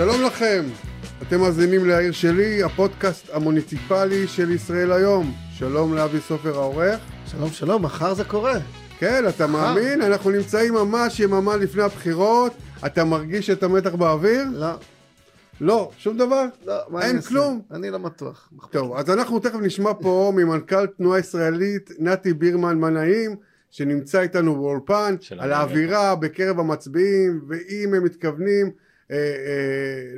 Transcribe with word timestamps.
שלום 0.00 0.22
לכם, 0.22 0.64
אתם 1.22 1.40
מאזינים 1.40 1.88
לעיר 1.88 2.12
שלי, 2.12 2.62
הפודקאסט 2.62 3.30
המוניציפלי 3.32 4.26
של 4.26 4.50
ישראל 4.50 4.92
היום. 4.92 5.34
שלום 5.52 5.94
לאבי 5.94 6.20
סופר 6.20 6.54
העורך. 6.58 7.00
שלום 7.26 7.50
שלום, 7.50 7.82
מחר 7.82 8.14
זה 8.14 8.24
קורה. 8.24 8.58
כן, 8.98 9.24
אתה 9.28 9.46
מאמין? 9.46 10.02
אנחנו 10.02 10.30
נמצאים 10.30 10.74
ממש 10.74 11.20
יממה 11.20 11.56
לפני 11.56 11.82
הבחירות. 11.82 12.52
אתה 12.86 13.04
מרגיש 13.04 13.50
את 13.50 13.62
המתח 13.62 13.94
באוויר? 13.94 14.44
לא, 14.52 14.68
לא, 15.60 15.90
שום 15.98 16.16
דבר? 16.16 16.44
לא, 16.66 16.74
מה 16.88 17.00
אין 17.00 17.08
אני 17.08 17.16
אעשה? 17.16 17.28
כלום? 17.28 17.62
אני 17.70 17.90
לא 17.90 17.98
בטוח. 17.98 18.52
טוב, 18.70 18.96
אז 18.96 19.10
אנחנו 19.10 19.38
תכף 19.38 19.58
נשמע 19.62 19.90
פה 20.00 20.32
ממנכ"ל 20.36 20.86
תנועה 20.86 21.18
ישראלית 21.18 21.90
נתי 21.98 22.32
בירמן 22.32 22.78
מנעים, 22.78 23.36
שנמצא 23.70 24.20
איתנו 24.20 24.54
באולפן, 24.54 25.14
על. 25.38 25.52
האווירה 25.52 26.14
בקרב 26.14 26.60
המצביעים, 26.60 27.40
ואם 27.48 27.94
הם 27.94 28.04
מתכוונים 28.04 28.70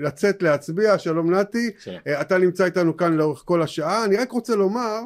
לצאת 0.00 0.42
להצביע, 0.42 0.98
שלום 0.98 1.34
נתי, 1.34 1.70
שלום. 1.78 1.96
אה, 2.06 2.20
אתה 2.20 2.38
נמצא 2.38 2.64
איתנו 2.64 2.96
כאן 2.96 3.14
לאורך 3.16 3.42
כל 3.44 3.62
השעה, 3.62 4.04
אני 4.04 4.16
רק 4.16 4.32
רוצה 4.32 4.56
לומר 4.56 5.00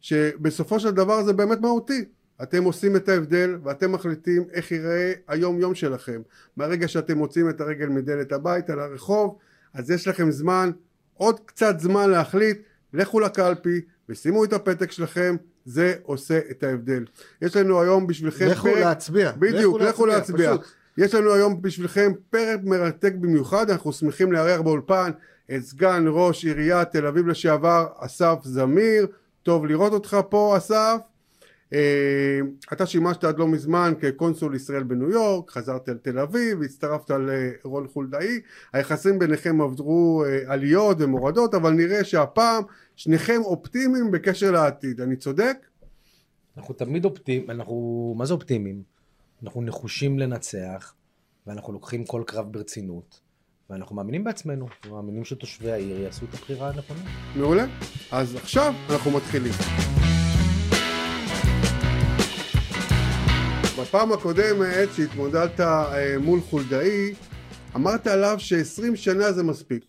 שבסופו 0.00 0.80
של 0.80 0.90
דבר 0.90 1.22
זה 1.22 1.32
באמת 1.32 1.60
מהותי. 1.60 2.04
אתם 2.42 2.64
עושים 2.64 2.96
את 2.96 3.08
ההבדל 3.08 3.58
ואתם 3.64 3.92
מחליטים 3.92 4.44
איך 4.52 4.72
ייראה 4.72 5.12
היום 5.28 5.60
יום 5.60 5.74
שלכם. 5.74 6.20
מהרגע 6.56 6.88
שאתם 6.88 7.18
מוצאים 7.18 7.48
את 7.48 7.60
הרגל 7.60 7.86
מדלת 7.86 8.32
הבית 8.32 8.70
על 8.70 8.80
הרחוב, 8.80 9.38
אז 9.74 9.90
יש 9.90 10.08
לכם 10.08 10.30
זמן, 10.30 10.70
עוד 11.14 11.40
קצת 11.46 11.80
זמן 11.80 12.10
להחליט, 12.10 12.58
לכו 12.92 13.20
לקלפי 13.20 13.80
ושימו 14.08 14.44
את 14.44 14.52
הפתק 14.52 14.92
שלכם, 14.92 15.36
זה 15.64 15.94
עושה 16.02 16.40
את 16.50 16.62
ההבדל. 16.62 17.04
יש 17.42 17.56
לנו 17.56 17.80
היום 17.80 18.06
בשבילכם 18.06 18.46
לכו 18.46 18.68
להצביע. 18.68 19.32
בדיוק, 19.38 19.80
לכו 19.80 20.06
להצביע. 20.06 20.50
פשוט. 20.50 20.77
יש 20.98 21.14
לנו 21.14 21.34
היום 21.34 21.62
בשבילכם 21.62 22.12
פרק 22.30 22.60
מרתק 22.64 23.12
במיוחד, 23.20 23.70
אנחנו 23.70 23.92
שמחים 23.92 24.32
לארח 24.32 24.60
באולפן 24.60 25.10
את 25.54 25.62
סגן 25.62 26.04
ראש 26.08 26.44
עיריית 26.44 26.90
תל 26.90 27.06
אביב 27.06 27.26
לשעבר 27.26 27.86
אסף 27.98 28.38
זמיר, 28.42 29.06
טוב 29.42 29.66
לראות 29.66 29.92
אותך 29.92 30.16
פה 30.28 30.56
אסף. 30.56 30.96
אה, 31.72 32.40
אתה 32.72 32.86
שימשת 32.86 33.24
עד 33.24 33.38
לא 33.38 33.48
מזמן 33.48 33.92
כקונסול 34.00 34.54
ישראל 34.54 34.82
בניו 34.82 35.10
יורק, 35.10 35.50
חזרת 35.50 35.88
לתל 35.88 36.18
אביב, 36.18 36.62
הצטרפת 36.62 37.10
לרון 37.10 37.88
חולדאי, 37.88 38.40
היחסים 38.72 39.18
ביניכם 39.18 39.60
עברו 39.60 40.24
אה, 40.26 40.52
עליות 40.52 40.96
ומורדות, 41.00 41.54
אבל 41.54 41.70
נראה 41.70 42.04
שהפעם 42.04 42.62
שניכם 42.96 43.40
אופטימיים 43.44 44.10
בקשר 44.10 44.50
לעתיד, 44.50 45.00
אני 45.00 45.16
צודק? 45.16 45.56
אנחנו 46.56 46.74
תמיד 46.74 47.04
אופטימיים, 47.04 47.50
אנחנו, 47.50 48.14
מה 48.18 48.26
זה 48.26 48.34
אופטימיים? 48.34 48.97
אנחנו 49.42 49.62
נחושים 49.62 50.18
לנצח, 50.18 50.94
ואנחנו 51.46 51.72
לוקחים 51.72 52.04
כל 52.04 52.22
קרב 52.26 52.52
ברצינות, 52.52 53.20
ואנחנו 53.70 53.96
מאמינים 53.96 54.24
בעצמנו, 54.24 54.66
ומאמינים 54.86 55.24
שתושבי 55.24 55.72
העיר 55.72 56.00
יעשו 56.00 56.24
את 56.24 56.34
הבחירה 56.34 56.68
הנכונה. 56.68 57.00
מעולה. 57.36 57.66
אז 58.12 58.34
עכשיו 58.34 58.74
אנחנו 58.90 59.10
מתחילים. 59.10 59.52
בפעם 63.80 64.12
הקודמת 64.12 64.88
שהתמודדת 64.96 65.60
אה, 65.60 66.18
מול 66.18 66.40
חולדאי, 66.40 67.14
אמרת 67.76 68.06
עליו 68.06 68.36
ש-20 68.38 68.96
שנה 68.96 69.32
זה 69.32 69.42
מספיק. 69.42 69.84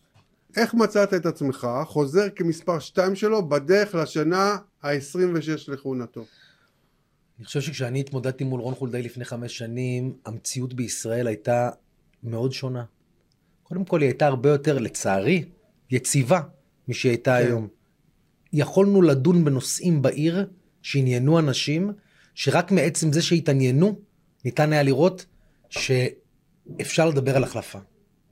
איך 0.57 0.73
מצאת 0.73 1.13
את 1.13 1.25
עצמך 1.25 1.67
חוזר 1.85 2.27
כמספר 2.35 2.79
2 2.79 3.15
שלו 3.15 3.49
בדרך 3.49 3.95
לשנה 3.95 4.57
ה-26 4.83 5.71
לכהונתו? 5.71 6.25
אני 7.39 7.45
חושב 7.45 7.61
שכשאני 7.61 7.99
התמודדתי 7.99 8.43
מול 8.43 8.61
רון 8.61 8.75
חולדאי 8.75 9.01
לפני 9.01 9.25
חמש 9.25 9.57
שנים, 9.57 10.13
המציאות 10.25 10.73
בישראל 10.73 11.27
הייתה 11.27 11.69
מאוד 12.23 12.53
שונה. 12.53 12.83
קודם 13.63 13.85
כל, 13.85 14.01
היא 14.01 14.07
הייתה 14.07 14.27
הרבה 14.27 14.49
יותר, 14.49 14.77
לצערי, 14.77 15.45
יציבה 15.91 16.41
משהיא 16.87 17.09
הייתה 17.09 17.37
כן. 17.39 17.45
היום. 17.47 17.67
יכולנו 18.53 19.01
לדון 19.01 19.45
בנושאים 19.45 20.01
בעיר 20.01 20.47
שעניינו 20.81 21.39
אנשים, 21.39 21.93
שרק 22.35 22.71
מעצם 22.71 23.13
זה 23.13 23.21
שהתעניינו, 23.21 23.99
ניתן 24.45 24.73
היה 24.73 24.83
לראות 24.83 25.25
שאפשר 25.69 27.09
לדבר 27.09 27.35
על 27.35 27.43
החלפה, 27.43 27.79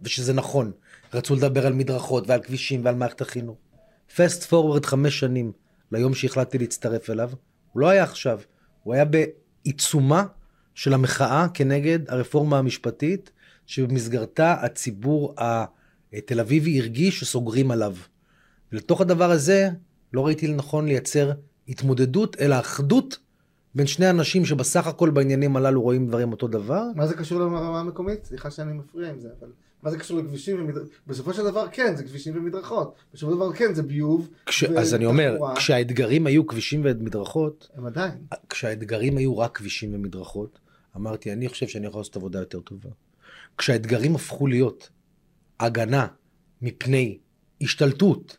ושזה 0.01 0.33
נכון. 0.33 0.71
רצו 1.13 1.35
לדבר 1.35 1.67
על 1.67 1.73
מדרכות 1.73 2.27
ועל 2.27 2.43
כבישים 2.43 2.85
ועל 2.85 2.95
מערכת 2.95 3.21
החינוך. 3.21 3.57
פסט 4.15 4.43
פורוורד 4.43 4.85
חמש 4.85 5.19
שנים 5.19 5.51
ליום 5.91 6.13
שהחלטתי 6.13 6.57
להצטרף 6.57 7.09
אליו, 7.09 7.31
הוא 7.71 7.81
לא 7.81 7.89
היה 7.89 8.03
עכשיו, 8.03 8.39
הוא 8.87 8.93
היה 8.93 9.05
בעיצומה 9.05 10.23
של 10.75 10.93
המחאה 10.93 11.47
כנגד 11.53 11.99
הרפורמה 12.09 12.59
המשפטית, 12.59 13.31
שבמסגרתה 13.65 14.53
הציבור 14.53 15.35
התל 16.13 16.39
אביבי 16.39 16.79
הרגיש 16.79 17.19
שסוגרים 17.19 17.71
עליו. 17.71 17.95
ולתוך 18.71 19.01
הדבר 19.01 19.31
הזה 19.31 19.69
לא 20.13 20.25
ראיתי 20.25 20.47
לנכון 20.47 20.85
לייצר 20.85 21.31
התמודדות, 21.67 22.35
אלא 22.39 22.59
אחדות 22.59 23.19
בין 23.75 23.87
שני 23.87 24.09
אנשים 24.09 24.45
שבסך 24.45 24.87
הכל 24.87 25.09
בעניינים 25.09 25.55
הללו 25.55 25.81
רואים 25.81 26.07
דברים 26.07 26.31
אותו 26.31 26.47
דבר. 26.47 26.83
מה 26.95 27.07
זה 27.07 27.15
קשור 27.15 27.39
לרמה 27.39 27.79
המקומית? 27.79 28.25
סליחה 28.25 28.51
שאני 28.51 28.73
מפריע 28.73 29.09
עם 29.09 29.19
זה, 29.19 29.29
אבל 29.39 29.49
מה 29.83 29.91
זה 29.91 29.97
קשור 29.97 30.19
לכבישים 30.19 30.61
ומדרכות? 30.61 30.89
בסופו 31.07 31.33
של 31.33 31.43
דבר 31.43 31.67
כן, 31.71 31.95
זה 31.95 32.03
כבישים 32.03 32.37
ומדרכות. 32.37 32.95
בסופו 33.13 33.31
של 33.31 33.37
דבר 33.37 33.53
כן, 33.53 33.73
זה 33.73 33.83
ביוב. 33.83 34.29
כש... 34.45 34.63
אז 34.63 34.93
אני 34.93 35.05
אומר, 35.05 35.29
ותחבורה. 35.31 35.55
כשהאתגרים 35.55 36.27
היו 36.27 36.47
כבישים 36.47 36.81
ומדרכות, 36.85 37.69
הם 37.75 37.85
עדיין. 37.85 38.17
כשהאתגרים 38.49 39.17
היו 39.17 39.37
רק 39.37 39.57
כבישים 39.57 39.93
ומדרכות, 39.93 40.59
אמרתי, 40.95 41.33
אני 41.33 41.47
חושב 41.47 41.67
שאני 41.67 41.87
יכול 41.87 41.99
לעשות 41.99 42.15
עבודה 42.15 42.39
יותר 42.39 42.59
טובה. 42.59 42.89
כשהאתגרים 43.57 44.15
הפכו 44.15 44.47
להיות 44.47 44.89
הגנה 45.59 46.07
מפני 46.61 47.17
השתלטות, 47.61 48.37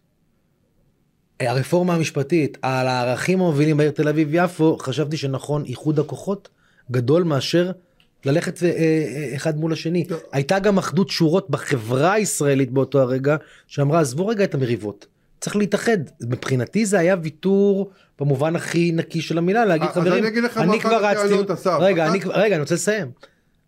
הרפורמה 1.40 1.94
המשפטית 1.94 2.58
על 2.62 2.86
הערכים 2.86 3.40
המובילים 3.40 3.76
בעיר 3.76 3.90
תל 3.90 4.08
אביב-יפו, 4.08 4.76
חשבתי 4.78 5.16
שנכון 5.16 5.64
איחוד 5.64 5.98
הכוחות 5.98 6.48
גדול 6.90 7.22
מאשר 7.22 7.72
ללכת 8.24 8.62
אה, 8.62 8.68
אה, 8.68 9.36
אחד 9.36 9.58
מול 9.58 9.72
השני. 9.72 10.04
טוב. 10.04 10.20
הייתה 10.32 10.58
גם 10.58 10.78
אחדות 10.78 11.10
שורות 11.10 11.50
בחברה 11.50 12.12
הישראלית 12.12 12.70
באותו 12.70 13.00
הרגע, 13.00 13.36
שאמרה, 13.66 14.00
עזבו 14.00 14.26
רגע 14.26 14.44
את 14.44 14.54
המריבות. 14.54 15.06
צריך 15.40 15.56
להתאחד. 15.56 15.98
מבחינתי 16.20 16.86
זה 16.86 16.98
היה 16.98 17.16
ויתור 17.22 17.90
במובן 18.20 18.56
הכי 18.56 18.92
נקי 18.92 19.20
של 19.20 19.38
המילה, 19.38 19.64
להגיד 19.64 19.88
חברים, 19.88 20.24
אני 20.56 20.80
כבר 20.80 21.04
רצתי. 21.04 21.34
רגע, 21.80 22.08
רגע, 22.26 22.54
אני 22.54 22.60
רוצה 22.60 22.74
לסיים. 22.74 23.10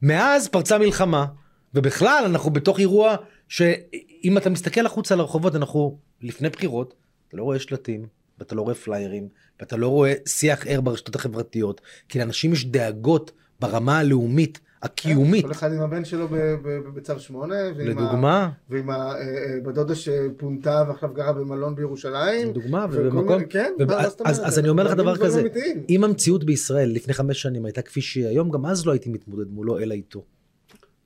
מאז 0.02 0.48
פרצה 0.48 0.78
מלחמה, 0.78 1.26
ובכלל 1.74 2.22
אנחנו 2.26 2.50
בתוך 2.50 2.78
אירוע 2.78 3.16
שאם 3.48 4.38
אתה 4.38 4.50
מסתכל 4.50 4.86
החוצה 4.86 5.16
לרחובות, 5.16 5.56
אנחנו 5.56 5.98
לפני 6.22 6.48
בחירות, 6.48 6.94
אתה 7.28 7.36
לא 7.36 7.42
רואה 7.42 7.58
שלטים, 7.58 8.06
ואתה 8.38 8.54
לא 8.54 8.62
רואה 8.62 8.74
פליירים, 8.74 9.28
ואתה 9.60 9.76
לא 9.76 9.88
רואה 9.88 10.14
שיח 10.26 10.66
ער 10.66 10.80
ברשתות 10.80 11.14
החברתיות, 11.14 11.80
כי 12.08 12.18
לאנשים 12.18 12.52
יש 12.52 12.66
דאגות 12.66 13.32
ברמה 13.60 13.98
הלאומית, 13.98 14.60
הקיומית. 14.82 15.44
כל 15.44 15.52
אחד 15.52 15.72
עם 15.72 15.80
הבן 15.80 16.04
שלו 16.04 16.28
ב- 16.28 16.34
ב- 16.36 16.56
ב- 16.62 16.94
בצו 16.94 17.18
8. 17.20 17.54
ועם 17.76 17.88
ה- 17.88 17.90
לדוגמה, 17.90 18.50
ועם 18.70 18.90
הבת 18.90 19.74
דודה 19.74 19.94
שפונתה 19.94 20.84
ועכשיו 20.88 21.10
גרה 21.14 21.32
במלון 21.32 21.74
בירושלים. 21.74 22.48
לדוגמה, 22.50 22.86
ובמקום, 22.90 23.44
כן, 23.44 23.72
מה- 23.88 24.08
זאת 24.08 24.20
אומרת? 24.20 24.38
אז 24.38 24.58
אני 24.58 24.68
אומר 24.68 24.84
לך 24.84 24.92
דבר 24.92 25.16
כזה. 25.16 25.42
אם 25.88 26.04
המציאות 26.04 26.44
בישראל 26.44 26.88
לפני 26.90 27.14
חמש 27.14 27.42
שנים 27.42 27.64
הייתה 27.64 27.82
כפי 27.82 28.00
שהיא 28.00 28.26
היום, 28.26 28.50
גם 28.50 28.66
אז 28.66 28.86
לא 28.86 28.92
הייתי 28.92 29.10
מתמודד 29.10 29.50
מולו, 29.50 29.78
אלא 29.78 29.94
איתו. 29.94 30.24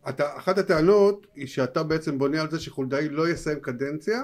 אתה, 0.08 0.24
אחת 0.36 0.58
הטענות 0.58 1.26
היא 1.34 1.46
שאתה 1.46 1.82
בעצם 1.82 2.18
בונה 2.18 2.40
על 2.40 2.50
זה 2.50 2.60
שחולדאי 2.60 3.08
לא 3.08 3.28
יסיים 3.28 3.58
קדנציה 3.60 4.22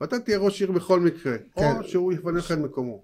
ואתה 0.00 0.18
תהיה 0.18 0.38
ראש 0.38 0.60
עיר 0.60 0.72
בכל 0.72 1.00
מקרה, 1.00 1.36
כן. 1.56 1.72
או 1.78 1.84
שהוא 1.84 2.12
יפנה 2.12 2.38
לך 2.38 2.52
את 2.52 2.58
מקומו. 2.58 3.02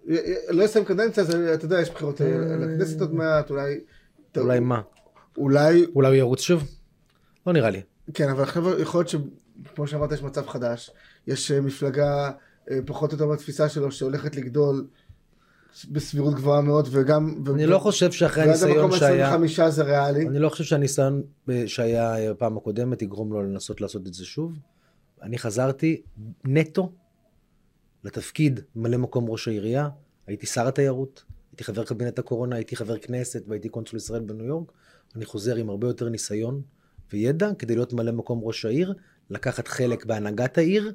לא 0.50 0.62
יסיים 0.62 0.84
קדנציה, 0.84 1.24
זה- 1.24 1.54
אתה 1.54 1.64
יודע, 1.64 1.80
יש 1.80 1.90
בחירות 1.90 2.20
אה, 2.22 2.26
לכנסת 2.60 3.00
עוד 3.00 3.14
מעט, 3.14 3.50
אולי... 3.50 3.78
אולי 4.40 4.60
מה? 4.60 4.80
אולי, 5.36 5.86
אולי 5.94 6.08
הוא 6.08 6.16
ירוץ 6.16 6.40
שוב? 6.40 6.64
לא 7.46 7.52
נראה 7.52 7.70
לי. 7.70 7.82
כן, 8.14 8.28
אבל 8.28 8.44
חבר'ה, 8.44 8.80
יכול 8.80 9.00
להיות 9.00 9.08
שכמו 9.08 9.86
שאמרת, 9.86 10.12
יש 10.12 10.22
מצב 10.22 10.46
חדש. 10.46 10.90
יש 11.26 11.50
אה, 11.50 11.60
מפלגה 11.60 12.30
אה, 12.70 12.78
פחות 12.86 13.12
או 13.12 13.18
יותר 13.18 13.26
בתפיסה 13.32 13.68
שלו 13.68 13.92
שהולכת 13.92 14.36
לגדול 14.36 14.86
בסבירות 15.90 16.34
גבוהה 16.34 16.60
מאוד, 16.60 16.88
וגם... 16.90 17.42
ו- 17.46 17.54
אני 17.54 17.66
לא 17.66 17.78
חושב 17.78 18.12
שאחרי 18.12 18.42
ועד 18.42 18.50
הניסיון 18.50 18.78
המקום 18.78 18.98
שהיה, 18.98 19.28
25 19.28 19.60
זה 19.60 19.82
ריאלי. 19.82 20.28
אני 20.28 20.38
לא 20.38 20.48
חושב 20.48 20.64
שהניסיון 20.64 21.22
ב- 21.48 21.66
שהיה 21.66 22.32
בפעם 22.32 22.56
הקודמת 22.56 23.02
יגרום 23.02 23.32
לו 23.32 23.42
לנסות 23.42 23.80
לעשות 23.80 24.06
את 24.06 24.14
זה 24.14 24.24
שוב. 24.24 24.52
אני 25.22 25.38
חזרתי 25.38 26.02
נטו 26.44 26.92
לתפקיד 28.04 28.60
ממלא 28.76 28.96
מקום 28.96 29.30
ראש 29.30 29.48
העירייה, 29.48 29.88
הייתי 30.26 30.46
שר 30.46 30.68
התיירות, 30.68 31.24
הייתי 31.56 31.64
חבר 31.64 31.84
קבינט 31.84 32.18
הקורונה, 32.18 32.56
הייתי 32.56 32.76
חבר 32.76 32.98
כנסת 32.98 33.42
והייתי 33.48 33.68
קונסול 33.68 33.96
ישראל 33.96 34.20
בניו 34.22 34.44
יורק. 34.46 34.72
אני 35.16 35.24
חוזר 35.24 35.56
עם 35.56 35.70
הרבה 35.70 35.86
יותר 35.86 36.08
ניסיון 36.08 36.62
וידע 37.12 37.50
כדי 37.58 37.74
להיות 37.74 37.92
ממלא 37.92 38.12
מקום 38.12 38.40
ראש 38.44 38.64
העיר, 38.64 38.94
לקחת 39.30 39.68
חלק 39.68 40.04
בהנהגת 40.04 40.58
העיר, 40.58 40.92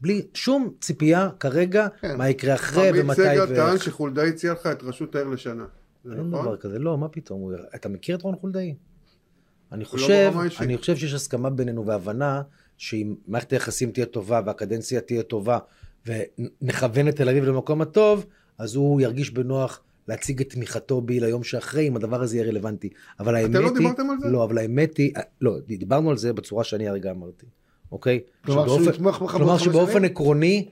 בלי 0.00 0.26
שום 0.34 0.72
ציפייה 0.80 1.28
כרגע 1.40 1.88
כן. 2.00 2.16
מה 2.18 2.28
יקרה 2.28 2.54
אחרי 2.54 2.88
עמית 2.88 3.04
ומתי 3.04 3.16
סגל 3.22 3.46
טען 3.46 3.70
ואיך. 3.70 3.82
שחולדאי 3.82 4.28
הציע 4.28 4.52
לך 4.52 4.66
את 4.66 4.82
ראשות 4.82 5.14
העיר 5.14 5.28
לשנה. 5.28 5.64
זה 6.04 6.12
אין 6.12 6.20
נכון? 6.20 6.30
דבר 6.44 6.56
כזה, 6.56 6.78
לא, 6.78 6.98
מה 6.98 7.08
פתאום, 7.08 7.40
הוא- 7.40 7.52
אתה 7.74 7.88
מכיר 7.88 8.16
את 8.16 8.22
רון 8.22 8.36
חולדאי? 8.36 8.74
אני 9.72 9.80
לא 9.84 9.88
חושב, 9.88 10.32
האישית. 10.34 10.60
אני 10.60 10.76
חושב 10.78 10.96
שיש 10.96 11.14
הסכמה 11.14 11.50
בינינו 11.50 11.86
והבנה 11.86 12.42
שאם 12.78 13.14
מערכת 13.28 13.52
היחסים 13.52 13.90
תהיה 13.92 14.06
טובה 14.06 14.40
והקדנציה 14.46 15.00
תהיה 15.00 15.22
טובה 15.22 15.58
ונכוון 16.06 17.08
את 17.08 17.16
תל 17.16 17.28
אביב 17.28 17.44
למקום 17.44 17.82
הטוב, 17.82 18.26
אז 18.58 18.74
הוא 18.74 19.00
ירגיש 19.00 19.30
בנוח 19.30 19.82
להציג 20.10 20.40
את 20.40 20.50
תמיכתו 20.50 21.00
בי 21.00 21.20
ליום 21.20 21.42
שאחרי, 21.42 21.88
אם 21.88 21.96
הדבר 21.96 22.22
הזה 22.22 22.36
יהיה 22.36 22.46
רלוונטי. 22.46 22.88
אבל 23.20 23.34
האמת 23.34 23.50
אתם 23.50 23.62
לא 23.62 23.68
היא... 23.68 23.74
דיברתם 23.78 24.10
על 24.10 24.16
זה? 24.20 24.28
לא, 24.28 24.44
אבל 24.44 24.58
האמת 24.58 24.96
היא... 24.96 25.12
לא, 25.40 25.58
דיברנו 25.66 26.10
על 26.10 26.16
זה 26.16 26.32
בצורה 26.32 26.64
שאני 26.64 26.88
הרגע 26.88 27.10
אמרתי, 27.10 27.46
אוקיי? 27.92 28.20
כלומר, 28.44 28.68
שהוא 28.68 28.90
יתמוך 28.90 29.22
בך 29.22 29.32
כלומר 29.32 29.58
שבאופן? 29.58 30.04
עקרוני, 30.04 30.68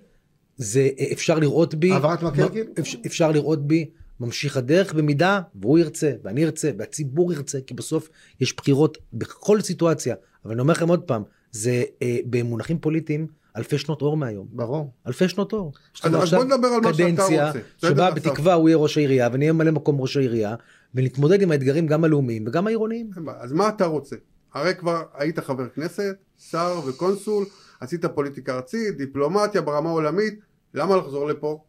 זה 0.57 0.89
אפשר 1.13 1.39
לראות 1.39 1.75
בי... 1.75 1.93
העברת 1.93 2.23
מקל, 2.23 2.49
כאילו? 2.49 2.73
אפשר, 2.79 2.99
אפשר 3.07 3.33
לראות 3.33 3.67
בי 3.67 3.91
ממשיך 4.21 4.57
הדרך 4.57 4.95
במידה 4.95 5.41
והוא 5.55 5.79
ירצה 5.79 6.13
ואני 6.23 6.45
ארצה 6.45 6.71
והציבור 6.79 7.33
ירצה 7.33 7.59
כי 7.61 7.75
בסוף 7.75 8.09
יש 8.41 8.57
בחירות 8.57 8.99
בכל 9.13 9.61
סיטואציה 9.61 10.15
אבל 10.45 10.53
אני 10.53 10.61
אומר 10.61 10.73
לכם 10.73 10.89
עוד 10.89 11.03
פעם 11.03 11.23
זה 11.53 11.83
אה, 12.03 12.19
במונחים 12.27 12.79
פוליטיים 12.79 13.27
אלפי 13.59 13.79
שנות 13.79 14.03
אור 14.03 14.17
מהיום 14.17 14.47
ברור. 14.51 14.93
אלפי 15.07 15.29
שנות 15.29 15.53
אור. 15.53 15.73
אז- 16.03 16.15
אז 16.15 16.35
בוא 16.35 16.45
נדבר 16.45 16.69
על 16.69 16.81
מה 16.81 16.95
שאתה 16.95 17.23
רוצה. 17.23 17.53
שבה? 17.79 18.11
בתקווה 18.11 18.55
הוא 18.55 18.69
יהיה 18.69 18.77
ראש 18.79 18.97
העירייה 18.99 19.29
ואני 19.33 19.45
אהיה 19.45 19.53
ממלא 19.53 19.71
מקום 19.71 20.01
ראש 20.01 20.17
העירייה 20.17 20.55
ונתמודד 20.95 21.43
עם 21.43 21.51
האתגרים 21.51 21.87
גם 21.87 22.05
הלאומיים 22.05 22.45
וגם 22.47 22.67
העירוניים. 22.67 23.11
אז 23.41 23.53
מה 23.53 23.69
אתה 23.69 23.87
רוצה? 23.87 24.17
הרי 24.55 24.75
כבר 24.75 25.03
היית 25.15 25.39
חבר 25.39 25.69
כנסת, 25.69 26.17
שר 26.51 26.81
וקונסול, 26.87 27.45
עשית 27.81 28.05
פוליטיקה 28.05 28.55
ארצית, 28.57 28.97
דיפלומטיה 28.97 29.61
ברמה 29.63 29.89
העולמית, 29.89 30.35
למה 30.75 30.97
לחזור 30.97 31.27
לפה? 31.29 31.65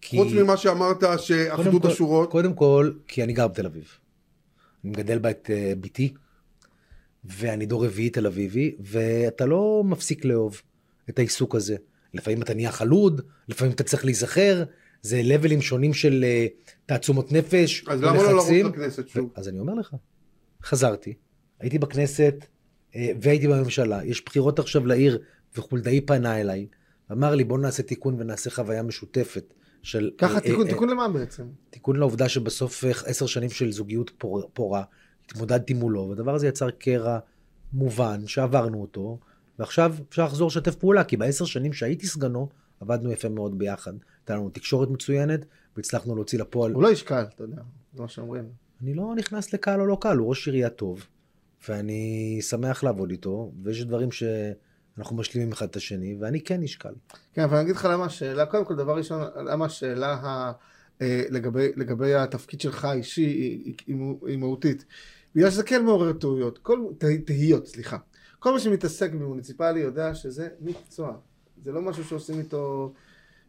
כי- 0.00 0.16
חוץ 0.16 0.28
ממה 0.32 0.56
שאמרת 0.56 1.04
שאחדות 1.18 1.84
השורות. 1.84 2.30
קודם 2.30 2.54
כל, 2.54 2.90
כי 3.08 3.22
אני 3.24 3.32
גר 3.32 3.48
בתל 3.48 3.66
אביב. 3.66 3.84
אני 4.84 4.90
מגדל 4.92 5.18
בה 5.18 5.30
את 5.30 5.50
אה, 5.52 5.72
בתי, 5.80 6.14
ואני 7.24 7.66
דור 7.66 7.84
רביעי 7.86 8.10
תל 8.10 8.26
אביבי, 8.26 8.76
ואתה 8.80 9.46
לא 9.46 9.82
מפסיק 9.84 10.24
לאהוב 10.24 10.62
את 11.10 11.18
העיסוק 11.18 11.54
הזה. 11.54 11.76
לפעמים 12.14 12.42
אתה 12.42 12.54
נהיה 12.54 12.72
חלוד, 12.72 13.20
לפעמים 13.48 13.74
אתה 13.74 13.84
צריך 13.84 14.04
להיזכר, 14.04 14.64
זה 15.02 15.20
לבלים 15.24 15.62
שונים 15.62 15.94
של 15.94 16.24
אה, 16.24 16.46
תעצומות 16.86 17.32
נפש, 17.32 17.84
אז 17.88 18.02
למה 18.02 18.22
לא 18.22 18.32
לרוץ. 18.32 18.50
לכנסת 18.50 19.08
שוב? 19.08 19.30
אז 19.34 19.48
אני 19.48 19.58
אומר 19.58 19.74
לך, 19.74 19.94
חזרתי, 20.62 21.14
הייתי 21.60 21.78
בכנסת 21.78 22.46
אה, 22.94 23.10
והייתי 23.20 23.48
בממשלה, 23.48 24.04
יש 24.04 24.24
בחירות 24.24 24.58
עכשיו 24.58 24.86
לעיר, 24.86 25.18
וחולדאי 25.56 26.00
פנה 26.00 26.40
אליי, 26.40 26.66
אמר 27.12 27.34
לי 27.34 27.44
בוא 27.44 27.58
נעשה 27.58 27.82
תיקון 27.82 28.20
ונעשה 28.20 28.50
חוויה 28.50 28.82
משותפת. 28.82 29.54
של, 29.86 30.10
ככה 30.18 30.34
אה, 30.34 30.40
תיקון, 30.40 30.66
אה, 30.66 30.72
תיקון 30.72 30.88
למה 30.88 31.08
בעצם? 31.08 31.44
תיקון 31.70 31.96
לעובדה 31.96 32.28
שבסוף 32.28 32.84
עשר 32.84 33.26
שנים 33.26 33.50
של 33.50 33.72
זוגיות 33.72 34.10
פור, 34.18 34.50
פורה, 34.52 34.82
התמודדתי 35.24 35.74
מולו, 35.74 36.08
והדבר 36.08 36.34
הזה 36.34 36.48
יצר 36.48 36.70
קרע 36.70 37.18
מובן 37.72 38.26
שעברנו 38.26 38.80
אותו, 38.80 39.18
ועכשיו 39.58 39.94
אפשר 40.08 40.24
לחזור 40.24 40.46
לשתף 40.46 40.74
פעולה, 40.74 41.04
כי 41.04 41.16
בעשר 41.16 41.44
שנים 41.44 41.72
שהייתי 41.72 42.06
סגנו, 42.06 42.48
עבדנו 42.80 43.12
יפה 43.12 43.28
מאוד 43.28 43.58
ביחד. 43.58 43.92
הייתה 44.20 44.34
לנו 44.34 44.50
תקשורת 44.50 44.90
מצוינת, 44.90 45.46
והצלחנו 45.76 46.14
להוציא 46.14 46.38
לפועל. 46.38 46.72
הוא 46.72 46.82
לא 46.82 46.88
איש 46.88 47.02
קל, 47.02 47.24
אתה 47.34 47.44
יודע, 47.44 47.62
זה 47.94 48.02
מה 48.02 48.08
שאומרים. 48.08 48.44
אני 48.82 48.94
לא 48.94 49.14
נכנס 49.16 49.52
לקהל 49.52 49.80
או 49.80 49.86
לא 49.86 49.98
קהל, 50.00 50.16
הוא 50.16 50.28
ראש 50.28 50.46
עירייה 50.46 50.70
טוב, 50.70 51.06
ואני 51.68 52.38
שמח 52.42 52.84
לעבוד 52.84 53.10
איתו, 53.10 53.52
ויש 53.62 53.84
דברים 53.84 54.08
שאנחנו 54.12 55.16
משלימים 55.16 55.52
אחד 55.52 55.66
את 55.66 55.76
השני, 55.76 56.16
ואני 56.20 56.40
כן 56.40 56.62
איש 56.62 56.76
קל. 56.76 56.94
כן, 57.34 57.42
אבל 57.42 57.56
אני 57.56 57.64
אגיד 57.64 57.76
לך 57.76 57.88
למה 57.92 58.04
השאלה, 58.04 58.46
קודם 58.46 58.64
כל, 58.64 58.76
דבר 58.76 58.96
ראשון, 58.96 59.22
למה 59.36 59.64
השאלה 59.64 60.14
ה, 60.14 60.52
אה, 61.02 61.24
לגבי, 61.30 61.68
לגבי 61.76 62.14
התפקיד 62.14 62.60
שלך 62.60 62.84
האישי 62.84 63.20
היא, 63.22 63.74
היא, 63.86 63.96
היא, 64.26 64.36
מהותית. 64.36 64.84
בגלל 65.34 65.50
שזה 65.50 65.62
כן 65.62 65.84
מעורר 65.84 66.12
תהיות, 66.12 66.58
כל, 66.58 66.80
תה, 66.98 67.06
תהיות, 67.26 67.66
סליחה. 67.66 67.96
כל 68.38 68.54
מי 68.54 68.60
שמתעסק 68.60 69.12
במוניציפלי 69.12 69.80
יודע 69.80 70.14
שזה 70.14 70.48
מקצוע. 70.60 71.16
זה 71.64 71.72
לא 71.72 71.82
משהו 71.82 72.04
שעושים 72.04 72.38
איתו... 72.38 72.92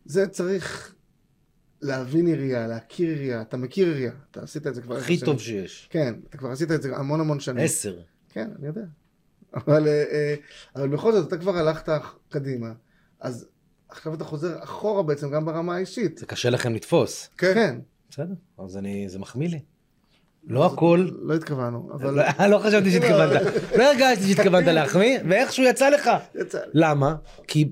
זה 0.05 0.27
צריך 0.27 0.95
להבין 1.81 2.27
עירייה, 2.27 2.67
להכיר 2.67 3.09
עירייה. 3.09 3.41
אתה 3.41 3.57
מכיר 3.57 3.87
עירייה, 3.87 4.11
אתה 4.31 4.41
עשית 4.41 4.67
את 4.67 4.75
זה 4.75 4.81
כבר 4.81 4.97
הכי 4.97 5.17
שנים. 5.17 5.25
טוב 5.25 5.41
שיש. 5.41 5.87
כן, 5.91 6.15
אתה 6.29 6.37
כבר 6.37 6.51
עשית 6.51 6.71
את 6.71 6.81
זה 6.81 6.97
המון 6.97 7.19
המון 7.19 7.39
שנים. 7.39 7.65
עשר. 7.65 7.99
כן, 8.29 8.49
אני 8.59 8.67
יודע. 8.67 8.81
אבל, 9.53 9.87
אה, 9.87 10.03
אה, 10.11 10.35
אבל 10.75 10.87
בכל 10.87 11.11
זאת, 11.11 11.27
אתה 11.27 11.37
כבר 11.37 11.57
הלכת 11.57 11.89
קדימה, 12.29 12.73
אז 13.19 13.47
עכשיו 13.89 14.13
אתה 14.13 14.23
חוזר 14.23 14.63
אחורה 14.63 15.03
בעצם 15.03 15.31
גם 15.31 15.45
ברמה 15.45 15.75
האישית. 15.75 16.17
זה 16.17 16.25
קשה 16.25 16.49
לכם 16.49 16.73
לתפוס. 16.73 17.29
כן. 17.37 17.79
בסדר, 18.09 18.33
אז 18.57 18.77
אני, 18.77 19.09
זה 19.09 19.19
מחמיא 19.19 19.49
לי. 19.49 19.59
לא 20.47 20.65
הכל, 20.65 21.07
לא 21.21 21.33
התכוונו, 21.35 21.89
אבל 21.93 22.13
לא, 22.13 22.47
לא 22.51 22.59
חשבתי 22.59 22.91
שהתכוונת, 22.91 23.41
לא 23.77 23.83
הרגשתי 23.83 24.33
שהתכוונת 24.33 24.67
להחמיא, 24.67 25.19
ואיכשהו 25.29 25.63
יצא 25.63 25.89
לך. 25.89 26.09
יצא. 26.35 26.59
למה? 26.73 27.15
כי 27.47 27.69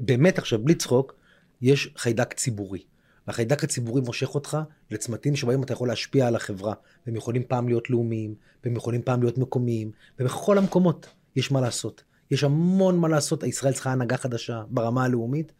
באמת 0.00 0.38
עכשיו, 0.38 0.58
בלי 0.58 0.74
צחוק, 0.74 1.14
יש 1.62 1.94
חיידק 1.96 2.32
ציבורי. 2.32 2.82
והחיידק 3.26 3.64
הציבורי 3.64 4.00
מושך 4.00 4.34
אותך 4.34 4.58
לצמתים 4.90 5.36
שבהם 5.36 5.62
אתה 5.62 5.72
יכול 5.72 5.88
להשפיע 5.88 6.26
על 6.26 6.36
החברה. 6.36 6.74
והם 7.06 7.16
יכולים 7.16 7.42
פעם 7.48 7.68
להיות 7.68 7.90
לאומיים, 7.90 8.34
והם 8.64 8.76
יכולים 8.76 9.02
פעם 9.02 9.22
להיות 9.22 9.38
מקומיים, 9.38 9.90
ובכל 10.18 10.58
המקומות 10.58 11.06
יש 11.36 11.52
מה 11.52 11.60
לעשות. 11.60 12.04
יש 12.30 12.44
המון 12.44 12.98
מה 12.98 13.08
לעשות, 13.08 13.42
ישראל 13.42 13.72
צריכה 13.72 13.92
הנהגה 13.92 14.16
חדשה 14.16 14.62
ברמה 14.68 15.04
הלאומית, 15.04 15.52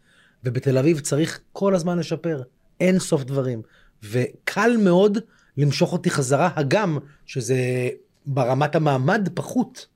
ובתל 0.43 0.77
אביב 0.77 0.99
צריך 0.99 1.39
כל 1.53 1.75
הזמן 1.75 1.99
לשפר. 1.99 2.41
אין 2.79 2.99
סוף 2.99 3.23
דברים. 3.23 3.61
וקל 4.03 4.77
מאוד 4.83 5.17
למשוך 5.57 5.93
אותי 5.93 6.09
חזרה, 6.09 6.49
הגם 6.55 6.97
שזה 7.25 7.89
ברמת 8.25 8.75
המעמד 8.75 9.29
פחות. 9.33 9.87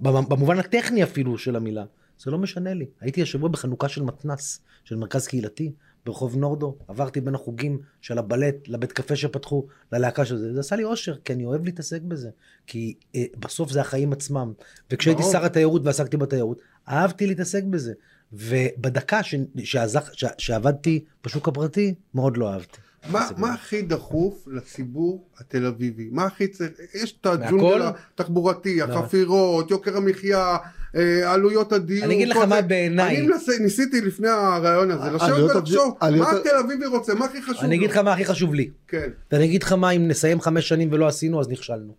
במ- 0.00 0.28
במובן 0.28 0.58
הטכני 0.58 1.02
אפילו 1.02 1.38
של 1.38 1.56
המילה. 1.56 1.84
זה 2.18 2.30
לא 2.30 2.38
משנה 2.38 2.74
לי. 2.74 2.86
הייתי 3.00 3.22
השבוע 3.22 3.48
בחנוכה 3.48 3.88
של 3.88 4.02
מתנ"ס, 4.02 4.60
של 4.84 4.96
מרכז 4.96 5.26
קהילתי, 5.26 5.72
ברחוב 6.06 6.36
נורדו, 6.36 6.76
עברתי 6.88 7.20
בין 7.20 7.34
החוגים 7.34 7.78
של 8.00 8.18
הבלט 8.18 8.54
לבית 8.68 8.92
קפה 8.92 9.16
שפתחו, 9.16 9.66
ללהקה 9.92 10.24
של 10.24 10.36
זה, 10.36 10.54
זה 10.54 10.60
עשה 10.60 10.76
לי 10.76 10.84
אושר, 10.84 11.14
כי 11.24 11.32
אני 11.32 11.44
אוהב 11.44 11.64
להתעסק 11.64 12.02
בזה. 12.02 12.30
כי 12.66 12.94
אה, 13.14 13.24
בסוף 13.38 13.70
זה 13.70 13.80
החיים 13.80 14.12
עצמם. 14.12 14.52
וכשהייתי. 14.90 15.22
שר 15.32 15.44
התיירות 15.44 15.82
ועסקתי 15.84 16.16
בתיירות, 16.16 16.58
אהבתי 16.88 17.26
להתעסק 17.26 17.64
בזה. 17.64 17.92
ובדקה 18.32 19.22
ש... 19.22 19.34
שעזח... 19.64 20.12
ש... 20.12 20.24
שעבדתי 20.38 21.04
בשוק 21.24 21.48
הפרטי, 21.48 21.94
מאוד 22.14 22.36
לא 22.36 22.52
אהבתי. 22.52 22.78
מה, 23.10 23.28
מה 23.36 23.52
הכי 23.54 23.82
דחוף 23.82 24.48
לציבור 24.52 25.28
התל 25.38 25.66
אביבי? 25.66 26.08
מה 26.12 26.24
הכי 26.24 26.48
צריך? 26.48 26.70
יש 26.94 27.12
את? 27.20 27.26
הג'ונגל 27.26 27.82
התחבורתי, 28.14 28.78
לא. 28.78 28.84
החפירות, 28.84 29.70
יוקר 29.70 29.96
המחיה, 29.96 30.56
אה, 30.96 31.32
עלויות 31.32 31.72
הדיור. 31.72 32.04
אני 32.04 32.14
אגיד 32.14 32.28
לך 32.28 32.36
מה. 32.36 32.62
בעיניי- 32.62 33.16
אני 33.18 33.26
מנסה, 33.26 33.52
ניסיתי 33.60 34.00
לפני 34.00 34.28
הרעיון 34.28 34.90
הזה, 34.90 35.10
לשבת 35.10 35.22
עלויות 35.30 35.56
ולחשוב, 35.56 35.96
מה 36.00 36.40
תל 36.44 36.56
אביבי 36.64 36.86
רוצה, 36.86 37.14
מה 37.14 37.24
הכי 37.24 37.42
חשוב 37.42 37.64
אני 37.64 37.76
אגיד 37.76 37.88
לו? 37.90 37.94
לך 37.94 37.98
מה 37.98 38.12
הכי 38.12 38.24
חשוב 38.24 38.54
לי. 38.54 38.70
כן. 38.88 39.08
ואני 39.32 39.44
אגיד 39.44 39.62
לך 39.62 39.72
מה, 39.72 39.90
אם 39.90 40.08
נסיים 40.08 40.40
חמש 40.40 40.68
שנים 40.68 40.88
ולא 40.92 41.06
עשינו, 41.08 41.40
אז 41.40 41.48
נכשלנו. 41.48 41.94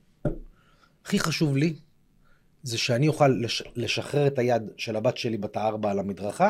הכי 1.06 1.20
חשוב 1.20 1.58
לי, 1.58 1.74
זה 2.64 2.78
שאני 2.78 3.08
אוכל 3.08 3.28
לש... 3.28 3.64
לשחרר 3.76 4.28
את 4.28 4.40
היד 4.40 4.62
של 4.78 4.96
הבת 4.96 5.18
שלי 5.18 5.38
בת 5.38 5.58
הארבע 5.58 5.92
על 5.92 6.00
המדרכה, 6.00 6.50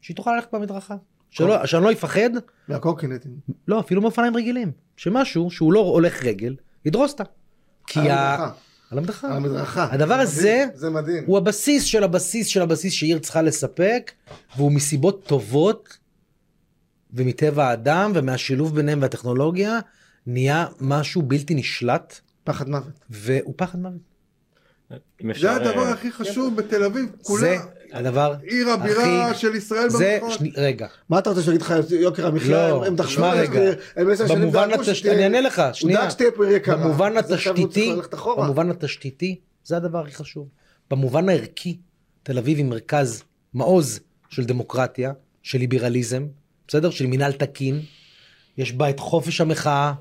שהיא 0.00 0.16
תוכל 0.16 0.34
ללכת 0.34 0.54
במדרכה. 0.54 0.96
שלא, 1.34 1.66
שאני 1.66 1.84
לא 1.84 1.92
אפחד, 1.92 2.30
והקורקינטים. 2.68 3.32
לא, 3.68 3.80
אפילו 3.80 4.02
מאופניים 4.02 4.36
רגילים. 4.36 4.72
שמשהו 4.96 5.50
שהוא 5.50 5.72
לא 5.72 5.80
הולך 5.80 6.24
רגל, 6.24 6.56
ידרוס 6.84 7.12
אותה. 7.12 7.24
כי 7.86 8.10
ה... 8.10 8.50
על 8.90 8.98
המדרכה. 8.98 9.26
על 9.26 9.36
המדרכה. 9.36 9.88
הדבר 9.90 10.16
זה 10.16 10.22
הזה 10.22 10.64
מדהים, 10.66 10.68
זה 10.74 10.90
מדהים. 10.90 11.24
הוא 11.26 11.38
הבסיס 11.38 11.84
של 11.84 12.04
הבסיס 12.04 12.46
של 12.46 12.62
הבסיס 12.62 12.92
שעיר 12.92 13.18
צריכה 13.18 13.42
לספק, 13.42 14.12
והוא 14.56 14.72
מסיבות 14.72 15.24
טובות, 15.26 15.98
ומטבע 17.12 17.68
האדם, 17.68 18.12
ומהשילוב 18.14 18.74
ביניהם 18.74 19.02
והטכנולוגיה, 19.02 19.78
נהיה 20.26 20.66
משהו 20.80 21.22
בלתי 21.22 21.54
נשלט, 21.54 22.20
פחד 22.44 22.68
מוות. 22.68 23.00
והוא 23.10 23.54
פחד 23.56 23.78
מוות. 23.78 24.13
אם 24.92 25.30
זה. 25.40 25.52
הדבר 25.52 25.82
אה, 25.84 25.90
הכי 25.92 26.12
חשוב 26.12 26.56
בתל 26.56 26.84
אביב, 26.84 27.04
זה 27.10 27.22
כולה 27.22 27.56
הדבר 27.92 28.34
עיר 28.42 28.68
הבירה 28.70 29.26
הכי- 29.30 29.38
של 29.40 29.54
ישראל 29.54 29.88
זה, 29.90 30.18
במחוז. 30.22 30.34
שני, 30.36 30.50
רגע, 30.56 30.86
מה 31.08 31.18
אתה 31.18 31.30
רוצה 31.30 31.42
שיגיד 31.42 31.62
לך 31.62 31.74
יוקר 31.90 32.26
המחיה? 32.26 32.68
לא, 32.68 32.86
הם- 32.86 32.96
תשמע 32.96 33.32
רגע. 33.32 33.60
הם 33.96 34.10
עשר 34.10 34.26
שנים 34.26 34.42
במובן 34.42 34.60
דאגו 34.68 34.74
התשתיתי, 34.74 34.94
שתהיה- 34.98 35.14
אני 35.14 35.24
אענה 35.24 35.40
לך, 35.40 35.58
הוא 35.58 35.72
שנייה. 35.72 36.00
דאג 36.00 36.10
שתהיה 36.10 36.30
פה 36.30 36.46
עיר 36.46 36.56
יקרה. 36.56 36.76
במובן 36.76 37.12
הוא 37.12 37.18
התשתיתי. 37.18 37.92
במובן 38.36 38.70
התשתיתי, 38.70 39.40
זה 39.64 39.76
הדבר 39.76 39.98
הכי 39.98 40.14
חשוב. 40.14 40.48
במובן 40.90 41.28
הערכי, 41.28 41.76
תל 42.22 42.38
אביב 42.38 42.58
היא 42.58 42.66
מרכז, 42.66 43.22
מעוז 43.54 44.00
של 44.28 44.44
דמוקרטיה, 44.44 45.12
של 45.42 45.58
ליברליזם, 45.58 46.26
בסדר? 46.68 46.90
של 46.90 47.06
מינהל 47.06 47.32
תקין. 47.32 47.80
יש 48.58 48.72
בה 48.72 48.90
את 48.90 49.00
חופש 49.00 49.40
המחאה, 49.40 49.92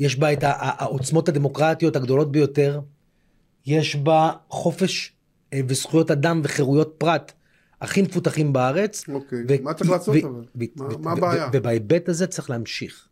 יש 0.00 0.16
בה 0.16 0.32
את 0.32 0.38
העוצמות 0.44 1.28
הדמוקרטיות 1.28 1.96
הגדולות 1.96 2.32
ביותר, 2.32 2.80
יש 3.66 3.96
בה 3.96 4.32
חופש 4.48 5.12
אה, 5.52 5.60
וזכויות 5.68 6.10
אדם 6.10 6.40
וחירויות 6.44 6.94
פרט 6.98 7.32
הכי 7.80 8.02
מפותחים 8.02 8.52
בארץ. 8.52 9.04
אוקיי, 9.08 9.38
ו- 9.48 9.62
מה 9.62 9.74
צריך 9.74 9.90
לעשות 9.90 10.16
ו- 10.16 10.18
אבל? 10.28 10.44
ו- 10.56 10.98
מה- 10.98 11.12
הבעיה? 11.12 11.50
ובהיבט 11.52 12.08
הזה 12.08 12.26
צריך 12.26 12.50
להמשיך. 12.50 13.08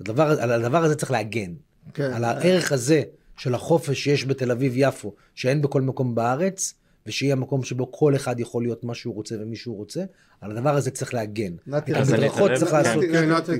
הדבר, 0.00 0.40
על 0.42 0.52
הדבר 0.52 0.84
הזה 0.84 0.94
צריך 0.94 1.10
להגן. 1.10 1.52
כן. 1.94 2.12
על 2.12 2.24
הערך 2.24 2.72
הזה 2.72 3.02
של 3.36 3.54
החופש 3.54 4.04
שיש 4.04 4.26
בתל 4.26 4.50
אביב-יפו, 4.50 5.14
שאין 5.34 5.62
בכל 5.62 5.80
מקום 5.82 6.14
בארץ, 6.14 6.74
ושיהיה 7.06 7.34
מקום 7.36 7.62
שבו 7.64 7.92
כל 7.92 8.14
אחד 8.16 8.40
יכול 8.40 8.62
להיות 8.62 8.84
מה 8.84 8.94
שהוא 8.94 9.14
רוצה 9.14 9.34
ומי 9.40 9.56
שהוא 9.56 9.76
רוצה, 9.76 10.02
על 10.40 10.50
הדבר 10.50 10.70
הזה 10.70 10.90
צריך 10.90 11.14
להגן. 11.14 11.52
את 11.78 11.88
המדרכות 11.88 12.50
אתערב- 12.50 12.54
צריך. 12.58 12.72
לעשות. 12.72 13.04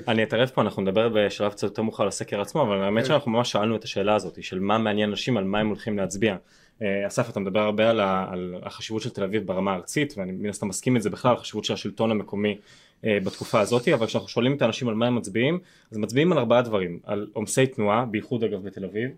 אני 0.08 0.22
אתערב 0.22 0.48
פה 0.54 0.60
אנחנו 0.62 0.82
נדבר 0.82 1.08
בשלב 1.08 1.52
קצת 1.52 1.62
יותר 1.62 1.82
מאוחר 1.82 2.02
על 2.02 2.08
הסקר 2.08 2.40
עצמו 2.40 2.62
אבל 2.62 2.82
האמת 2.82 3.02
כן. 3.02 3.08
שאנחנו 3.08 3.30
ממש 3.30 3.52
שאלנו 3.52 3.76
את 3.76 3.84
השאלה 3.84 4.14
הזאת 4.14 4.42
של 4.42 4.58
מה 4.60 4.78
מעניין 4.78 5.10
אנשים 5.10 5.36
על 5.36 5.44
מה 5.44 5.58
הם 5.60 5.66
הולכים 5.68 5.98
להצביע. 5.98 6.36
אה, 6.82 7.06
אסף 7.06 7.30
אתה 7.30 7.40
מדבר 7.40 7.60
הרבה 7.60 7.90
על, 7.90 8.00
ה- 8.00 8.26
על 8.30 8.54
החשיבות 8.62 9.02
של 9.02 9.10
תל 9.10 9.24
אביב 9.24 9.46
ברמה 9.46 9.72
הארצית 9.72 10.14
ואני 10.16 10.32
מן 10.32 10.48
הסתם 10.48 10.68
מסכים 10.68 10.96
את 10.96 11.02
זה 11.02 11.10
בכלל 11.10 11.34
החשיבות 11.34 11.64
של 11.64 11.74
השלטון 11.74 12.10
המקומי 12.10 12.58
אה, 13.04 13.18
בתקופה 13.24 13.60
הזאת 13.60 13.88
אבל 13.88 14.06
כשאנחנו 14.06 14.28
שואלים 14.28 14.56
את 14.56 14.62
האנשים 14.62 14.88
על 14.88 14.94
מה 14.94 15.06
הם 15.06 15.16
מצביעים 15.16 15.58
אז 15.92 15.98
מצביעים 15.98 16.32
על 16.32 16.38
ארבעה 16.38 16.62
דברים 16.62 16.98
על 17.04 17.26
עומסי 17.32 17.66
תנועה 17.66 18.04
בייחוד 18.04 18.44
אגב 18.44 18.62
בתל 18.64 18.84
אביב 18.84 19.10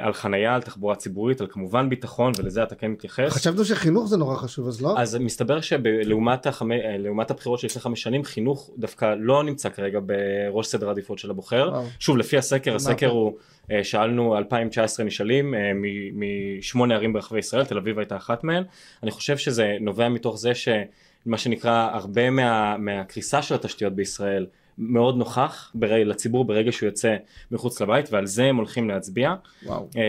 על 0.00 0.12
חנייה 0.12 0.54
על 0.54 0.62
תחבורה 0.62 0.94
ציבורית 0.94 1.40
על 1.40 1.46
כמובן 1.50 1.88
ביטחון 1.88 2.32
ולזה 2.38 2.62
אתה 2.62 2.74
כן 2.74 2.90
מתייחס. 2.90 3.32
חשבנו 3.32 3.64
שחינוך 3.64 4.08
זה 4.08 4.16
נורא 4.16 4.36
חשוב, 4.36 4.68
אז 4.68 4.82
לא? 4.82 4.94
אז 4.98 5.16
מסתבר 5.16 5.60
שלעומת 5.60 6.46
החמי, 6.46 6.74
אה, 6.74 6.96
הבחירות 7.30 7.58
של 7.58 7.66
לפני 7.66 7.82
חמש 7.82 8.02
שנים 8.02 8.24
חינוך 8.24 8.70
דווקא 8.78 9.14
לא 9.18 9.44
נמצא 9.44 9.68
כרגע 9.68 9.98
בראש 10.06 10.66
סדר 10.66 10.88
העדיפות 10.88 11.18
של 11.18 11.30
הבוחר. 11.30 11.68
וואו. 11.72 11.84
שוב 11.98 12.16
לפי 12.16 12.38
הסקר 12.38 12.70
מה 12.70 12.76
הסקר 12.76 13.08
הוא 13.08 13.32
אה, 13.70 13.84
שאלנו 13.84 14.38
2019 14.38 15.06
נשאלים 15.06 15.54
אה, 15.54 15.72
משמונה 16.12 16.94
ערים 16.94 17.12
ברחבי 17.12 17.38
ישראל 17.38 17.64
תל 17.64 17.78
אביב 17.78 17.98
הייתה 17.98 18.16
אחת 18.16 18.44
מהן. 18.44 18.62
אני 19.02 19.10
חושב 19.10 19.36
שזה 19.36 19.76
נובע 19.80 20.08
מתוך 20.08 20.38
זה 20.38 20.52
שמה 20.54 21.38
שנקרא 21.38 21.90
הרבה 21.92 22.30
מה, 22.30 22.76
מהקריסה 22.78 23.42
של 23.42 23.54
התשתיות 23.54 23.92
בישראל 23.92 24.46
מאוד 24.80 25.16
נוכח 25.16 25.72
ברי, 25.74 26.04
לציבור 26.04 26.44
ברגע 26.44 26.72
שהוא 26.72 26.86
יוצא 26.86 27.16
מחוץ 27.50 27.80
לבית 27.80 28.12
ועל 28.12 28.26
זה 28.26 28.44
הם 28.44 28.56
הולכים 28.56 28.88
להצביע. 28.88 29.34
וואו. 29.66 29.88
אה, 29.96 30.02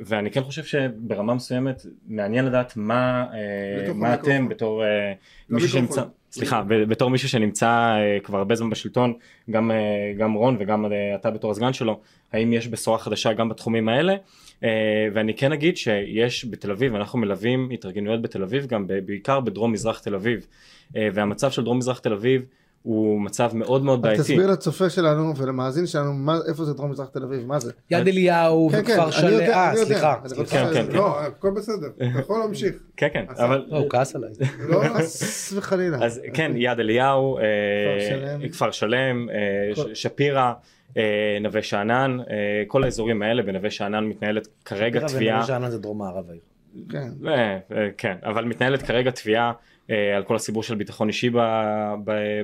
ואני 0.00 0.30
כן 0.30 0.42
חושב 0.42 0.64
שברמה 0.64 1.34
מסוימת 1.34 1.86
מעניין 2.08 2.44
לדעת 2.44 2.76
מה, 2.76 3.26
אה, 3.34 3.82
בתוך 3.82 3.96
מה. 3.96 4.14
אתם 4.14 4.48
בתור 4.48 4.84
אה, 4.84 5.12
מישהו 5.50 5.78
למיקרופון. 5.78 6.04
שנמצא, 6.04 6.10
סליחה, 6.30 6.62
בתור 6.62 7.10
מישהו 7.10 7.28
שנמצא 7.28 7.68
אה, 7.68 8.20
כבר 8.20 8.38
הרבה 8.38 8.54
זמן 8.54 8.70
בשלטון, 8.70 9.14
גם, 9.50 9.70
גם 10.18 10.32
רון 10.32 10.56
וגם 10.60 10.86
אתה 11.14 11.30
בתור 11.30 11.50
הסגן 11.50 11.72
שלו, 11.72 12.00
האם 12.32 12.52
יש 12.52 12.68
בשורה 12.68 12.98
חדשה 12.98 13.32
גם 13.32 13.48
בתחומים 13.48 13.88
האלה? 13.88 14.16
ואני 15.14 15.34
כן 15.34 15.52
אגיד 15.52 15.76
שיש 15.76 16.44
בתל 16.50 16.70
אביב, 16.70 16.94
אנחנו 16.94 17.18
מלווים 17.18 17.70
התארגנויות 17.72 18.22
בתל 18.22 18.42
אביב, 18.42 18.66
גם 18.66 18.86
בעיקר 19.06 19.40
בדרום 19.40 19.72
מזרח 19.72 19.98
תל 19.98 20.14
אביב, 20.14 20.46
והמצב 20.94 21.50
של 21.50 21.64
דרום 21.64 21.78
מזרח 21.78 21.98
תל 21.98 22.12
אביב 22.12 22.42
הוא 22.82 23.20
מצב 23.20 23.50
מאוד 23.54 23.82
מאוד 23.84 24.02
בעייתי. 24.02 24.22
תסביר 24.22 24.50
לצופה 24.50 24.90
שלנו 24.90 25.36
ולמאזין 25.36 25.86
שלנו 25.86 26.14
מה- 26.14 26.38
איפה 26.48 26.64
זה 26.64 26.74
דרום 26.74 26.90
מזרח 26.90 27.08
תל 27.08 27.22
אביב, 27.22 27.46
מה 27.46 27.58
זה? 27.60 27.72
יד 27.90 28.08
אליהו 28.08 28.68
כן, 28.72 28.76
כן, 28.84 28.92
וכפר 28.92 29.02
אני 29.04 29.12
שלם, 29.12 29.40
אה. 29.50 29.72
סליחה. 29.76 30.14
רוצה- 30.36 30.44
כן, 30.56 30.86
כן, 30.86 30.96
לא, 30.96 31.20
הכל 31.20 31.50
בסדר, 31.56 31.86
אתה 31.96 32.18
יכול 32.20 32.38
להמשיך. 32.38 32.74
כן 32.96 33.08
כן. 33.12 33.24
אבל 33.28 33.64
לא, 33.68 33.78
הוא 33.78 33.90
כעס 33.90 34.16
עליי. 34.16 34.30
לא, 34.68 34.82
חס 34.84 35.52
וחלילה. 35.56 36.04
אז 36.04 36.20
כן 36.34 36.52
יד 36.56 36.80
אליהו, 36.80 37.38
אה. 37.38 37.42
כפר 38.52 38.70
שלם, 38.70 39.28
אה, 39.30 39.34
שפירא, 39.94 40.52
אה, 40.96 41.02
נווה 41.40 41.62
שאנן, 41.62 42.18
כל 42.66 42.84
האזורים 42.84 43.22
האלה 43.22 43.42
בנווה 43.42 43.70
שאנן 43.70 44.04
מתנהלת 44.04 44.48
כרגע 44.64 45.00
תביעה, 45.06 45.34
ונווה 45.36 45.46
שאנן 45.46 45.70
זה 45.70 45.78
דרום 45.78 45.98
מערב 45.98 46.24
העיר. 46.30 46.40
כן. 46.90 47.08
כן, 47.98 48.14
אבל 48.24 48.44
מתנהלת 48.44 48.82
כרגע 48.82 49.10
תביעה 49.10 49.52
על 49.88 50.22
כל 50.24 50.36
הסיפור 50.36 50.62
של 50.62 50.74
ביטחון 50.74 51.08
אישי 51.08 51.30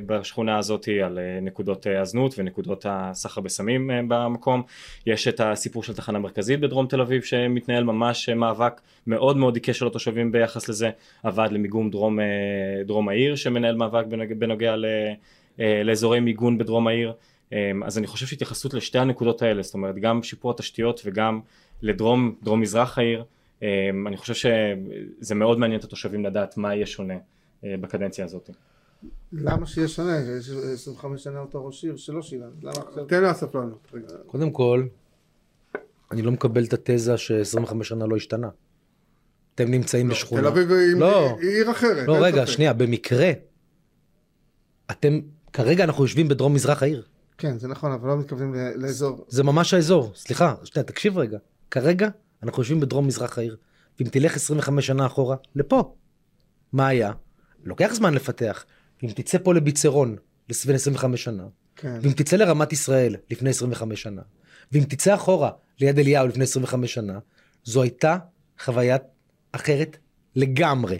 בשכונה 0.07 0.59
הזאת, 0.59 0.89
על 1.05 1.19
אה, 1.19 1.41
נקודות 1.43 1.87
אה, 1.87 2.01
הזנות 2.01 2.35
ונקודות 2.39 2.87
הסחר 2.89 3.41
בסמים 3.41 3.91
אה, 3.91 4.01
במקום. 4.09 4.63
יש 5.07 5.29
את 5.29 5.41
הסיפור 5.41 5.83
של 5.83 5.95
תחנה 5.95 6.19
מרכזית 6.19 6.61
בדרום 6.61 6.87
תל 6.87 7.01
אביב 7.01 7.23
שמתנהל 7.23 7.85
ממש 7.85 8.29
אה, 8.29 8.35
מאבק 8.35 8.81
מאוד 9.07 9.37
מאוד 9.37 9.55
עיקש 9.55 9.79
של 9.79 9.87
התושבים 9.87 10.33
ביחס 10.33 10.69
לזה. 10.69 10.91
הוועד 11.23 11.53
למיגון 11.53 11.91
דרום, 11.91 12.21
אה, 12.21 12.25
דרום 12.87 13.09
העיר 13.09 13.37
שמנהל 13.37 13.77
מאבק 13.77 14.05
בנוגע, 14.39 14.77
ל, 14.77 14.85
אה, 15.61 15.83
לאזורי 15.85 16.21
מיגון 16.21 16.59
בדרום 16.59 16.87
העיר. 16.87 17.13
אה, 17.53 17.71
אז 17.85 17.99
אני 17.99 18.07
חושב 18.07 18.27
שהתייחסות 18.27 18.75
לשתי 18.75 18.99
הנקודות 18.99 19.43
האלה, 19.43 19.63
זאת 19.63 19.75
אומרת 19.75 19.99
גם 19.99 20.23
שיפור 20.23 20.51
התשתיות 20.51 21.01
וגם 21.05 21.41
לדרום, 21.83 22.35
דרום 22.43 22.61
מזרח 22.61 22.99
העיר. 22.99 23.25
אה, 23.65 23.91
אני 24.07 24.17
חושב 24.17 24.35
שזה 24.35 25.35
מאוד 25.35 25.59
מעניין 25.59 25.79
את 25.79 25.85
התושבים 25.85 26.25
לדעת 26.25 26.57
מה 26.57 26.75
יהיה 26.75 26.87
שונה 26.87 27.15
אה, 27.65 27.75
בקדנציה 27.81 28.25
הזאת. 28.25 28.51
למה 29.33 29.67
שיהיה 29.67 29.89
שונה? 29.89 30.19
יש 30.39 30.51
25 30.51 31.25
שנה 31.25 31.39
אותו 31.39 31.67
ראש 31.67 31.85
עיר 31.85 31.97
שלא 31.97 32.23
שינה. 32.23 32.47
למה 32.63 32.73
עכשיו? 32.89 33.05
תן 33.05 33.23
לאסף 33.23 33.55
לענות. 33.55 33.89
רגע. 33.95 34.07
קודם 34.27 34.51
כל, 34.51 34.87
אני 36.11 36.23
לא 36.23 36.33
מקבל 36.33 36.65
את 36.65 36.73
התזה 36.73 37.17
ש-25 37.17 37.85
שנה 37.85 38.07
לא 38.07 38.17
השתנה. 38.17 38.49
אתם 39.55 39.71
נמצאים 39.71 40.09
בשכונה. 40.09 40.41
תל 40.41 40.47
אביב 40.47 40.73
היא 40.73 40.97
לא. 40.97 41.37
עיר 41.41 41.71
אחרת. 41.71 42.09
לא, 42.09 42.17
רגע. 42.21 42.47
שנייה, 42.47 42.73
במקרה, 42.73 43.31
אתם, 44.91 45.21
כרגע 45.53 45.85
אנחנו 45.85 46.05
יושבים 46.05 46.29
בדרום 46.29 46.55
מזרח 46.55 46.83
העיר. 46.83 47.03
כן, 47.39 47.59
זה 47.59 47.69
נכון, 47.69 47.93
אבל 47.93 48.09
לא 48.09 48.17
מתכוונים 48.17 48.55
לאזור. 48.77 49.25
זה 49.29 49.43
ממש 49.43 49.75
האזור. 49.75 50.13
סליחה, 50.15 50.55
שנייה, 50.65 50.85
תקשיב 50.85 51.19
רגע. 51.19 51.39
כרגע 51.71 52.09
אנחנו 52.45 52.63
יושבים 52.63 52.81
בדרום 52.81 53.07
מזרח 53.07 53.39
העיר. 53.39 53.57
ואם 54.01 54.09
תלך 54.09 54.37
25 54.37 54.87
שנה 54.87 55.07
אחורה, 55.07 55.37
לפה. 55.55 55.95
מה 56.73 56.87
היה? 56.89 57.13
לוקח 57.65 57.91
זמן 57.95 58.15
לפתח. 58.15 58.65
אם 59.05 59.09
תצא 59.09 59.39
פה 59.43 59.55
לביצרון 59.55 60.17
לפני 60.49 60.75
25 60.75 61.25
שנה, 61.25 61.45
כן. 61.77 61.99
ואם 62.03 62.13
תצא 62.13 62.37
לרמת 62.37 62.73
ישראל 62.73 63.17
לפני 63.31 63.51
25 63.51 64.03
שנה, 64.03 64.23
ואם 64.73 64.85
תצא 64.85 65.15
אחורה 65.15 65.51
ליד 65.81 65.99
אליהו 65.99 66.27
לפני 66.29 66.45
25 66.45 66.95
שנה, 66.95 67.19
זו 67.65 67.83
הייתה 67.83 68.17
חוויה 68.65 68.97
אחרת 69.53 69.97
לגמרי. 70.37 70.99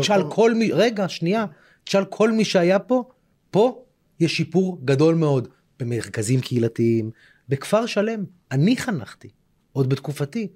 תשאל 0.00 0.22
באותו- 0.22 0.34
כל 0.34 0.54
מי, 0.54 0.72
רגע, 0.72 1.08
שנייה, 1.08 1.44
תשאל 1.84 2.04
כל 2.04 2.32
מי 2.32 2.44
שהיה 2.44 2.78
פה, 2.78 3.08
פה 3.50 3.84
יש 4.20 4.36
שיפור 4.36 4.78
גדול 4.84 5.14
מאוד 5.14 5.48
במרכזים 5.78 6.40
קהילתיים, 6.40 7.10
בכפר 7.48 7.86
שלם. 7.86 8.24
אני 8.52 8.76
חנכתי, 8.76 9.28
עוד 9.72 9.88
בתקופתי, 9.88 10.48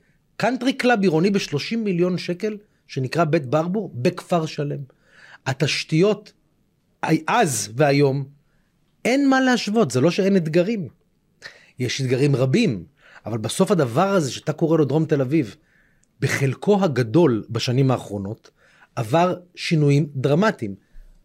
קאנטרי 0.43 0.73
קלאב 0.73 1.03
עירוני 1.03 1.31
ב-30 1.31 1.77
מיליון 1.77 2.19
שקל, 2.19 2.57
שנקרא 2.87 3.25
בית 3.25 3.47
ברבור, 3.47 3.91
בכפר 3.95 4.47
שלם. 4.47 4.79
התשתיות, 5.47 6.33
אז 7.27 7.73
והיום, 7.77 8.25
אין 9.05 9.29
מה 9.29 9.41
להשוות, 9.41 9.91
זה 9.91 10.01
לא 10.01 10.11
שאין 10.11 10.37
אתגרים. 10.37 10.89
יש 11.79 12.01
אתגרים 12.01 12.37
רבים, 12.37 12.85
אבל 13.27 13.39
בסוף 13.39 13.71
הדבר 13.71 14.09
הזה 14.09 14.33
שאתה 14.33 14.53
קורא 14.53 14.79
לו 14.79 14.85
דרום 14.85 15.05
תל 15.05 15.21
אביב, 15.21 15.57
בחלקו 16.21 16.85
הגדול 16.85 17.45
בשנים 17.51 17.91
האחרונות, 17.91 18.51
עבר 18.97 19.37
שינויים 19.55 20.09
דרמטיים. 20.15 20.75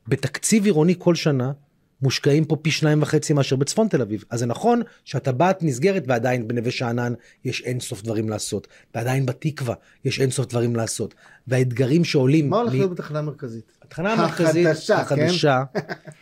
בתקציב 0.07 0.65
עירוני 0.65 0.95
כל 0.97 1.15
שנה 1.15 1.51
מושקעים 2.01 2.45
פה 2.45 2.55
פי 2.55 2.71
שניים 2.71 3.01
וחצי 3.01 3.33
מאשר 3.33 3.55
בצפון 3.55 3.87
תל 3.87 4.01
אביב. 4.01 4.23
אז 4.29 4.39
זה 4.39 4.45
נכון 4.45 4.81
שהטבעת 5.05 5.63
נסגרת 5.63 6.03
ועדיין 6.07 6.47
בנווה 6.47 6.71
שאנן 6.71 7.13
יש 7.45 7.61
אין 7.61 7.79
סוף 7.79 8.01
דברים 8.01 8.29
לעשות, 8.29 8.67
ועדיין 8.95 9.25
בתקווה 9.25 9.75
יש 10.05 10.19
אין 10.19 10.31
סוף 10.31 10.45
דברים 10.45 10.75
לעשות. 10.75 11.15
והאתגרים 11.47 12.03
שעולים... 12.03 12.49
מה 12.49 12.57
הולך 12.57 12.73
להיות 12.73 12.91
בתחנה 12.91 13.19
המרכזית? 13.19 13.71
התחנה 13.81 14.13
המרכזית 14.13 14.67
החדשה, 14.67 15.05
כן? 15.05 15.21
החדשה, 15.21 15.63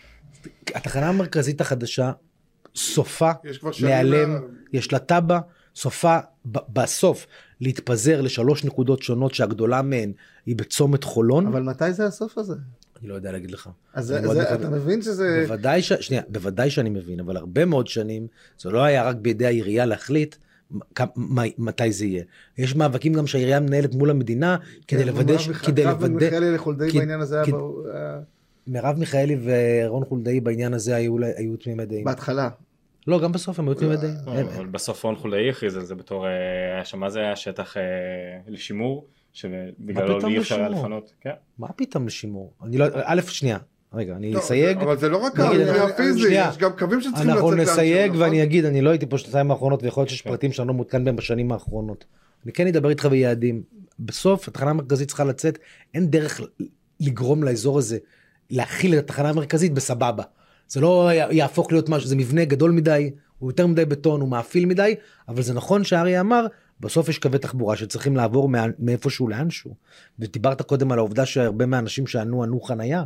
התחנה 0.75 1.09
המרכזית 1.09 1.61
החדשה, 1.61 2.11
סופה 2.75 3.31
להיעלם, 3.81 4.41
יש 4.73 4.93
לה 4.93 4.99
תב"ע, 4.99 5.39
סופה 5.75 6.17
בסוף 6.45 7.27
להתפזר 7.61 8.21
לשלוש 8.21 8.63
נקודות 8.63 9.03
שונות 9.03 9.33
שהגדולה 9.33 9.81
מהן 9.81 10.11
היא 10.45 10.55
בצומת 10.55 11.03
חולון, 11.03 11.47
אבל 11.47 11.63
מתי 11.63 11.93
זה 11.93 12.05
הסוף 12.05 12.37
הזה? 12.37 12.55
אני 12.99 13.07
לא 13.09 13.15
יודע 13.15 13.31
להגיד 13.31 13.51
לך. 13.51 13.69
אז 13.93 14.05
זה- 14.05 14.27
זה-. 14.33 14.53
אתה 14.55 14.69
מבין 14.69 15.01
שזה... 15.01 15.43
בוודאי 15.47 15.81
ש... 15.81 15.93
שנייה, 15.93 16.21
בוודאי 16.29 16.69
שאני 16.69 16.89
מבין, 16.89 17.19
אבל 17.19 17.37
הרבה 17.37 17.65
מאוד 17.65 17.87
שנים 17.87 18.27
זה 18.59 18.69
לא 18.69 18.83
היה 18.83 19.03
רק 19.03 19.15
בידי 19.15 19.45
העירייה 19.45 19.85
להחליט 19.85 20.35
מתי 21.57 21.91
זה 21.91 22.05
יהיה. 22.05 22.23
יש 22.57 22.75
מאבקים 22.75 23.13
גם 23.13 23.27
שהעירייה 23.27 23.59
מנהלת 23.59 23.93
מול 23.95 24.09
המדינה 24.09 24.57
כדי 24.87 25.01
כן, 25.01 25.07
לוודא, 25.07 25.33
מרב 25.33 25.41
ש- 25.41 25.47
מיכ- 25.49 25.65
כדי 25.65 25.83
לוודא, 25.83 26.13
מיכאלי 26.13 26.51
לחולדאי 26.51 26.91
כי- 26.91 26.99
בעניין 26.99 27.21
הזה 27.21 27.35
היה 27.41 27.45
היה 27.93 28.19
מרב 28.67 28.99
מיכאלי 28.99 29.37
ורון 29.43 30.05
חולדאי 30.05 30.39
בעניין 30.39 30.73
הזה 30.73 30.95
היו, 30.95 31.15
היו 31.35 31.57
תמימי 31.57 31.85
דעים. 31.85 32.03
בהתחלה. 32.05 32.49
לא, 33.07 33.21
גם 33.21 33.31
בסוף 33.31 33.59
הם 33.59 33.67
היו 33.67 33.73
תמימי 33.75 33.97
דעים. 33.97 34.15
אבל 34.25 34.65
בסוף 34.65 35.03
רון 35.03 35.15
חולדאי 35.15 35.49
הכריז 35.49 35.77
על 35.77 35.85
זה 35.85 35.95
בתור, 35.95 36.27
אה, 36.27 36.31
שם 36.85 36.99
מה 36.99 37.09
זה 37.09 37.19
היה 37.19 37.35
שטח 37.35 37.77
אה, 37.77 37.81
לשימור, 38.47 39.05
שבגללו 39.35 40.17
פתאום 40.17 40.31
אי 40.31 40.39
אפשר 40.39 40.55
היה? 40.55 40.69
לפנות. 40.69 41.13
כן. 41.21 41.31
מה 41.59 41.67
פתאום 41.67 42.07
לשימור? 42.07 42.53
אני 42.63 42.77
לא, 42.77 42.85
א', 43.03 43.21
שנייה, 43.21 43.57
רגע, 43.93 44.15
אני 44.15 44.31
לא, 44.31 44.39
אסייג. 44.39 44.77
אבל 44.77 44.97
זה 44.97 45.09
לא 45.09 45.17
רק 45.17 45.39
הפיזי. 45.39 46.27
יש 46.31 46.57
גם 46.57 46.71
קווים 46.77 47.01
שצריכים 47.01 47.29
אנחנו 47.29 47.51
לצאת 47.51 47.73
נסייג 47.73 48.05
לאנשהו, 48.05 48.19
ואני 48.19 48.37
נכון? 48.37 48.47
אגיד, 48.47 48.65
אני 48.65 48.81
לא 48.81 48.89
הייתי 48.89 49.05
פה 49.05 49.17
שנתיים 49.17 49.51
האחרונות 49.51 49.83
ויכול 49.83 50.01
להיות 50.01 50.09
שיש 50.09 50.21
כן. 50.21 50.29
פרטים 50.29 50.51
שאני 50.51 50.67
לא 50.67 50.73
מעודכן 50.73 51.03
בהם 51.03 51.15
בשנים 51.15 51.51
האחרונות. 51.51 52.05
אני 52.45 52.53
כן 52.53 52.67
אדבר 52.67 52.89
איתך 52.89 53.05
ביעדים. 53.05 53.63
בסוף 53.99 54.47
התחנה 54.47 54.69
המרכזית 54.69 55.07
צריכה 55.07 55.23
לצאת, 55.23 55.59
אין 55.93 56.07
דרך 56.07 56.41
לגרום 56.99 57.43
לאזור 57.43 57.77
הזה 57.77 57.97
להכיל 58.49 58.93
את 58.93 58.99
התחנה 58.99 59.29
המרכזית 59.29 59.73
בסבבה. 59.73 60.23
זה 60.67 60.81
לא 60.81 61.09
יהפוך 61.31 61.71
להיות 61.71 61.89
משהו, 61.89 62.09
זה 62.09 62.15
מבנה 62.15 62.45
גדול 62.45 62.71
מדי, 62.71 63.11
הוא 63.39 63.51
יותר 63.51 63.67
מדי 63.67 63.85
בטון, 63.85 64.21
הוא 64.21 64.29
מאפיל 64.29 64.65
מדי, 64.65 64.95
אבל 65.27 65.41
זה 65.41 65.53
נכון 65.53 65.83
שאריה 65.83 66.21
אמר, 66.21 66.45
בסוף 66.79 67.09
יש 67.09 67.19
קווי 67.19 67.39
תחבורה 67.39 67.75
שצריכים 67.75 68.15
לעבור 68.15 68.49
מה- 68.49 68.65
מאיפשהו 68.79 69.27
לאנשהו. 69.27 69.75
ודיברת 70.19 70.61
קודם 70.61 70.91
על 70.91 70.97
העובדה 70.99 71.25
שהרבה 71.25 71.65
מהאנשים 71.65 72.07
שענו 72.07 72.43
ענו 72.43 72.61
חנייה. 72.61 73.03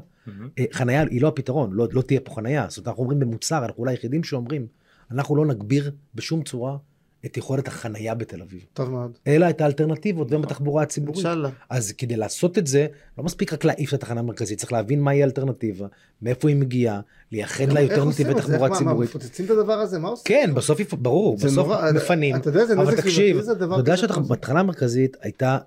אה, 0.59 0.65
חנייה 0.71 1.01
היא 1.01 1.21
לא 1.21 1.27
הפתרון, 1.27 1.73
לא, 1.73 1.87
לא 1.91 2.01
תהיה 2.01 2.19
פה 2.19 2.35
חנייה. 2.35 2.65
זאת 2.69 2.77
אומרת, 2.77 2.87
אנחנו 2.87 3.03
אומרים 3.03 3.19
במוצר, 3.19 3.65
אנחנו 3.65 3.79
אולי 3.79 3.93
היחידים 3.93 4.23
שאומרים, 4.23 4.67
אנחנו 5.11 5.35
לא 5.35 5.45
נגביר 5.45 5.91
בשום 6.15 6.43
צורה 6.43 6.77
את 7.25 7.37
יכולת 7.37 7.67
החנייה 7.67 8.15
בתל 8.15 8.41
אביב, 8.41 8.65
טוב 8.73 8.89
מאוד. 8.89 9.17
אלא 9.27 9.49
את 9.49 9.61
האלטרנטיבות 9.61 10.29
גם 10.29 10.41
בתחבורה 10.41 10.83
הציבורית. 10.83 11.17
אינשאללה. 11.17 11.49
אז 11.69 11.91
כדי 11.91 12.15
לעשות 12.15 12.57
את 12.57 12.67
זה, 12.67 12.87
לא 13.17 13.23
מספיק 13.23 13.53
רק 13.53 13.65
להעיף 13.65 13.89
את 13.89 13.93
התחנה 13.93 14.19
המרכזית, 14.19 14.59
צריך 14.59 14.71
להבין 14.71 15.01
מהי 15.01 15.21
האלטרנטיבה, 15.21 15.87
מאיפה 16.21 16.49
היא 16.49 16.55
מגיעה, 16.55 16.99
לייחד 17.31 17.71
לה 17.71 17.81
יותר 17.81 17.95
איך 17.95 18.05
נתיבי? 18.05 18.33
תחבורה 18.33 18.69
איך, 18.69 18.77
ציבורית. 18.77 19.09
מפוצצים 19.09 19.45
את 19.45 19.49
הדבר 19.49 19.73
הזה? 19.73 19.99
מה 19.99 20.07
עושים? 20.07 20.23
כן, 20.25 20.51
בסוף, 20.53 20.93
ברור, 20.93 21.37
בסוף 21.37 21.67
מפנים. 21.95 22.35
אתה 22.35 22.49
יודע, 22.49 22.65
זה 22.65 22.75
נזק 22.75 22.99
סביבתי, 22.99 23.43
זה 23.43 23.53
דבר 23.53 23.73
אתה 23.73 23.81
יודע 23.81 23.93
כזה 23.93 24.01
שאתה 24.01 24.13
חוזר. 24.13 24.33
בתחנה 24.33 24.59
המרכזית 24.59 25.17
הייתה 25.21 25.57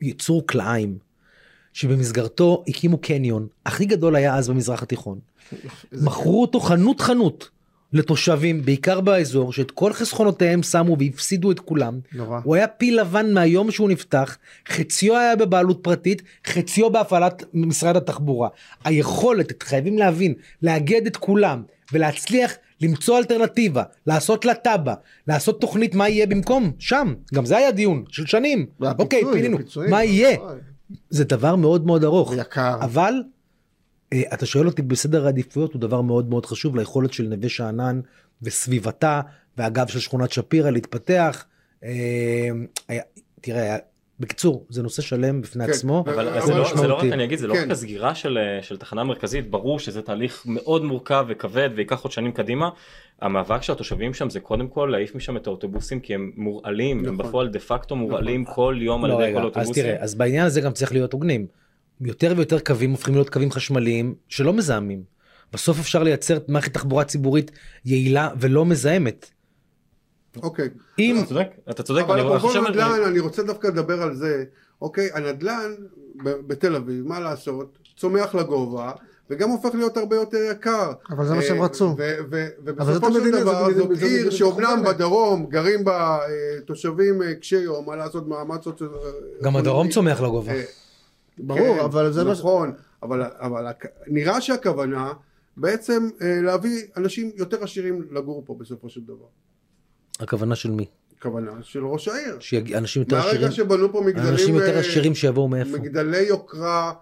יצור 0.00 0.46
כלאיים, 0.46 0.98
שבמסגרתו 1.72 2.64
הקימו 2.68 2.98
קניון, 2.98 3.46
הכי 3.66 3.84
גדול 3.84 4.16
היה 4.16 4.36
אז 4.36 4.48
במזרח 4.48 4.82
התיכון. 4.82 5.18
מכרו 5.92 6.42
אותו 6.42 6.60
חנות 6.60 7.00
חנות 7.00 7.50
לתושבים, 7.92 8.64
בעיקר 8.64 9.00
באזור, 9.00 9.52
שאת 9.52 9.70
כל 9.70 9.92
חסכונותיהם 9.92 10.62
שמו 10.62 10.96
והפסידו 10.98 11.50
את 11.50 11.60
כולם. 11.60 12.00
נורא. 12.12 12.40
הוא 12.44 12.54
היה 12.54 12.66
פיל 12.66 13.00
לבן 13.00 13.34
מהיום 13.34 13.70
שהוא 13.70 13.90
נפתח, 13.90 14.36
חציו 14.68 15.16
היה 15.16 15.36
בבעלות 15.36 15.78
פרטית, 15.82 16.22
חציו 16.46 16.90
בהפעלת 16.90 17.44
משרד 17.54 17.96
התחבורה. 17.96 18.48
היכולת, 18.84 19.62
חייבים 19.62 19.98
להבין, 19.98 20.34
לאגד 20.62 21.06
את 21.06 21.16
כולם 21.16 21.62
ולהצליח 21.92 22.52
למצוא 22.80 23.18
אלטרנטיבה, 23.18 23.82
לעשות 24.06 24.44
לה 24.44 24.54
תב"ע, 24.54 24.94
לעשות 25.28 25.60
תוכנית 25.60 25.94
מה 25.94 26.08
יהיה 26.08 26.26
במקום, 26.26 26.72
שם, 26.78 27.14
גם 27.34 27.46
זה 27.46 27.56
היה 27.56 27.72
דיון 27.72 28.04
של 28.08 28.26
שנים. 28.26 28.66
והפיצוי, 28.80 29.04
אוקיי, 29.04 29.22
פינינו, 29.32 29.58
מה 29.88 30.04
יהיה? 30.04 30.36
זה 31.10 31.24
דבר 31.24 31.56
מאוד 31.56 31.86
מאוד 31.86 32.04
ארוך. 32.04 32.34
יקר. 32.36 32.76
אבל 32.80 33.14
אתה 34.14 34.46
שואל 34.46 34.66
אותי 34.66 34.82
בסדר 34.82 35.26
העדיפויות 35.26 35.72
הוא 35.72 35.80
דבר 35.80 36.00
מאוד 36.00 36.30
מאוד 36.30 36.46
חשוב 36.46 36.76
ליכולת 36.76 37.12
של 37.12 37.22
נווה 37.24 37.48
שאנן 37.48 38.00
וסביבתה 38.42 39.20
ואגב 39.58 39.88
של 39.88 39.98
שכונת 40.00 40.32
שפירא 40.32 40.70
להתפתח. 40.70 41.44
אה, 41.84 41.90
היה- 42.88 43.02
תראה, 43.40 43.76
בקיצור 44.20 44.66
זה 44.68 44.82
נושא 44.82 45.02
שלם 45.02 45.40
בפני 45.42 45.64
כן, 45.66 45.70
עצמו. 45.72 46.04
אבל 46.06 46.28
אבל 46.28 46.46
זה 46.46 46.54
לא, 46.54 46.76
זה 46.76 46.88
לא 46.88 46.94
רק. 46.94 47.04
אני 47.04 47.24
אגיד, 47.24 47.38
זה 47.38 47.46
לא 47.46 47.54
כן. 47.54 47.62
רק 47.64 47.70
הסגירה 47.70 48.14
של, 48.14 48.38
אה, 48.38 48.62
של 48.62 48.76
תחנה 48.76 49.04
מרכזית, 49.04 49.50
ברור 49.50 49.78
שזה 49.78 50.02
תהליך 50.02 50.42
מאוד 50.46 50.84
מורכב 50.84 51.26
וכבד 51.28 51.70
וייקח 51.76 52.00
עוד 52.02 52.12
שנים 52.12 52.32
קדימה. 52.32 52.70
המאבק 53.22 53.62
של 53.62 53.72
התושבים 53.72 54.14
שם 54.14 54.30
זה 54.30 54.40
קודם 54.40 54.68
כל 54.68 54.88
להעיף 54.92 55.14
משם 55.14 55.36
את 55.36 55.46
האוטובוסים 55.46 56.00
כי 56.00 56.14
הם 56.14 56.32
מורעלים, 56.36 56.98
הם 56.98 57.04
נכון. 57.04 57.18
בפועל 57.18 57.48
דה 57.48 57.58
פקטו 57.58 57.96
מורעלים 57.96 58.44
כל 58.44 58.78
יום 58.80 59.04
על 59.04 59.10
לא, 59.10 59.14
ידי 59.14 59.22
רגע, 59.24 59.32
כל 59.32 59.38
אז 59.38 59.44
האוטובוסים. 59.44 59.84
תראה 59.84 59.96
אז 60.02 60.14
בעניין 60.14 60.46
הזה 60.46 60.60
גם 60.60 60.72
צריך 60.72 60.92
להיות 60.92 61.12
הוגנים. 61.12 61.46
יותר 62.00 62.34
ויותר 62.36 62.58
קווים 62.58 62.90
הופכים 62.90 63.14
להיות 63.14 63.30
קווים 63.30 63.50
חשמליים 63.50 64.14
שלא 64.28 64.52
מזהמים. 64.52 65.02
בסוף 65.52 65.78
אפשר 65.78 66.02
לייצר 66.02 66.38
מערכת 66.48 66.74
תחבורה 66.74 67.04
ציבורית 67.04 67.50
יעילה 67.84 68.28
ולא 68.40 68.64
מזהמת. 68.64 69.30
אוקיי. 70.42 70.68
אם 70.98 71.16
אתה 71.18 71.26
צודק, 71.26 71.48
אתה 71.70 71.82
צודק, 71.82 72.02
אבל 72.02 72.20
אני 72.20 72.36
אפרופו. 72.36 72.68
נדל"ן, 72.68 73.02
אני 73.06 73.18
רוצה 73.18 73.42
דווקא 73.42 73.66
לדבר 73.66 74.02
על 74.02 74.14
זה. 74.14 74.44
אוקיי, 74.82 75.08
הנדל"ן 75.14 75.74
ב- 76.24 76.46
בתל 76.46 76.76
אביב, 76.76 77.06
מה 77.06 77.20
לעשות, 77.20 77.78
צומח 77.96 78.34
לגובה, 78.34 78.92
וגם 79.30 79.50
הופך 79.50 79.74
להיות 79.74 79.96
הרבה 79.96 80.16
יותר 80.16 80.38
יקר. 80.50 80.92
אבל 81.10 81.26
זה 81.26 81.34
מה 81.34 81.42
שהם 81.42 81.60
אה, 81.60 81.64
רצו. 81.64 81.94
ו- 81.98 82.16
ו- 82.30 82.46
אבל 82.78 82.94
ובסופו 82.94 83.12
של 83.12 83.30
דבר 83.30 83.74
זאת 83.74 83.90
עיר 84.02 84.30
שאומנם 84.30 84.82
בדרום 84.86 85.46
גרים 85.46 85.84
בה 85.84 86.18
אה, 86.18 86.60
תושבים 86.66 87.22
אה, 87.22 87.34
קשי 87.34 87.56
יום, 87.56 87.86
מה 87.86 87.96
לעשות, 87.96 88.24
סוציו... 88.62 88.88
גם 89.42 89.56
הדרום 89.56 89.88
צומח 89.88 90.20
לגובה. 90.20 90.52
ברור, 91.42 91.76
כן, 91.78 91.84
אבל 91.84 92.12
זה 92.12 92.24
מה. 92.24 92.32
נכון, 92.32 92.72
אבל, 93.02 93.22
אבל 93.22 93.66
הכ- 93.72 93.88
נראה 94.06 94.40
שהכוונה 94.40 95.12
בעצם 95.56 96.08
אה, 96.22 96.40
להביא 96.42 96.82
אנשים 96.96 97.30
יותר 97.36 97.64
עשירים 97.64 98.08
לגור 98.10 98.42
פה 98.46 98.54
בסופו 98.60 98.88
של 98.88 99.00
דבר. 99.00 99.26
הכוונה 100.20 100.56
של 100.56 100.70
מי? 100.70 100.86
כוונה 101.22 101.50
של 101.62 101.84
ראש 101.86 102.08
העיר. 102.08 102.36
שאנשים 102.40 103.02
יותר 103.02 103.16
מהרגע 103.16 103.30
עשירים. 103.30 103.52
שבנו 103.52 103.92
פה 103.92 104.00
מגדלים, 104.06 104.28
אנשים 104.32 104.54
יותר 104.54 104.74
אה, 104.74 104.80
עשירים 104.80 105.14
שיבואו 105.14 105.48
מאיפה? 105.48 105.70
מגדלי 105.78 106.22
יוקרה 106.22 106.92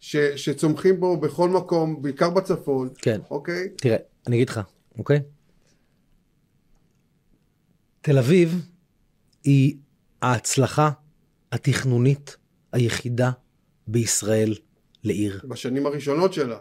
ש, 0.00 0.16
שצומחים 0.16 1.00
בו 1.00 1.16
בכל 1.16 1.48
מקום, 1.50 2.02
בעיקר 2.02 2.30
בצפון, 2.30 2.88
כן. 2.98 3.20
אוקיי? 3.30 3.68
תראה, 3.76 3.96
אני 4.26 4.36
אגיד 4.36 4.48
לך, 4.48 4.60
אוקיי? 4.98 5.20
תל 8.00 8.18
אביב 8.18 8.66
היא 9.44 9.76
ההצלחה 10.22 10.90
התכנונית 11.52 12.36
היחידה 12.72 13.30
בישראל 13.86 14.54
לעיר. 15.04 15.40
בשנים 15.48 15.86
הראשונות 15.86 16.32
שלה. 16.32 16.58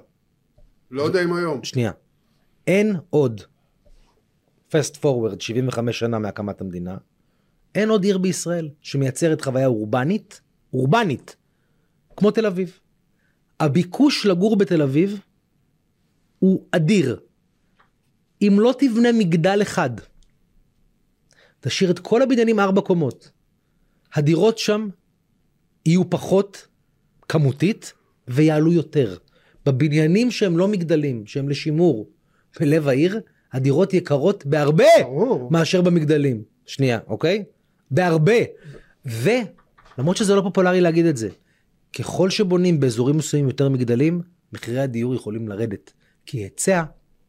לא 0.91 1.03
יודע 1.03 1.23
אם 1.23 1.33
היום. 1.33 1.63
שנייה. 1.63 1.91
אין 2.67 2.95
עוד, 3.09 3.41
fast 4.69 4.95
forward 5.03 5.39
75 5.39 5.99
שנה 5.99 6.19
מהקמת 6.19 6.61
המדינה, 6.61 6.97
אין 7.75 7.89
עוד 7.89 8.03
עיר 8.03 8.17
בישראל 8.17 8.69
שמייצרת 8.81 9.41
חוויה 9.41 9.67
אורבנית, 9.67 10.41
אורבנית, 10.73 11.35
כמו 12.17 12.31
תל 12.31 12.45
אביב. 12.45 12.79
הביקוש 13.59 14.25
לגור 14.25 14.57
בתל 14.57 14.81
אביב 14.81 15.19
הוא 16.39 16.65
אדיר. 16.71 17.19
אם 18.41 18.57
לא 18.59 18.75
תבנה 18.79 19.09
מגדל 19.11 19.59
אחד, 19.61 19.89
תשאיר 21.59 21.91
את 21.91 21.99
כל 21.99 22.21
הבניינים 22.21 22.59
ארבע 22.59 22.81
קומות, 22.81 23.31
הדירות 24.13 24.57
שם 24.57 24.89
יהיו 25.85 26.09
פחות 26.09 26.67
כמותית 27.29 27.93
ויעלו 28.27 28.73
יותר. 28.73 29.17
בבניינים 29.65 30.31
שהם 30.31 30.57
לא 30.57 30.67
מגדלים, 30.67 31.23
שהם 31.25 31.49
לשימור 31.49 32.09
בלב 32.59 32.87
העיר, 32.87 33.19
הדירות 33.53 33.93
יקרות 33.93 34.45
בהרבה 34.45 34.83
ברור. 35.01 35.51
מאשר 35.51 35.81
במגדלים. 35.81 36.43
שנייה, 36.65 36.99
אוקיי? 37.07 37.43
בהרבה. 37.91 38.33
ולמרות 39.05 40.17
שזה 40.17 40.35
לא 40.35 40.41
פופולרי 40.41 40.81
להגיד 40.81 41.05
את 41.05 41.17
זה, 41.17 41.29
ככל 41.99 42.29
שבונים 42.29 42.79
באזורים 42.79 43.17
מסוימים 43.17 43.49
יותר 43.49 43.69
מגדלים, 43.69 44.21
מחירי 44.53 44.79
הדיור 44.79 45.15
יכולים 45.15 45.47
לרדת. 45.47 45.93
כי 46.25 46.37
היצע 46.37 46.83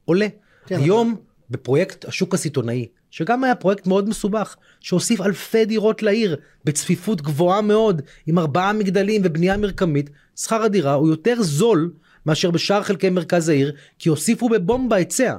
עולה. 0.04 0.26
כן, 0.66 0.80
היום 0.80 1.16
בפרויקט 1.50 2.04
השוק 2.04 2.34
הסיטונאי, 2.34 2.86
שגם 3.16 3.44
היה 3.44 3.54
פרויקט 3.54 3.86
מאוד 3.86 4.08
מסובך, 4.08 4.56
שהוסיף 4.80 5.20
אלפי 5.20 5.64
דירות 5.64 6.02
לעיר 6.02 6.36
בצפיפות 6.64 7.22
גבוהה 7.22 7.60
מאוד, 7.60 8.02
עם 8.26 8.38
ארבעה 8.38 8.72
מגדלים 8.72 9.22
ובנייה 9.24 9.56
מרקמית, 9.56 10.10
שכר 10.36 10.62
הדירה 10.62 10.94
הוא 10.94 11.08
יותר 11.08 11.42
זול 11.42 11.92
מאשר 12.26 12.50
בשאר 12.50 12.82
חלקי 12.82 13.10
מרכז 13.10 13.48
העיר, 13.48 13.72
כי 13.98 14.08
הוסיפו 14.08 14.48
בבומבה 14.48 14.96
היצע. 14.96 15.36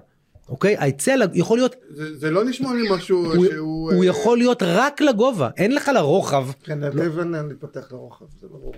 אוקיי? 0.49 0.77
ההיצע 0.77 1.15
יכול 1.33 1.57
להיות, 1.57 1.75
זה, 1.89 2.17
זה 2.17 2.31
לא 2.31 2.45
נשמע 2.45 2.73
לי 2.73 2.87
משהו 2.91 3.25
הוא, 3.25 3.45
שהוא... 3.45 3.91
הוא 3.93 4.03
אה, 4.03 4.09
יכול 4.09 4.37
להיות 4.37 4.63
רק 4.65 5.01
לגובה, 5.01 5.49
אין 5.57 5.75
לך 5.75 5.91
לרוחב. 5.95 6.47
כן, 6.63 6.79
לבן 6.79 7.47
להתפתח 7.47 7.91
לרוחב, 7.91 8.25
זה 8.41 8.47
ברור. 8.47 8.73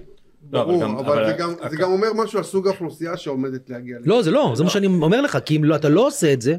לא, 0.52 0.62
אבל 0.62 0.68
ברור, 0.72 0.84
גם- 0.84 0.98
אבל, 0.98 1.14
אבל 1.14 1.26
זה, 1.26 1.34
גם, 1.34 1.54
זה 1.70 1.78
גם 1.78 1.92
אומר 1.92 2.14
משהו 2.14 2.38
על 2.38 2.44
סוג 2.46 2.68
האוכלוסייה 2.68 3.18
שעומדת 3.18 3.70
להגיע. 3.70 3.98
לא, 4.06 4.22
זה 4.22 4.32
לא, 4.32 4.54
זה 4.58 4.64
מה 4.64 4.70
שאני 4.70 4.88
אומר 4.88 5.22
לך, 5.22 5.38
כי 5.46 5.58
אם 5.58 5.64
לא, 5.64 5.76
אתה 5.76 5.90
לא 5.90 6.08
עושה 6.08 6.34
את 6.34 6.42
זה, 6.42 6.56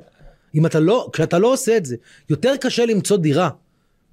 אם 0.54 0.66
אתה 0.66 0.80
לא, 0.80 1.08
כשאתה 1.12 1.38
לא 1.38 1.52
עושה 1.52 1.76
את 1.76 1.84
זה, 1.84 1.96
יותר 2.30 2.56
קשה 2.56 2.86
למצוא 2.86 3.16
דירה 3.16 3.50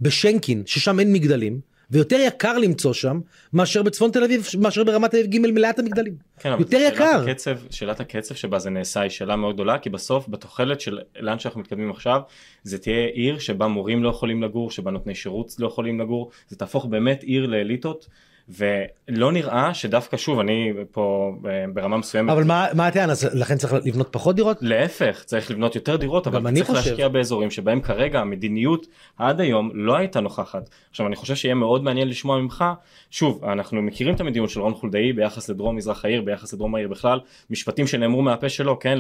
בשנקין, 0.02 0.64
ששם 0.66 1.00
אין 1.00 1.14
מגדלים, 1.14 1.60
ויותר 1.92 2.16
יקר 2.20 2.58
למצוא 2.58 2.94
שם, 2.94 3.20
מאשר 3.54 3.84
בצפון 3.84 4.12
תל 4.12 4.24
אביב, 4.24 4.48
מאשר 4.60 4.84
ברמת 4.84 5.12
תל 5.12 5.18
אביב 5.18 5.32
ג' 5.32 5.40
מלאת 5.40 5.80
המגדלים. 5.80 6.16
כן, 6.40 6.56
יותר 6.60 6.80
שאלת 6.80 6.94
יקר. 6.94 7.24
הקצב, 7.30 7.58
שאלת 7.70 8.00
הקצב 8.00 8.36
שבה 8.36 8.60
זה 8.60 8.70
נעשה 8.70 9.02
היא 9.02 9.10
שאלה 9.10 9.36
מאוד 9.36 9.56
גדולה, 9.56 9.78
כי 9.80 9.90
בסוף 9.90 10.30
בתוחלת 10.30 10.82
של 10.82 11.00
לאן 11.20 11.40
שאנחנו 11.40 11.62
מתקדמים 11.62 11.92
עכשיו, 11.92 12.22
זה 12.64 12.78
תהיה 12.78 13.08
עיר 13.08 13.40
שבה 13.40 13.68
מורים 13.68 14.04
לא 14.04 14.10
יכולים 14.10 14.44
לגור, 14.44 14.72
שבה 14.72 14.92
נותני 14.92 15.16
שירות 15.16 15.56
לא 15.60 15.68
יכולים 15.68 16.00
לגור, 16.00 16.32
זה 16.48 16.56
תהפוך 16.56 16.86
באמת 16.86 17.24
עיר 17.24 17.46
לאליטות, 17.46 18.08
ולא 18.50 19.32
נראה 19.32 19.74
שדווקא 19.74 20.18
שוב, 20.18 20.40
אני 20.40 20.74
פה 20.92 21.36
אה, 21.46 21.66
ברמה 21.74 21.98
מסוימת, 21.98 22.32
אבל 22.32 22.44
מה 22.44 22.68
מה 22.74 22.88
הטענה, 22.88 23.14
לכן 23.34 23.58
צריך 23.58 23.74
לבנות 23.86 24.08
פחות 24.12 24.36
דירות? 24.36 24.58
להפך, 24.62 25.24
צריך 25.26 25.52
לבנות 25.52 25.76
יותר 25.76 25.96
דירות, 25.96 26.28
אבל 26.28 26.54
צריך 26.54 26.68
חושב. 26.68 26.90
להשקיע 26.90 27.08
באזורים 27.08 27.52
שבהם 27.52 27.82
כרגע 27.82 28.20
המדיניות 28.20 28.88
עד 29.18 29.42
היום 29.42 29.72
לא 29.74 29.98
הייתה 29.98 30.20
נוכחת. 30.20 30.70
עכשיו 30.90 31.08
אני 31.08 31.16
חושב 31.16 31.36
שיהיה 31.36 31.56
מאוד 31.56 31.84
מעניין 31.84 32.08
לשמוע 32.10 32.42
ממך, 32.42 32.66
שוב, 33.12 33.46
אנחנו 33.46 33.82
מכירים 33.82 34.16
את 34.16 34.20
המדיניות 34.20 34.50
של 34.50 34.60
רון 34.60 34.74
חולדאי 34.74 35.14
ביחס 35.14 35.50
לדרום 35.50 35.76
מזרח 35.76 36.06
העיר, 36.06 36.22
ביחס 36.22 36.54
לדרום 36.54 36.76
העיר 36.76 36.88
בכלל, 36.88 37.20
משפטים 37.50 37.88
שנאמרו 37.88 38.22
מהפה 38.22 38.50
שלו, 38.50 38.80
כן, 38.80 38.98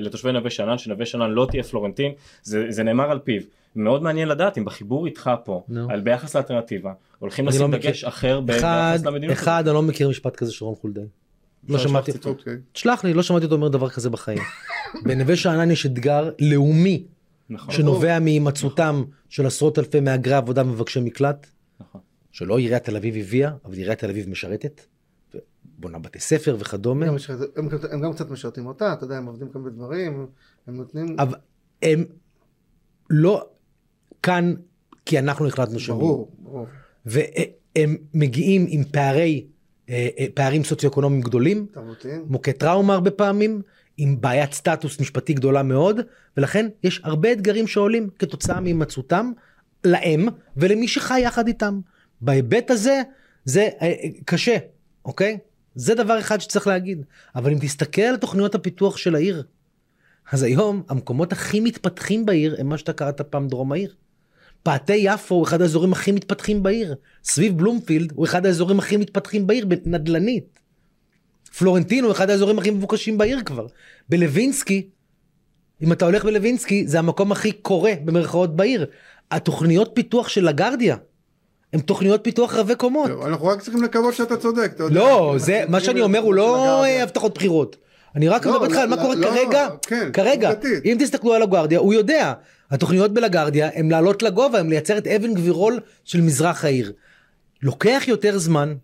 לתושבי 0.00 0.32
נווה 0.32 0.50
שאנן, 0.50 0.78
שנווה 0.78 1.06
שאנן 1.06 1.30
לא 1.30 1.46
תהיה 1.50 1.62
פלורנטין, 1.62 2.12
זה, 2.42 2.66
זה 2.68 2.82
נאמר 2.82 3.10
על 3.10 3.18
פיו. 3.18 3.42
מאוד 3.76 4.02
מעניין 4.02 4.28
לדעת 4.28 4.58
אם 4.58 4.64
בחיבור 4.64 5.06
איתך 5.06 5.30
פה, 5.44 5.64
נו. 5.68 5.90
על 5.90 6.00
ביחס 6.00 6.36
לאלטרנטיבה, 6.36 6.92
הולכים 7.18 7.48
לשים 7.48 7.60
לא 7.72 7.78
דגש 7.78 7.98
מכיר. 8.04 8.08
אחר 8.08 8.38
אחד, 8.38 8.46
ביחס 8.46 9.04
למדיניות. 9.04 9.32
אחד, 9.32 9.68
אני 9.68 9.74
לא 9.74 9.82
מכיר 9.82 10.08
משפט 10.08 10.36
כזה 10.36 10.52
של 10.52 10.64
רון 10.64 10.74
חולדאי. 10.74 11.04
לא 11.68 11.78
שמעתי, 11.78 12.12
ציטוט. 12.12 12.38
אוקיי. 12.38 12.56
תשלח 12.72 13.04
לי, 13.04 13.14
לא 13.14 13.22
שמעתי 13.22 13.44
אותו 13.44 13.54
אומר 13.54 13.68
דבר 13.68 13.88
כזה 13.90 14.10
בחיים. 14.10 14.38
בנווה 15.04 15.36
שאנן 15.36 15.70
יש 15.70 15.86
אתגר 15.86 16.30
לאומי 16.40 17.06
נכון. 17.50 17.74
שנובע 17.74 18.18
מהימצאותם 18.18 19.04
של 19.28 19.46
עשרות 19.46 19.78
אלפי 19.78 20.00
מהגרי 20.00 20.34
עבודה 20.34 20.62
ומבקשי 20.66 21.00
מקלט, 21.00 21.46
נכון. 21.80 22.00
שלא 22.32 22.58
עיריית 22.58 22.84
תל 22.84 22.96
אביב 22.96 23.16
הביאה, 23.16 23.50
אבל 23.64 23.74
עיריית 23.74 23.98
תל 23.98 24.10
אביב 24.10 24.28
משרתת, 24.28 24.80
בונה 25.78 25.98
בתי 25.98 26.20
ספר 26.20 26.56
וכדומה, 26.58 27.06
גם 27.06 27.16
יש- 27.16 27.30
הם 27.30 27.68
הם 27.90 28.00
גם 28.00 28.12
קצת 28.12 28.30
משרתים 28.30 28.66
אותה, 28.66 28.92
אתה 28.92 29.04
יודע, 29.04 29.16
הם 29.16 29.26
עובדים 29.26 29.48
כאן 29.48 29.64
בדברים, 29.64 30.26
הם 30.66 30.76
נותנים... 30.76 31.16
אבל 31.18 31.34
הם 31.82 32.04
לא 33.10 33.48
כאן 34.24 34.54
כי 35.06 35.18
אנחנו 35.18 35.46
החלטנו 35.46 35.78
שהם. 35.78 35.98
ברור, 35.98 36.30
ברור. 36.38 36.66
והם 37.06 37.96
מגיעים 38.14 38.66
עם 38.68 38.84
פערי, 38.84 39.46
אה, 39.90 40.08
אה, 40.18 40.26
פערים 40.34 40.64
סוציו-אקונומיים 40.64 41.22
גדולים, 41.22 41.66
תרבותיים. 41.72 42.24
מוכי 42.26 42.52
טראומה 42.52 42.94
הרבה 42.94 43.10
פעמים, 43.10 43.62
עם 43.96 44.20
בעיית 44.20 44.52
סטטוס 44.52 45.00
משפטי 45.00 45.34
גדולה 45.34 45.62
מאוד, 45.62 46.00
ולכן 46.36 46.68
יש 46.82 47.00
הרבה 47.04 47.32
אתגרים 47.32 47.66
שעולים 47.66 48.08
כתוצאה 48.18 48.60
מהימצאותם 48.60 49.32
להם 49.84 50.28
ולמי 50.56 50.88
שחי 50.88 51.20
יחד 51.20 51.46
איתם. 51.46 51.80
בהיבט 52.20 52.70
הזה 52.70 53.02
זה 53.44 53.68
אה, 53.82 53.94
קשה, 54.24 54.56
אוקיי? 55.04 55.38
זה 55.74 55.94
דבר 55.94 56.18
אחד 56.18 56.40
שצריך 56.40 56.66
להגיד. 56.66 57.04
אבל 57.34 57.52
אם 57.52 57.58
תסתכל 57.58 58.02
על 58.02 58.16
תוכניות 58.16 58.54
הפיתוח 58.54 58.96
של 58.96 59.14
העיר, 59.14 59.42
אז 60.32 60.42
היום 60.42 60.82
המקומות 60.88 61.32
הכי 61.32 61.60
מתפתחים 61.60 62.26
בעיר 62.26 62.56
הם 62.58 62.68
מה 62.68 62.78
שאתה 62.78 62.92
קראת 62.92 63.20
פעם 63.20 63.48
דרום 63.48 63.72
העיר. 63.72 63.94
פאתי 64.64 64.96
יפו 64.96 65.34
הוא 65.34 65.44
אחד 65.44 65.62
האזורים 65.62 65.92
הכי 65.92 66.12
מתפתחים 66.12 66.62
בעיר. 66.62 66.94
סביב 67.24 67.58
בלומפילד 67.58 68.12
הוא 68.16 68.24
אחד 68.24 68.46
האזורים 68.46 68.78
הכי 68.78 68.96
מתפתחים 68.96 69.46
בעיר, 69.46 69.66
נדל"נית. 69.84 70.60
פלורנטין 71.58 72.04
הוא 72.04 72.12
אחד 72.12 72.30
האזורים 72.30 72.58
הכי 72.58 72.70
מבוקשים 72.70 73.18
בעיר 73.18 73.40
כבר. 73.44 73.66
בלווינסקי, 74.08 74.88
אם 75.82 75.92
אתה 75.92 76.04
הולך 76.04 76.24
בלווינסקי, 76.24 76.86
זה 76.86 76.98
המקום 76.98 77.32
הכי 77.32 77.52
קורה 77.52 77.92
במרכאות 78.04 78.56
בעיר. 78.56 78.86
התוכניות 79.30 79.90
פיתוח 79.94 80.28
של 80.28 80.48
לגרדיה, 80.48 80.96
הן 81.72 81.80
תוכניות 81.80 82.20
פיתוח 82.24 82.54
רבי 82.54 82.74
קומות. 82.74 83.10
אנחנו 83.26 83.46
רק 83.46 83.60
צריכים 83.60 83.82
לקוות 83.82 84.14
שאתה 84.14 84.36
צודק, 84.36 84.72
אתה 84.74 84.82
יודע. 84.82 84.94
לא, 84.94 85.34
זה, 85.38 85.64
מה 85.68 85.80
שאני 85.80 86.00
אומר 86.00 86.18
הוא 86.18 86.34
לא. 86.34 86.84
אה, 86.84 87.02
הבטחות 87.02 87.34
בחירות. 87.34 87.76
אני 88.16 88.28
רק 88.28 88.46
לא, 88.46 88.52
מדבר 88.52 88.66
איתך 88.66 88.76
על 88.76 88.88
מה 88.88 88.96
לא, 88.96 89.02
קורה 89.02 89.14
לא, 89.14 89.30
כרגע, 89.30 89.68
כן, 89.86 90.12
כרגע. 90.12 90.50
אם 90.84 90.96
תסתכלו 91.00 91.34
על 91.34 91.42
הגוארדיה, 91.42 91.78
הוא 91.78 91.94
יודע, 91.94 92.32
התוכניות 92.74 93.12
בלגרדיה 93.14 93.70
הן 93.74 93.90
לעלות 93.90 94.22
לגובה, 94.22 94.60
הן 94.60 94.68
לייצר 94.68 94.98
את 94.98 95.06
אבן 95.06 95.34
גבירול 95.34 95.80
של 96.04 96.20
מזרח 96.20 96.64
העיר. 96.64 96.92
לוקח 97.62 98.02
יותר 98.06 98.38
זמן, 98.38 98.74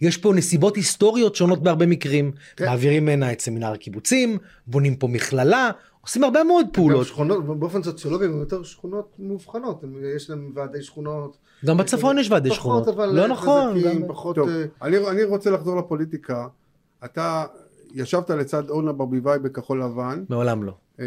יש 0.00 0.16
פה 0.16 0.32
נסיבות 0.34 0.76
היסטוריות 0.76 1.36
שונות 1.36 1.62
בהרבה 1.62 1.86
מקרים, 1.86 2.32
כן. 2.56 2.64
מעבירים 2.64 3.08
הנה 3.08 3.32
את 3.32 3.40
סמינר 3.40 3.72
הקיבוצים, 3.72 4.38
בונים 4.66 4.96
פה 4.96 5.08
מכללה, 5.08 5.70
עושים 6.00 6.24
הרבה 6.24 6.44
מאוד 6.44 6.66
פעולות. 6.72 7.06
שכונות, 7.06 7.58
באופן 7.58 7.82
סוציולוגי 7.82 8.24
הם 8.24 8.40
יותר 8.40 8.62
שכונות 8.62 9.12
מאובחנות, 9.18 9.84
יש 10.16 10.30
להם 10.30 10.52
ועדי 10.54 10.82
שכונות. 10.82 11.36
גם 11.66 11.76
בצפון 11.76 12.18
יש 12.18 12.30
ועדי 12.30 12.48
פחות, 12.50 12.60
שכונות. 12.60 12.88
אבל 12.88 13.06
לא 13.06 13.28
נכון. 13.28 13.74
חזקים, 13.80 14.02
גם- 14.02 14.08
פחות... 14.08 14.36
טוב, 14.36 14.48
אה, 14.48 14.64
אני, 14.82 14.96
אני 15.08 15.24
רוצה 15.24 15.50
לחזור 15.50 15.76
לפוליטיקה. 15.78 16.46
אתה 17.04 17.44
ישבת 17.94 18.30
לצד 18.30 18.70
אורנה 18.70 18.92
ברביבאי 18.92 19.38
בכחול 19.38 19.82
לבן. 19.82 20.24
מעולם 20.28 20.62
לא. 20.62 20.72
אה, 21.00 21.06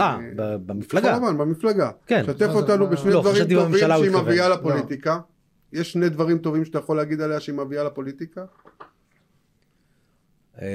אה, 0.00 0.18
במפלגה. 0.58 1.12
כחול 1.16 1.28
לבן, 1.28 1.38
במפלגה. 1.38 1.90
כן. 2.06 2.22
שתף 2.26 2.38
זה, 2.38 2.46
אותנו 2.52 2.84
מה- 2.86 2.90
בשני 2.92 3.12
לא, 3.12 3.20
דברים 3.20 3.44
טובים 3.48 3.78
שהיא. 3.78 4.10
מביאה 4.22 4.48
לא. 4.48 4.54
לפוליטיקה. 4.56 5.18
יש 5.72 5.92
שני 5.92 6.08
דברים 6.08 6.38
טובים 6.38 6.64
שאתה 6.64 6.78
יכול 6.78 6.96
להגיד 6.96 7.20
עליה 7.20 7.40
שהיא 7.40 7.54
מביאה 7.54 7.84
לפוליטיקה? 7.84 8.44
אה, 10.62 10.66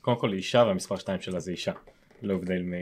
קודם 0.00 0.16
כל 0.20 0.28
היא 0.28 0.36
אישה 0.36 0.58
והמספר 0.58 0.96
2 0.96 1.20
שלה 1.20 1.40
זה 1.40 1.50
אישה. 1.50 1.72
לא 2.22 2.34
הבדל 2.34 2.62
מ... 2.62 2.72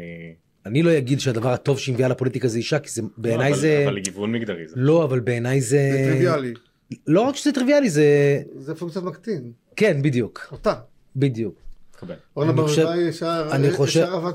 אני 0.66 0.82
לא 0.82 0.98
אגיד 0.98 1.20
שהדבר 1.20 1.48
הטוב 1.48 1.78
שהיא 1.78 1.94
מביאה 1.94 2.08
לפוליטיקה 2.08 2.48
זה 2.48 2.58
אישה, 2.58 2.78
כי 2.78 2.90
זה 2.90 3.02
בעיניי 3.16 3.54
זה... 3.54 3.84
אבל 3.86 3.98
גיוון 3.98 4.32
מגדרי 4.32 4.68
זה. 4.68 4.74
לא, 4.76 5.04
אבל 5.04 5.20
בעיניי 5.20 5.60
זה... 5.60 5.90
זה 5.92 6.08
טריוויאלי. 6.10 6.54
לא 7.06 7.20
רק 7.20 7.36
שזה 7.36 7.52
טריוויאלי, 7.52 7.90
זה... 7.90 8.04
זה 8.56 8.74
פונקציית 8.74 9.04
מקטין. 9.04 9.52
כן, 9.76 10.02
בדיוק. 10.02 10.48
אותה. 10.52 10.74
בדיוק. 11.16 11.54
אורנה 12.36 12.50
אני 12.52 12.60
חושב- 12.62 12.82
ברביבאי 12.82 13.08
ישר 13.08 13.48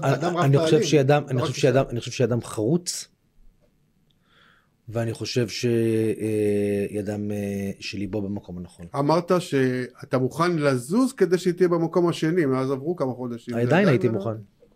אדם 0.02 0.36
רב 0.38 0.44
אני 0.44 0.58
חושב 0.58 0.72
פעלים. 0.72 0.88
שהיא 0.88 1.02
אדם, 1.02 1.24
לא 1.24 1.30
אני 1.30 1.42
חושב 1.42 1.54
שהיא. 1.54 1.70
אדם, 1.72 1.86
אני 1.90 2.00
חושב 2.00 2.12
שהיא 2.12 2.26
אדם 2.26 2.42
חרוץ, 2.42 3.08
ואני 4.90 5.14
חושב 5.14 5.48
שהיא 5.48 7.00
אדם 7.00 7.32
אה, 7.32 7.38
שליבו 7.80 8.22
במקום 8.22 8.58
הנכון. 8.58 8.86
אמרת 8.96 9.32
שאתה 9.40 10.18
מוכן 10.18 10.56
לזוז 10.56 11.14
כדי 11.14 11.38
שהיא 11.38 11.54
תהיה 11.54 11.70
במקום 11.70 12.08
השני, 12.10 12.46
מאז 12.46 12.72
עברו 12.72 12.96
כמה 12.96 13.14
חודשים. 13.14 13.56
עדיין 13.56 13.88
הייתי 13.88 14.08
לא- 14.08 14.14
מוכן. 14.14 14.30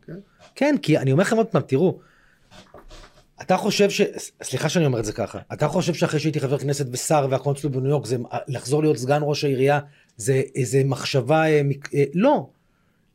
כן. 0.06 0.14
כן, 0.56 0.76
כי 0.82 0.98
אני 0.98 1.12
אומר 1.12 1.22
לכם 1.24 1.38
עוד 1.38 1.48
פעם, 1.48 1.62
תראו, 1.62 2.00
אתה 3.42 3.58
חושב 3.58 3.90
ש... 3.90 4.02
סליחה 4.44 4.70
שאני 4.70 4.86
אומר 4.86 5.00
את 5.00 5.06
זה 5.06 5.14
ככה, 5.14 5.40
אתה 5.54 5.68
חושב 5.68 5.94
שאחרי 5.94 6.20
שהייתי 6.20 6.40
חבר 6.40 6.58
כנסת 6.58 6.86
ושר 6.92 7.28
והקונסול 7.30 7.72
בניו 7.72 7.90
יורק, 7.90 8.06
זה 8.06 8.18
לחזור 8.48 8.82
להיות 8.82 8.98
סגן 8.98 9.20
ראש 9.24 9.44
העירייה, 9.44 9.80
זה 10.18 10.42
איזה 10.56 10.82
מחשבה... 10.86 11.44
אה, 11.50 11.62
מק- 11.64 11.96
אה, 11.96 12.04
לא. 12.14 12.50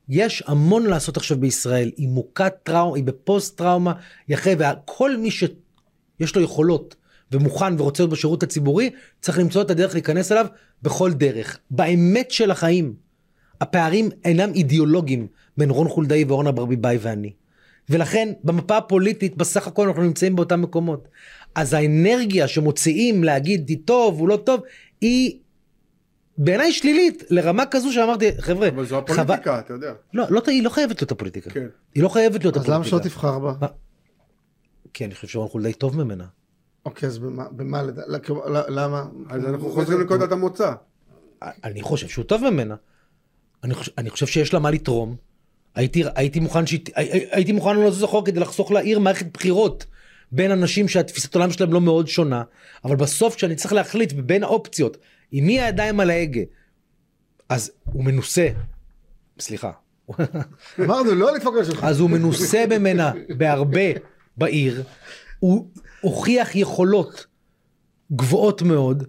יש 0.09 0.43
המון 0.47 0.87
לעשות 0.87 1.17
עכשיו 1.17 1.41
בישראל, 1.41 1.91
היא 1.97 2.09
מוכת 2.09 2.55
טראומה, 2.63 2.97
היא 2.97 3.05
בפוסט 3.05 3.59
טראומה, 3.59 3.93
היא 4.29 4.37
אחרי, 4.37 4.55
וכל 4.59 5.17
מי 5.17 5.31
שיש 5.31 6.37
לו 6.37 6.43
יכולות 6.43 6.97
ומוכן 7.33 7.81
ורוצה 7.81 8.03
להיות 8.03 8.13
בשירות 8.13 8.43
הציבורי, 8.43 8.91
צריך 9.21 9.39
למצוא 9.39 9.63
את 9.63 9.71
הדרך 9.71 9.95
להיכנס 9.95 10.33
אליו 10.33 10.47
בכל 10.83 11.13
דרך. 11.13 11.59
באמת 11.71 12.31
של 12.31 12.51
החיים, 12.51 12.95
הפערים 13.61 14.09
אינם 14.25 14.55
אידיאולוגיים 14.55 15.27
בין 15.57 15.71
רון 15.71 15.89
חולדאי 15.89 16.25
ואורנה 16.25 16.53
ברביבאי 16.53 16.99
ואני. 17.01 17.33
ולכן 17.91 18.33
במפה 18.45 18.77
הפוליטית 18.77 19.37
בסך 19.37 19.67
הכל 19.67 19.89
אנחנו 19.89 20.03
נמצאים 20.03 20.37
באותם 20.37 20.63
מקומות. 20.63 21.09
אז 21.55 21.73
האנרגיה 21.73 22.49
שמוציאים 22.49 23.25
להגיד 23.25 23.69
היא 23.69 23.79
טוב 23.85 24.19
הוא 24.21 24.29
לא 24.29 24.37
טוב 24.37 24.61
היא 25.01 25.39
בעיניי 26.39 26.73
שלילית 26.73 27.23
לרמה 27.31 27.67
כזו 27.71 27.93
שאמרתי 27.93 28.31
חבר'ה 28.41 28.69
אבל 28.69 28.87
זו 28.87 28.99
הפוליטיקה, 28.99 29.59
אתה 29.59 29.73
יודע. 29.73 29.93
לא, 30.15 30.25
לא, 30.31 30.43
היא 30.47 30.63
לא 30.63 30.71
חייבת 30.71 31.01
להיות 31.01 31.13
הפוליטיקה. 31.13 31.51
כן. 31.51 31.67
היא 31.95 32.03
לא 32.03 32.09
חייבת 32.09 32.45
להיות 32.45 32.57
אז 32.57 32.63
הפוליטיקה. 32.63 32.75
למה 32.75 32.85
שלא 32.85 33.11
תבחר 33.11 33.39
בה? 33.39 33.67
כי 34.95 35.05
אני 35.05 35.15
חושב 35.15 35.29
שרון 35.29 35.49
חולדאי 35.49 35.73
טוב 35.73 35.97
ממנה. 36.05 36.25
אוקיי, 36.85 37.07
אז 37.07 37.19
במה- 37.19 37.49
במה 37.51 37.83
לדע... 37.83 38.03
לא, 38.07 38.19
כאילו, 38.19 38.43
ל- 38.49 38.81
למה? 38.81 39.05
אז 39.31 39.45
אנחנו 39.45 39.71
חוזרים 39.71 40.01
לנקודת 40.01 40.33
המוצא. 40.33 40.73
אני 41.65 41.83
חושב 41.83 42.09
שהוא 42.09 42.25
טוב 42.25 42.51
ממנה. 42.51 42.75
אני 43.65 43.75
חושב, 43.75 43.93
אני 43.99 44.11
חושב 44.11 44.27
שיש 44.27 44.55
לה 44.55 44.61
מה 44.61 44.71
לתרום. 44.71 45.17
הייתי, 45.75 46.03
הייתי 46.15 46.41
מוכן 46.41 46.67
שהיא- 46.67 46.81
הי- 46.95 47.27
הייתי 47.31 47.53
מוכן 47.53 47.77
לא 47.77 47.85
לזוז 47.87 48.05
אחורה 48.05 48.25
כדי 48.27 48.41
לחסוך 48.41 48.71
לעיר 48.73 48.99
מערכת 48.99 49.27
בחירות 49.35 49.87
בין 50.33 50.51
אנשים 50.51 50.89
שהתפיסת 50.89 51.35
עולם 51.35 51.51
שלהם 51.51 51.73
לא 51.73 51.81
מאוד 51.81 52.09
שונה, 52.09 52.43
אבל 52.85 52.97
בסוף 52.97 53.35
כשאני 53.37 53.55
צריך 53.55 53.73
להחליט 53.73 54.13
בין 54.13 54.43
האופציות, 54.43 54.97
עם 55.31 55.47
מי 55.47 55.61
הידיים 55.61 56.01
על 56.01 56.11
ההגה, 56.11 56.41
אז 57.49 57.73
הוא 57.85 58.05
מנוסה, 58.05 58.49
סליחה, 59.41 59.71
אמרנו, 60.81 61.15
לא 61.15 61.35
לדפוק 61.35 61.55
על 61.55 61.63
השולחן. 61.63 61.87
אז 61.87 62.01
הוא 62.01 62.11
מנוסה 62.11 62.65
ממנה 62.71 63.13
בהרבה 63.37 63.81
בעיר, 64.37 64.83
הוא 65.39 65.69
הוכיח 66.01 66.55
יכולות 66.55 67.27
גבוהות 68.13 68.63
מאוד, 68.63 69.05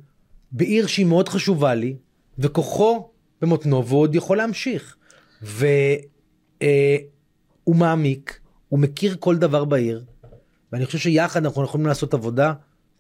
בעיר 0.52 0.88
שהיא 0.88 1.06
מאוד 1.06 1.30
חשובה 1.30 1.76
לי, 1.76 1.96
וכוחו 2.40 3.10
במותנו, 3.42 3.86
והוא 3.86 4.02
עוד 4.02 4.16
יכול 4.16 4.38
להמשיך. 4.38 4.96
והוא 5.42 6.66
מעמיק, 7.68 8.40
הוא 8.70 8.80
מכיר 8.80 9.16
כל 9.20 9.38
דבר 9.38 9.66
בעיר, 9.66 10.06
ואני 10.72 10.86
חושב 10.86 10.98
שיחד 10.98 11.46
אנחנו 11.46 11.64
יכולים 11.64 11.88
לעשות 11.88 12.14
עבודה 12.14 12.54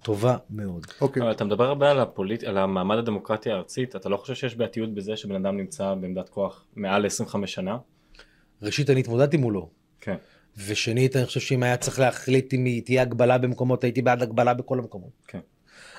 טובה 0.07 0.37
מאוד. 0.49 0.87
אוקיי. 1.01 1.23
אבל 1.23 1.31
אתה 1.31 1.43
מדבר 1.43 1.63
הרבה 1.63 1.91
על, 1.91 1.99
הפוליט... 1.99 2.43
על 2.43 2.57
המעמד 2.57 2.97
הדמוקרטיה 2.97 3.53
הארצית, 3.53 3.95
אתה 3.95 4.09
לא 4.09 4.17
חושב 4.17 4.35
שיש 4.35 4.55
בעייתיות 4.55 4.93
בזה 4.93 5.17
שבן 5.17 5.35
אדם 5.45 5.57
נמצא 5.57 5.93
בעמדת 5.93 6.29
כוח 6.29 6.65
מעל 6.75 7.05
25 7.05 7.53
שנה? 7.53 7.77
ראשית, 8.61 8.89
אני 8.89 8.99
התמודדתי 8.99 9.37
מולו. 9.37 9.69
כן. 10.01 10.15
ושנית, 10.67 11.15
אני 11.15 11.25
חושב 11.25 11.39
שאם 11.39 11.63
היה 11.63 11.77
צריך 11.77 11.99
להחליט 11.99 12.53
אם 12.53 12.65
היא 12.65 12.83
תהיה 12.83 13.01
הגבלה 13.01 13.37
במקומות, 13.37 13.83
הייתי 13.83 14.01
בעד 14.01 14.21
הגבלה 14.21 14.53
בכל 14.53 14.79
המקומות. 14.79 15.11
כן. 15.27 15.39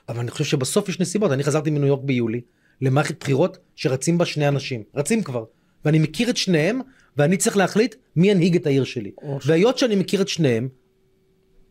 אבל 0.09 0.21
אני 0.21 0.31
חושב 0.31 0.45
שבסוף 0.45 0.89
יש 0.89 1.01
נסיבות. 1.01 1.33
אני 1.33 1.45
חזרתי 1.45 1.71
מניו 1.71 1.87
יורק 1.87 2.03
ביולי 2.05 2.41
למערכת 2.81 3.21
בחירות 3.21 3.59
שרצים 3.77 4.19
בה 4.19 4.25
שני 4.25 4.49
אנשים. 4.49 4.83
רצים 4.95 5.23
כבר. 5.23 5.45
ואני 5.85 5.99
מכיר 5.99 6.31
את 6.31 6.37
שניהם, 6.37 6.81
ואני 7.17 7.37
צריך 7.37 7.57
להחליט 7.57 7.95
מי 8.17 8.31
ינהיג 8.31 8.57
את 8.57 8.67
העיר 8.67 8.85
שלי. 8.85 9.11
והיות 9.47 9.79
שאני 9.79 9.97
מכיר 9.97 10.23
את 10.23 10.29
שניהם, 10.29 10.69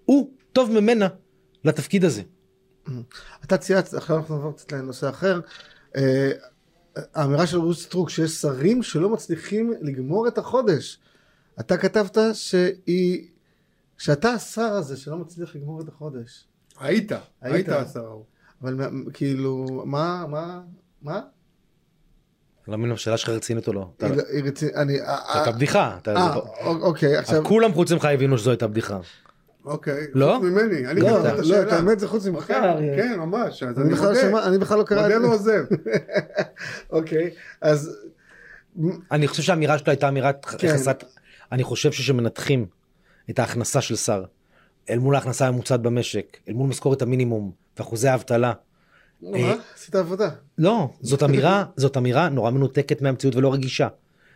הוא 0.06 0.32
טוב 0.54 0.72
ממנה 0.72 1.08
לתפקיד 1.64 2.06
הזה. 2.06 2.22
אתה 3.44 3.58
ציינת, 3.58 3.94
עכשיו 3.94 4.18
אנחנו 4.18 4.36
נעבור 4.36 4.54
קצת 4.56 4.72
לנושא 4.72 5.10
אחר. 5.10 5.40
אה, 5.96 6.32
האמירה 7.14 7.48
של 7.48 7.58
רות 7.58 7.78
סטרוק 7.78 8.10
שיש 8.10 8.32
שרים 8.32 8.84
שלא 8.84 9.10
מצליחים 9.10 9.74
לגמור 9.82 10.28
את 10.28 10.38
החודש. 10.38 11.00
אתה 11.60 11.78
כתבת 11.78 12.18
שהיא, 12.34 13.28
שאתה 13.98 14.30
השר 14.30 14.62
הזה 14.62 14.98
שלא 14.98 15.18
מצליח 15.18 15.56
לגמור 15.56 15.82
את 15.82 15.88
החודש. 15.88 16.48
היית, 16.80 17.12
היית. 17.42 17.70
השר 17.70 18.06
ההוא. 18.06 18.24
אבל 18.62 18.90
כאילו, 19.14 19.66
מה, 19.86 20.26
מה, 20.28 20.62
מה? 21.02 21.22
לא 22.68 22.78
מבין, 22.78 22.92
השאלה 22.92 23.18
שלך 23.18 23.30
רצינית 23.30 23.68
או 23.68 23.74
לא? 23.74 23.92
היא- 24.02 24.44
רצינית, 24.44 24.76
אני... 24.76 24.98
זו 24.98 25.04
הייתה 25.34 25.52
בדיחה. 25.52 25.98
אה, 26.08 26.36
אוקיי, 26.66 27.18
עכשיו... 27.18 27.44
כולם 27.46 27.74
חוץ 27.74 27.92
ממך 27.92 28.06
הבינו 28.06 28.38
שזו 28.38 28.50
הייתה 28.50 28.68
בדיחה. 28.68 29.00
אוקיי. 29.68 30.08
לא? 30.14 30.38
חוץ 30.40 30.50
ממני. 30.50 30.88
אני 30.88 31.02
לא, 31.02 31.20
את 31.20 31.46
לא, 31.46 31.62
את. 31.62 31.72
האמת 31.72 32.00
זה 32.00 32.08
חוץ 32.08 32.26
ממך. 32.26 32.44
כן, 32.44 32.64
אריה. 32.64 32.96
כן, 32.96 33.20
ממש. 33.20 33.64
אז 33.64 33.80
אני 33.80 33.92
לא 33.92 33.98
מודה. 33.98 34.48
אני 34.48 34.58
בכלל 34.58 34.78
לא 34.78 34.84
מודה 34.84 34.96
קראתי. 34.96 35.26
ועוזב. 35.26 35.64
אוקיי, 36.98 37.30
אז... 37.62 37.98
אני 39.12 39.28
חושב 39.28 39.44
שהאמירה 39.44 39.78
שלו 39.78 39.90
הייתה 39.90 40.08
אמירת 40.08 40.46
כן. 40.46 40.68
יחסת... 40.68 41.04
אני 41.52 41.64
חושב 41.64 41.92
שכשמנתחים 41.92 42.66
את 43.30 43.40
ההכנסה 43.40 43.82
של 43.82 43.96
שר 43.96 44.24
אל 44.90 45.00
מול 45.00 45.16
ההכנסה 45.16 45.48
הממוצעת 45.48 45.82
במשק, 45.82 46.38
אל 46.50 46.54
מול 46.54 46.70
משכורת 46.70 47.02
המינימום 47.02 47.52
ואחוזי 47.78 48.08
האבטלה, 48.08 48.54
נו, 49.22 49.38
מה? 49.38 49.56
עשית 49.76 49.96
עבודה. 49.96 50.30
לא, 50.58 50.90
זאת 51.02 51.24
אמירה, 51.24 51.66
זאת 51.76 51.98
אמירה 51.98 52.30
נורא 52.30 52.52
מנותקת 52.52 53.02
מהמציאות 53.02 53.36
ולא 53.36 53.54
רגישה. 53.54 53.88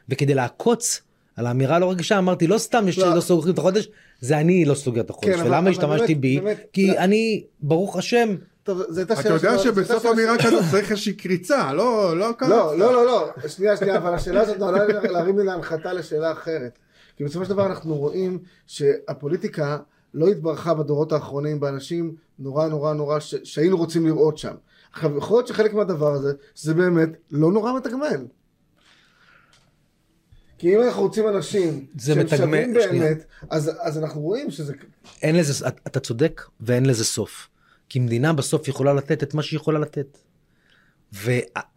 וכדי 0.10 0.34
לעקוץ 0.34 1.02
על 1.36 1.46
האמירה 1.48 1.76
הלא 1.76 1.91
רגישה 1.91 2.17
אמרתי 2.17 2.48
לא 2.48 2.58
סתם 2.58 2.88
יש 2.88 3.00
לא. 3.00 3.15
לא 3.15 3.22
סוגרים 3.22 3.54
את 3.54 3.60
החודש, 3.60 3.89
זה 4.22 4.38
אני 4.38 4.65
לא 4.65 4.76
סוגר 4.76 5.02
את 5.02 5.10
החודש. 5.10 5.36
כן, 5.36 5.46
ולמה 5.48 5.70
השתמשתי 5.70 6.15
בי? 6.15 6.39
באמת, 6.39 6.65
כי 6.74 6.88
לא. 6.88 6.98
אני, 6.98 7.44
ברוך 7.62 7.98
השם, 7.98 8.36
טוב, 8.63 8.82
זו 8.89 9.00
הייתה 9.00 9.13
אתה 9.13 9.22
שאלה 9.24 9.34
יודע 9.36 9.50
שלא- 9.50 9.58
זו 9.58 9.63
שבסוף 9.63 10.06
אמירה 10.06 10.38
כזאת 10.38 10.63
צריך 10.72 10.91
איזושהי 10.91 11.13
קריצה, 11.13 11.74
לא 11.74 12.17
לא 12.17 12.28
ככה. 12.38 12.50
לא, 12.50 12.78
לא, 12.78 12.94
לא, 12.94 13.06
לא, 13.06 13.30
שנייה, 13.48 13.78
שנייה, 13.78 13.98
אבל 13.98 14.13
השאלה 14.13 14.41
הזאת 14.41 14.58
נועדה 14.60 14.86
להרים 15.12 15.39
לי 15.39 15.46
להנחתה 15.46 15.94
לשאלה 15.94 16.32
אחרת. 16.32 16.80
כי 17.17 17.24
בסופו 17.24 17.46
של 17.46 17.52
דבר 17.52 17.65
אנחנו 17.65 17.96
רואים 17.96 18.39
שהפוליטיקה 18.67 19.78
לא 20.13 20.28
התברכה 20.28 20.74
בדורות 20.74 21.12
האחרונים 21.12 21.60
באנשים 21.60 22.15
נורא 22.39 22.67
נורא 22.67 22.94
נורא 22.94 23.20
שהיינו 23.44 23.78
רוצים 23.78 24.06
לראות 24.06 24.38
שם. 24.38 24.54
עכשיו, 24.94 25.17
יכול 25.17 25.38
להיות 25.38 25.48
שחלק 25.48 25.74
מהדבר 25.74 26.13
הזה, 26.13 26.34
שזה 26.56 26.74
באמת 26.74 27.10
לא 27.32 27.52
נורא 27.52 27.74
מתגמל. 27.78 28.26
כי 30.62 30.76
אם 30.76 30.82
אנחנו 30.82 31.02
רוצים 31.02 31.28
אנשים 31.28 31.86
שהם 32.00 32.28
שווים 32.28 32.74
שנייה. 32.74 33.04
באמת, 33.04 33.26
אז, 33.50 33.71
אז 33.82 33.97
אנחנו 33.97 34.21
רואים 34.21 34.52
שזה... 34.52 34.74
אין 35.21 35.36
לזה, 35.36 35.67
אתה 35.67 36.00
צודק 36.00 36.41
ואין 36.60 36.86
לזה 36.86 37.06
סוף. 37.06 37.50
כי 37.89 38.00
מדינה 38.00 38.34
בסוף 38.34 38.67
יכולה 38.67 38.93
לתת 38.93 39.24
את 39.24 39.34
מה 39.34 39.43
שהיא 39.43 39.58
יכולה 39.58 39.80
לתת. 39.80 40.17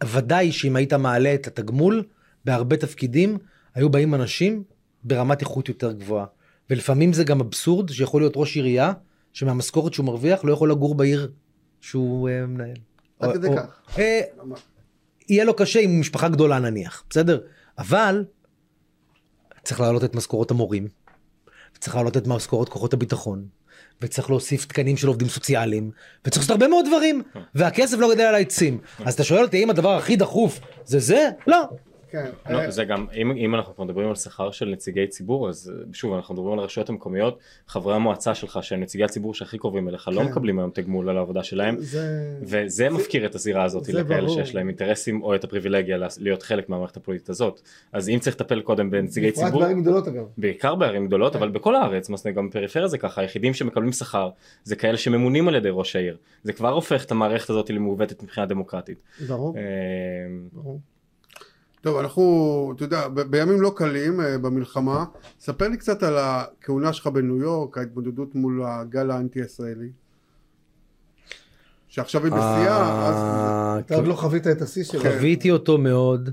וודאי 0.03 0.51
שאם 0.51 0.75
היית 0.75 0.93
מעלה 0.93 1.33
את 1.33 1.47
התגמול, 1.47 2.03
בהרבה 2.45 2.77
תפקידים 2.77 3.37
היו 3.75 3.89
באים 3.89 4.15
אנשים 4.15 4.63
ברמת 5.03 5.41
איכות 5.41 5.69
יותר 5.69 5.91
גבוהה. 5.91 6.25
ולפעמים 6.69 7.13
זה 7.13 7.23
גם 7.23 7.39
אבסורד 7.39 7.89
שיכול 7.89 8.21
להיות 8.21 8.33
ראש 8.35 8.55
עירייה 8.55 8.93
שמהמשכורת 9.33 9.93
שהוא 9.93 10.05
מרוויח 10.05 10.43
לא 10.43 10.53
יכול 10.53 10.71
לגור 10.71 10.95
בעיר 10.95 11.31
שהוא 11.81 12.29
אה, 12.29 12.45
מנהל. 12.45 12.77
עד 13.19 13.33
כדי 13.33 13.47
כך. 13.57 13.99
אה, 13.99 14.21
יהיה 15.29 15.43
לו 15.43 15.55
קשה 15.55 15.79
עם 15.79 15.99
משפחה 15.99 16.29
גדולה 16.29 16.59
נניח, 16.59 17.03
בסדר? 17.09 17.39
אבל 17.77 18.25
צריך 19.65 19.79
להעלות 19.79 20.03
את 20.03 20.15
משכורות 20.15 20.51
המורים, 20.51 20.87
וצריך 21.75 21.95
להעלות 21.95 22.17
את 22.17 22.27
משכורות 22.27 22.69
כוחות 22.69 22.93
הביטחון, 22.93 23.45
וצריך 24.01 24.29
להוסיף 24.29 24.65
תקנים 24.65 24.97
של 24.97 25.07
עובדים 25.07 25.27
סוציאליים, 25.27 25.91
וצריך 26.25 26.37
לעשות 26.37 26.51
הרבה 26.51 26.67
מאוד 26.67 26.85
דברים, 26.87 27.21
והכסף 27.55 27.97
לא 27.97 28.13
גדל 28.13 28.23
על 28.23 28.35
העצים. 28.35 28.79
אז 29.05 29.13
אתה 29.13 29.23
שואל 29.23 29.43
אותי 29.43 29.57
האם 29.57 29.69
הדבר 29.69 29.97
הכי 29.97 30.15
דחוף 30.15 30.59
זה 30.85 30.99
זה? 30.99 31.29
לא. 31.47 31.63
כן. 32.15 32.53
לא, 32.53 32.59
אה, 32.59 32.71
זה 32.71 32.85
גם, 32.85 33.05
אם, 33.13 33.31
אם 33.31 33.55
אנחנו 33.55 33.85
מדברים 33.85 34.09
על 34.09 34.15
שכר 34.15 34.51
של 34.51 34.65
נציגי 34.65 35.07
ציבור, 35.07 35.49
אז 35.49 35.73
אה, 35.75 35.93
שוב, 35.93 36.13
אנחנו 36.13 36.33
מדברים 36.33 36.53
על 36.53 36.59
הרשויות 36.59 36.89
המקומיות, 36.89 37.39
חברי 37.67 37.95
המועצה 37.95 38.35
שלך, 38.35 38.59
שהם 38.61 38.79
נציגי 38.81 39.03
הציבור 39.03 39.33
שהכי 39.33 39.57
קרובים 39.57 39.89
אליך, 39.89 40.07
לא 40.07 40.21
כן. 40.21 40.27
מקבלים 40.27 40.59
היום 40.59 40.71
תגמול 40.73 41.09
על 41.09 41.17
העבודה 41.17 41.43
שלהם, 41.43 41.75
זה... 41.79 42.35
וזה 42.41 42.89
מפקיר 42.89 43.25
את 43.25 43.35
הזירה 43.35 43.63
הזאת 43.63 43.83
זה 43.83 43.93
לכאלה 43.93 44.21
ברור. 44.21 44.35
שיש 44.35 44.55
להם 44.55 44.67
אינטרסים 44.67 45.21
או 45.21 45.35
את 45.35 45.43
הפריבילגיה 45.43 45.97
להיות 46.19 46.43
חלק 46.43 46.69
מהמערכת 46.69 46.97
הפוליטית 46.97 47.29
הזאת. 47.29 47.61
אז 47.93 48.09
אם 48.09 48.19
צריך 48.19 48.35
לטפל 48.35 48.61
קודם 48.61 48.91
בנציגי 48.91 49.31
בפרט 49.31 49.45
ציבור, 49.45 49.61
בערים 49.61 49.81
גדולות 49.81 50.07
אגב. 50.07 50.25
בעיקר 50.37 50.75
בערים 50.75 51.07
גדולות, 51.07 51.35
אבל 51.35 51.49
בכל 51.49 51.75
הארץ, 51.75 52.09
מה 52.09 52.17
זה, 52.17 52.31
גם 52.31 52.49
בפריפריה 52.49 52.87
זה 52.87 52.97
ככה, 52.97 53.21
היחידים 53.21 53.53
שמקבלים 53.53 53.91
שכר 53.91 54.29
זה 54.63 54.75
כאלה 54.75 54.97
שממונים 54.97 55.47
על 55.47 55.55
ידי 55.55 55.69
ראש 55.71 55.95
העיר. 55.95 56.17
זה 56.43 56.53
כבר 56.53 56.69
הופך 56.69 57.05
את 57.05 57.11
המערכת 57.11 57.49
הזאת 57.49 57.69
למעוותת 57.69 58.23
מבחינה 58.23 58.45
דמוקרטית. 58.45 58.97
ברור, 59.27 59.57
אה, 59.57 59.61
ברור. 60.53 60.79
טוב, 61.85 61.97
אנחנו, 61.97 62.73
אתה 62.75 62.83
יודע, 62.83 63.07
ב- 63.07 63.21
בימים 63.21 63.61
לא 63.61 63.73
קלים 63.75 64.21
אה, 64.21 64.37
במלחמה, 64.37 65.05
ספר 65.39 65.67
לי 65.67 65.77
קצת 65.77 66.03
על 66.03 66.17
הכהונה 66.17 66.93
שלך 66.93 67.07
בניו 67.07 67.37
יורק, 67.37 67.77
ההתמודדות 67.77 68.35
מול 68.35 68.63
הגל 68.65 69.11
האנטי-ישראלי. 69.11 69.89
שעכשיו 71.87 72.23
היא 72.23 72.31
בשיאה, 72.31 73.07
אז... 73.07 73.15
אה, 73.15 73.79
אתה 73.79 73.95
עוד 73.95 74.07
לא 74.07 74.13
חווית 74.13 74.47
את 74.47 74.61
השיא 74.61 74.83
שלו. 74.83 75.01
חוויתי 75.01 75.51
אותו 75.51 75.77
מאוד, 75.77 76.29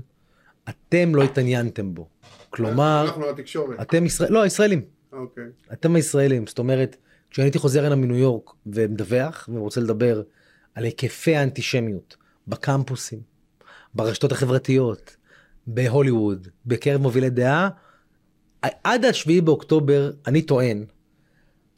אתם 0.69 1.15
לא 1.15 1.23
התעניינתם 1.23 1.93
בו. 1.93 2.07
כלומר, 2.49 3.05
אנחנו 3.07 3.29
התקשורת. 3.29 3.81
אתם 3.81 4.05
ישראל, 4.05 4.31
לא, 4.31 4.41
הישראלים. 4.41 4.81
אוקיי. 5.11 5.43
אתם 5.73 5.95
הישראלים, 5.95 6.47
זאת 6.47 6.59
אומרת, 6.59 6.97
כשאני 7.29 7.45
הייתי 7.45 7.59
חוזר 7.59 7.85
הנה 7.85 7.95
מניו 7.95 8.17
יורק 8.17 8.49
ומדווח 8.65 9.49
ורוצה 9.53 9.81
לדבר 9.81 10.23
על 10.75 10.83
היקפי 10.83 11.35
האנטישמיות 11.35 12.17
בקמפוסים, 12.47 13.19
ברשתות 13.93 14.31
החברתיות, 14.31 15.15
בהוליווד, 15.67 16.47
בקרב 16.65 17.01
מובילי 17.01 17.29
דעה, 17.29 17.69
עד 18.83 19.05
השביעי 19.05 19.41
באוקטובר, 19.41 20.11
אני 20.27 20.41
טוען, 20.41 20.85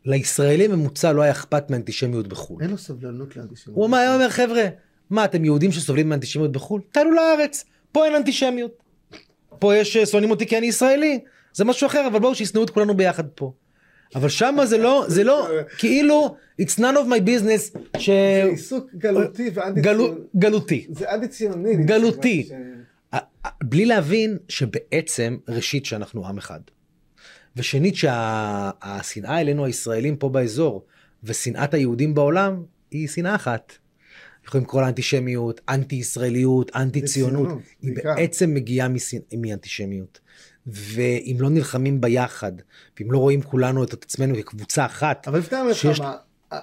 לישראלי 0.05 0.67
ממוצע 0.67 1.13
לא 1.13 1.21
היה 1.21 1.31
אכפת 1.31 1.69
מאנטישמיות 1.69 2.27
בחו"ל. 2.27 2.61
אין 2.61 2.69
לו 2.69 2.77
סבלנות 2.77 3.37
לאנטישמיות. 3.37 3.77
הוא 3.77 3.95
היה 3.95 4.15
אומר, 4.15 4.29
חבר'ה, 4.29 4.63
מה, 5.09 5.25
אתם 5.25 5.45
יהודים 5.45 5.71
שסובלים 5.71 6.09
מאנטישמיות 6.09 6.51
בחו"ל? 6.51 6.81
תעלו 6.91 7.11
לארץ, 7.11 7.65
פה 7.91 8.05
אין 8.05 8.15
אנטישמיות. 8.15 8.71
פה 9.59 9.75
יש, 9.75 9.97
אה, 9.97 10.05
שונאים 10.05 10.31
אותי 10.31 10.45
כי 10.45 10.57
אני 10.57 10.65
ישראלי, 10.65 11.19
זה 11.53 11.65
משהו 11.65 11.87
אחר, 11.87 12.07
אבל 12.07 12.19
בואו 12.19 12.35
שישנאו 12.35 12.63
את 12.63 12.69
כולנו 12.69 12.97
ביחד 12.97 13.27
פה. 13.35 13.53
אבל 14.15 14.29
שמה 14.29 14.65
זה 14.65 14.77
לא, 14.77 15.05
זה 15.07 15.23
לא, 15.23 15.47
כאילו, 15.79 16.35
it's 16.61 16.75
none 16.77 16.79
of 16.79 17.09
my 17.09 17.27
business, 17.27 17.79
ש... 17.97 18.09
זה 18.09 18.47
עיסוק 18.49 18.89
גלותי 18.95 19.49
ואנטי 19.53 19.81
גלו, 19.81 20.05
ציוני. 20.05 20.21
גלותי. 20.35 20.87
זה 20.89 21.11
אנטי 21.11 21.27
ציוני. 21.27 21.75
גלותי. 21.75 22.49
בלי 23.63 23.85
להבין 23.85 24.37
שבעצם, 24.49 25.37
ראשית, 25.47 25.85
שאנחנו 25.85 26.27
עם 26.27 26.37
אחד. 26.37 26.59
ושנית, 27.55 27.95
שהשנאה 27.95 29.41
אלינו 29.41 29.65
הישראלים 29.65 30.15
פה 30.17 30.29
באזור, 30.29 30.85
ושנאת 31.23 31.73
היהודים 31.73 32.13
בעולם, 32.13 32.63
היא 32.91 33.07
שנאה 33.07 33.35
אחת. 33.35 33.73
יכולים 34.47 34.65
לקרוא 34.65 34.81
לה 34.81 34.87
אנטישמיות, 34.87 35.61
אנטי 35.69 35.95
ישראליות, 35.95 36.71
אנטי 36.75 37.01
ציונות. 37.01 37.47
ציונות, 37.47 37.63
היא 37.81 37.93
בעיקר. 37.95 38.13
בעצם 38.15 38.53
מגיעה 38.53 38.87
משנ- 38.87 39.37
מאנטישמיות. 39.37 40.19
ואם 40.67 41.37
לא 41.39 41.49
נלחמים 41.49 42.01
ביחד, 42.01 42.51
ואם 42.99 43.11
לא 43.11 43.17
רואים 43.17 43.41
כולנו 43.41 43.83
את 43.83 43.93
עצמנו 43.93 44.35
כקבוצה 44.35 44.85
אחת, 44.85 45.27
אבל 45.27 45.39
לפני 45.39 45.57
שיש- 45.73 45.99
המלחמה, 45.99 46.15
א- 46.49 46.57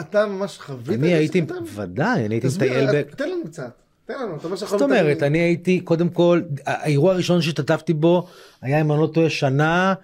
אתה 0.00 0.26
ממש 0.26 0.58
חווית 0.58 0.98
אני? 0.98 1.14
הייתי, 1.14 1.42
ודאי, 1.74 2.26
אני 2.26 2.34
הייתי 2.34 2.46
מטייל 2.56 2.86
ב... 2.92 3.02
תן 3.02 3.28
לנו 3.30 3.44
קצת. 3.44 3.82
תן 4.08 4.14
לנו, 4.22 4.36
אתה 4.36 4.44
אומר 4.44 4.56
שאתה 4.56 4.70
זאת 4.70 4.82
אומרת, 4.82 5.22
אני 5.22 5.38
הייתי, 5.38 5.80
קודם 5.80 6.08
כל, 6.08 6.40
האירוע 6.66 7.12
הראשון 7.12 7.42
שהשתתפתי 7.42 7.94
בו 7.94 8.26
היה, 8.62 8.80
אם 8.80 8.92
אני 8.92 9.00
לא 9.00 9.06
טועה, 9.06 9.30
שנה 9.30 9.94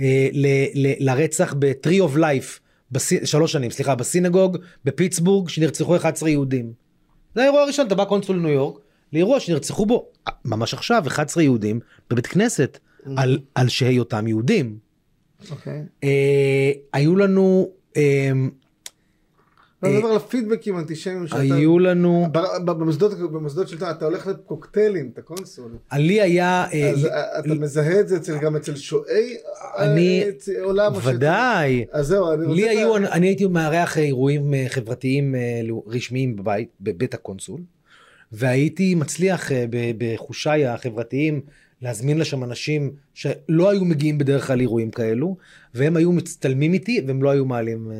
אה, 0.00 0.28
לרצח 1.00 1.54
ב-Tree 1.58 2.02
of 2.12 2.16
Life, 2.18 2.60
שלוש 3.24 3.52
שנים, 3.52 3.70
סליחה, 3.70 3.94
ב 3.94 4.00
synagogue 4.00 4.58
בפיטסבורג, 4.84 5.48
שנרצחו 5.48 5.96
11 5.96 6.30
יהודים. 6.30 6.72
זה 7.34 7.40
האירוע 7.40 7.62
הראשון, 7.62 7.86
אתה 7.86 7.94
בא 7.94 8.04
קונסול 8.04 8.36
לניו 8.36 8.50
יורק, 8.50 8.78
לאירוע 9.12 9.40
שנרצחו 9.40 9.86
בו, 9.86 10.06
אה, 10.28 10.32
ממש 10.44 10.74
עכשיו, 10.74 11.04
11 11.06 11.42
יהודים 11.42 11.80
בבית 12.10 12.26
כנסת, 12.26 12.78
על, 13.16 13.38
על 13.54 13.68
שהיותם 13.68 14.26
יהודים. 14.26 14.78
אוקיי. 15.50 15.82
אה, 16.04 16.72
היו 16.92 17.16
לנו, 17.16 17.68
אה, 17.96 18.30
אני 19.82 19.96
מדבר 19.96 20.08
על 20.08 20.16
הפידבקים 20.16 20.76
האנטישמיים 20.76 21.26
שאתה... 21.26 21.40
היו 21.40 21.78
לנו, 21.78 22.26
במוסדות, 22.64 23.18
במוסדות 23.18 23.68
שלטון, 23.68 23.90
אתה 23.90 24.04
הולך 24.04 24.26
לקוקטיילים, 24.26 25.10
אתה 25.12 25.22
קונסול. 25.22 25.72
לי 25.92 26.20
היה, 26.20 26.66
אה, 26.72 26.90
אז 26.90 27.06
אה, 27.06 27.38
אתה 27.38 27.54
מזהה 27.54 28.00
את 28.00 28.08
זה 28.08 28.38
גם 28.42 28.56
אצל 28.56 28.76
שועי 28.76 29.36
אה, 29.78 30.62
עולם. 30.62 30.92
ודאי. 31.04 31.84
אז 31.92 32.06
זהו, 32.06 32.32
אני 32.32 32.44
רוצה... 32.44 32.56
לי 32.56 32.68
היו, 32.68 32.96
אני 32.96 33.26
הייתי 33.26 33.46
מארח 33.46 33.98
אירועים 33.98 34.54
אה, 34.54 34.64
חברתיים 34.68 35.34
אה, 35.34 35.60
לא- 35.64 35.82
רשמיים 35.86 36.36
בבית, 36.36 36.68
בבית 36.80 37.14
הקונסול, 37.14 37.60
והייתי 38.32 38.94
מצליח 38.94 39.52
אה, 39.52 39.64
בחושיי 39.98 40.66
החברתיים 40.66 41.40
להזמין 41.82 42.18
לשם 42.18 42.44
אנשים 42.44 42.92
שלא 43.14 43.70
היו 43.70 43.84
מגיעים 43.84 44.18
בדרך 44.18 44.46
כלל 44.46 44.56
לאירועים 44.56 44.90
כאלו, 44.90 45.36
והם 45.74 45.96
היו 45.96 46.12
מצטלמים 46.12 46.72
איתי 46.72 47.04
והם 47.06 47.22
לא 47.22 47.30
היו 47.30 47.44
מעלים 47.44 47.90
אה, 47.90 47.96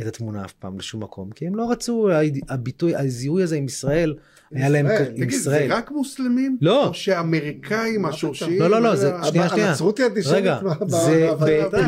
את 0.00 0.06
התמונה 0.06 0.44
אף 0.44 0.52
פעם 0.52 0.78
לשום 0.78 1.02
מקום, 1.02 1.30
כי 1.30 1.46
הם 1.46 1.54
לא 1.56 1.70
רצו, 1.70 2.08
הביטוי, 2.48 2.96
הזיהוי 2.96 3.42
הזה 3.42 3.56
עם 3.56 3.64
ישראל, 3.64 4.14
היה 4.50 4.68
להם 4.68 4.86
ישראל. 4.86 5.04
כ- 5.04 5.08
עם 5.08 5.14
תגיד, 5.14 5.30
זה 5.30 5.36
ישראל. 5.36 5.72
רק 5.72 5.90
מוסלמים? 5.90 6.58
לא. 6.60 6.86
או 6.88 6.94
שאמריקאים, 6.94 8.04
השורשיים? 8.06 8.60
לא, 8.60 8.70
לא, 8.70 8.82
לא, 8.82 8.96
זה- 8.96 9.12
שנייה, 9.28 9.48
שנייה. 9.48 9.68
הנצרות 9.68 9.98
היא 9.98 10.06
אנטישמית. 10.06 10.34
רגע, 10.34 10.60
זה, 10.86 11.30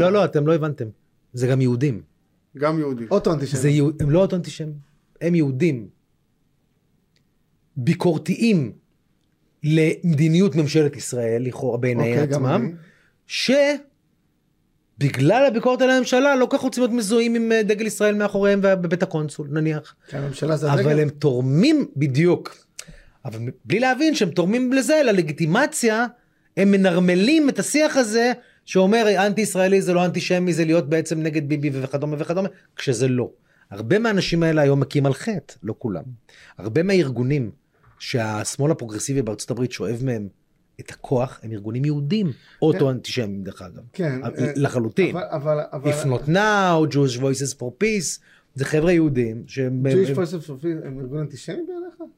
לא, 0.00 0.12
לא, 0.12 0.24
אתם 0.24 0.46
לא 0.46 0.54
הבנתם, 0.54 0.84
זה 1.32 1.46
גם 1.46 1.60
יהודים. 1.60 2.02
גם 2.58 2.78
יהודים. 2.78 3.06
אוטו 3.10 3.32
אנטישמי. 3.32 3.60
זה 3.60 3.68
יהוד, 3.68 4.02
הם 4.02 4.10
לא 4.10 4.18
אוטו 4.22 4.36
אנטישמים, 4.36 4.72
הם 5.20 5.34
יהודים. 5.34 5.88
ביקורתיים 7.76 8.72
למדיניות 9.64 10.56
ממשלת 10.56 10.96
ישראל, 10.96 11.42
לכאורה 11.42 11.78
בעיני 11.78 12.00
אוקיי, 12.10 12.18
עצמם, 12.34 12.46
אני. 12.46 12.72
שבגלל 15.02 15.44
הביקורת 15.46 15.82
על 15.82 15.90
הממשלה 15.90 16.36
לא 16.36 16.46
כל 16.46 16.56
כך 16.56 16.62
רוצים 16.62 16.82
להיות 16.82 16.94
מזוהים 16.94 17.34
עם 17.34 17.52
אה, 17.52 17.62
דגל 17.62 17.86
ישראל 17.86 18.14
מאחוריהם 18.14 18.60
בבית 18.62 19.02
הקונסול, 19.02 19.48
נניח. 19.50 19.94
כי 20.08 20.16
הממשלה 20.16 20.56
זה 20.56 20.72
אבל 20.72 20.80
הדגל. 20.80 21.00
הם 21.00 21.08
תורמים 21.08 21.86
בדיוק. 21.96 22.56
אבל 23.24 23.38
בלי 23.64 23.80
להבין 23.80 24.14
שהם 24.14 24.30
תורמים 24.30 24.72
לזה, 24.72 25.00
ללגיטימציה, 25.04 26.06
הם 26.56 26.70
מנרמלים 26.70 27.48
את 27.48 27.58
השיח 27.58 27.96
הזה 27.96 28.32
שאומר 28.66 29.26
אנטי 29.26 29.40
ישראלי 29.40 29.82
זה 29.82 29.92
לא 29.92 30.04
אנטישמי 30.04 30.52
זה 30.52 30.64
להיות 30.64 30.88
בעצם 30.88 31.22
נגד 31.22 31.48
ביבי 31.48 31.70
וכדומה 31.72 32.16
וכדומה, 32.18 32.48
כשזה 32.76 33.08
לא. 33.08 33.30
הרבה 33.70 33.98
מהאנשים 33.98 34.42
האלה 34.42 34.62
היום 34.62 34.80
מכים 34.80 35.06
על 35.06 35.14
חטא, 35.14 35.54
לא 35.62 35.74
כולם. 35.78 36.02
הרבה 36.58 36.82
מהארגונים 36.82 37.50
שהשמאל 37.98 38.70
הפרוגרסיבי 38.70 39.22
בארצות 39.22 39.50
הברית 39.50 39.72
שואב 39.72 40.00
מהם 40.04 40.28
את 40.80 40.90
הכוח, 40.90 41.40
הם 41.42 41.52
ארגונים 41.52 41.84
יהודים, 41.84 42.32
אוטו 42.62 42.90
אנטישמים 42.90 43.42
דרך 43.42 43.62
אגב. 43.62 43.82
כן. 43.92 44.20
אה, 44.24 44.30
לחלוטין. 44.56 45.16
אבל, 45.16 45.58
אבל. 45.72 45.90
If 45.92 46.04
not 46.04 46.28
now, 46.28 46.92
Jewish 46.94 47.20
Voices 47.20 47.54
for 47.58 47.84
Peace, 47.84 48.20
זה 48.54 48.64
חבר'ה 48.64 48.92
יהודים 48.92 49.44
שהם... 49.46 49.86
Jewish 49.86 50.08
הם- 50.10 50.16
Voice 50.16 50.28
of 50.28 50.62
Freedom 50.62 50.86
הם 50.86 51.00
ארגון 51.00 51.18
אנטישמי 51.18 51.56
בעיניך? 51.56 52.12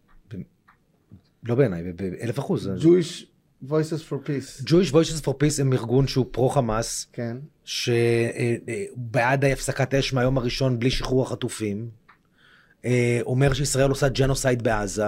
לא 1.44 1.54
בעיניי, 1.54 1.92
באלף 1.92 2.38
אחוז. 2.38 2.70
Jewish 2.78 3.24
Voices 3.68 4.10
for 4.10 4.28
Peace. 4.28 4.64
Jewish 4.64 4.92
Voices 4.92 5.24
for 5.24 5.30
Peace 5.30 5.60
הם 5.60 5.72
ארגון 5.72 6.06
שהוא 6.06 6.26
פרו 6.30 6.48
חמאס, 6.48 7.06
כן. 7.12 7.36
שבעד 7.64 9.44
הפסקת 9.44 9.94
אש 9.94 10.12
מהיום 10.12 10.38
הראשון 10.38 10.78
בלי 10.78 10.90
שחרור 10.90 11.22
החטופים, 11.22 11.90
אה, 12.84 13.18
אומר 13.22 13.52
שישראל 13.52 13.90
עושה 13.90 14.08
ג'נוסייד 14.08 14.62
בעזה, 14.62 15.06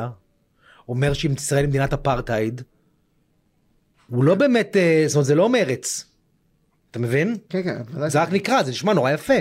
אומר 0.89 1.13
שישראל 1.13 1.61
היא 1.61 1.69
מדינת 1.69 1.93
אפרטהייד. 1.93 2.63
הוא 4.11 4.25
לא 4.25 4.35
באמת, 4.35 4.77
אה, 4.77 5.05
זאת 5.07 5.15
אומרת 5.15 5.27
זה 5.27 5.35
לא 5.35 5.49
מרץ, 5.49 6.07
אתה 6.91 6.99
מבין? 6.99 7.37
כן, 7.49 7.63
כן. 7.63 8.09
זה 8.09 8.23
רק 8.23 8.33
נקרא, 8.33 8.63
זה 8.63 8.71
נשמע 8.71 8.93
נורא 8.93 9.11
יפה. 9.11 9.35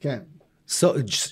כן. 0.00 0.18
So, 0.68 0.84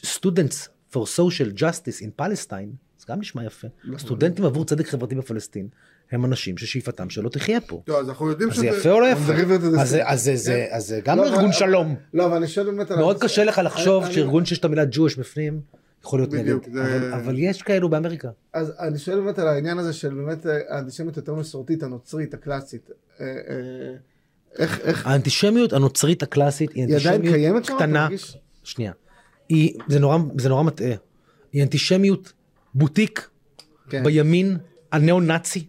students 0.02 0.68
for 0.92 1.00
social 1.16 1.58
justice 1.58 2.02
in 2.02 2.22
Palestine, 2.22 2.72
זה 2.98 3.04
גם 3.08 3.20
נשמע 3.20 3.44
יפה. 3.44 3.68
סטודנטים 3.98 4.44
עבור 4.44 4.64
צדק 4.64 4.88
חברתי 4.88 5.14
בפלסטין, 5.14 5.68
הם 6.12 6.24
אנשים 6.24 6.58
ששאיפתם 6.58 7.10
שלא 7.10 7.28
תחיה 7.28 7.60
פה. 7.60 7.82
טוב, 7.86 7.96
אז 7.96 8.08
אנחנו 8.08 8.28
יודעים 8.28 8.50
אז 8.50 8.54
שזה... 8.56 8.62
זה 8.62 8.68
יפה 8.78 8.90
או 8.90 9.00
לא 9.00 9.06
יפה? 9.06 9.32
the 9.32 9.80
אז 9.80 9.88
זה-. 9.88 10.06
אז 10.06 10.30
אז 10.70 10.94
גם 11.04 11.18
לא, 11.18 11.26
ארגון 11.26 11.52
שלום. 11.52 11.96
לא, 12.14 12.26
אבל 12.26 12.36
אני 12.36 12.48
שואל 12.48 12.66
באמת 12.66 12.90
על... 12.90 12.98
מאוד 12.98 13.20
קשה 13.20 13.44
לך 13.44 13.60
לחשוב 13.64 14.10
שארגון 14.10 14.44
שיש 14.44 14.58
את 14.58 14.64
המילה 14.64 14.82
Jewish 14.82 15.18
בפנים, 15.18 15.60
יכול 16.04 16.18
להיות 16.20 16.32
נגד. 16.32 16.42
בדיוק, 16.42 16.64
זה- 16.72 16.82
אבל- 16.96 17.12
אבל 17.14 17.38
יש 17.38 17.62
כאלו 17.62 17.88
באמריקה. 17.88 18.28
אז 18.52 18.72
אני 18.78 18.98
שואל 18.98 19.20
באמת 19.20 19.38
על 19.38 19.48
העניין 19.48 19.78
הזה 19.78 19.92
של 19.92 20.14
באמת 20.14 20.46
האנטישמיות 20.68 21.16
יותר 21.16 21.34
מסורתית, 21.34 21.82
הנוצרית, 21.82 22.34
הקלאסית. 22.34 22.90
אה, 23.20 23.26
אה, 23.26 23.94
איך, 24.58 24.80
איך, 24.80 25.06
האנטישמיות 25.06 25.72
הנוצרית 25.72 26.22
הקלאסית 26.22 26.72
היא 26.72 26.84
אנטישמיות 26.84 27.64
שם? 27.64 27.76
קטנה. 27.76 28.02
מרגיש? 28.04 28.36
שנייה. 28.62 28.92
היא, 29.48 29.74
זה 29.88 29.98
נורא, 30.00 30.18
זה 30.38 30.48
נורא 30.48 30.62
מטעה. 30.62 30.92
היא 31.52 31.62
אנטישמיות 31.62 32.32
בוטיק 32.74 33.28
כן. 33.90 34.04
בימין 34.04 34.56
הניאו-נאצי, 34.92 35.58
יש 35.58 35.66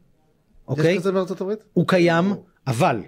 אוקיי? 0.67 0.98
כזה 1.00 1.12
בארצות 1.12 1.41
הברית? 1.41 1.60
הוא 1.74 1.88
קיים, 1.88 2.34
אבל 2.67 3.00